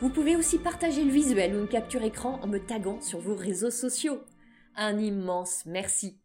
Vous 0.00 0.08
pouvez 0.08 0.36
aussi 0.36 0.58
partager 0.58 1.02
le 1.02 1.10
visuel 1.10 1.56
ou 1.56 1.58
une 1.58 1.68
capture 1.68 2.04
écran 2.04 2.38
en 2.42 2.46
me 2.46 2.58
taguant 2.58 3.00
sur 3.00 3.18
vos 3.18 3.34
réseaux 3.34 3.72
sociaux. 3.72 4.20
Un 4.76 4.98
immense 5.00 5.64
merci. 5.66 6.20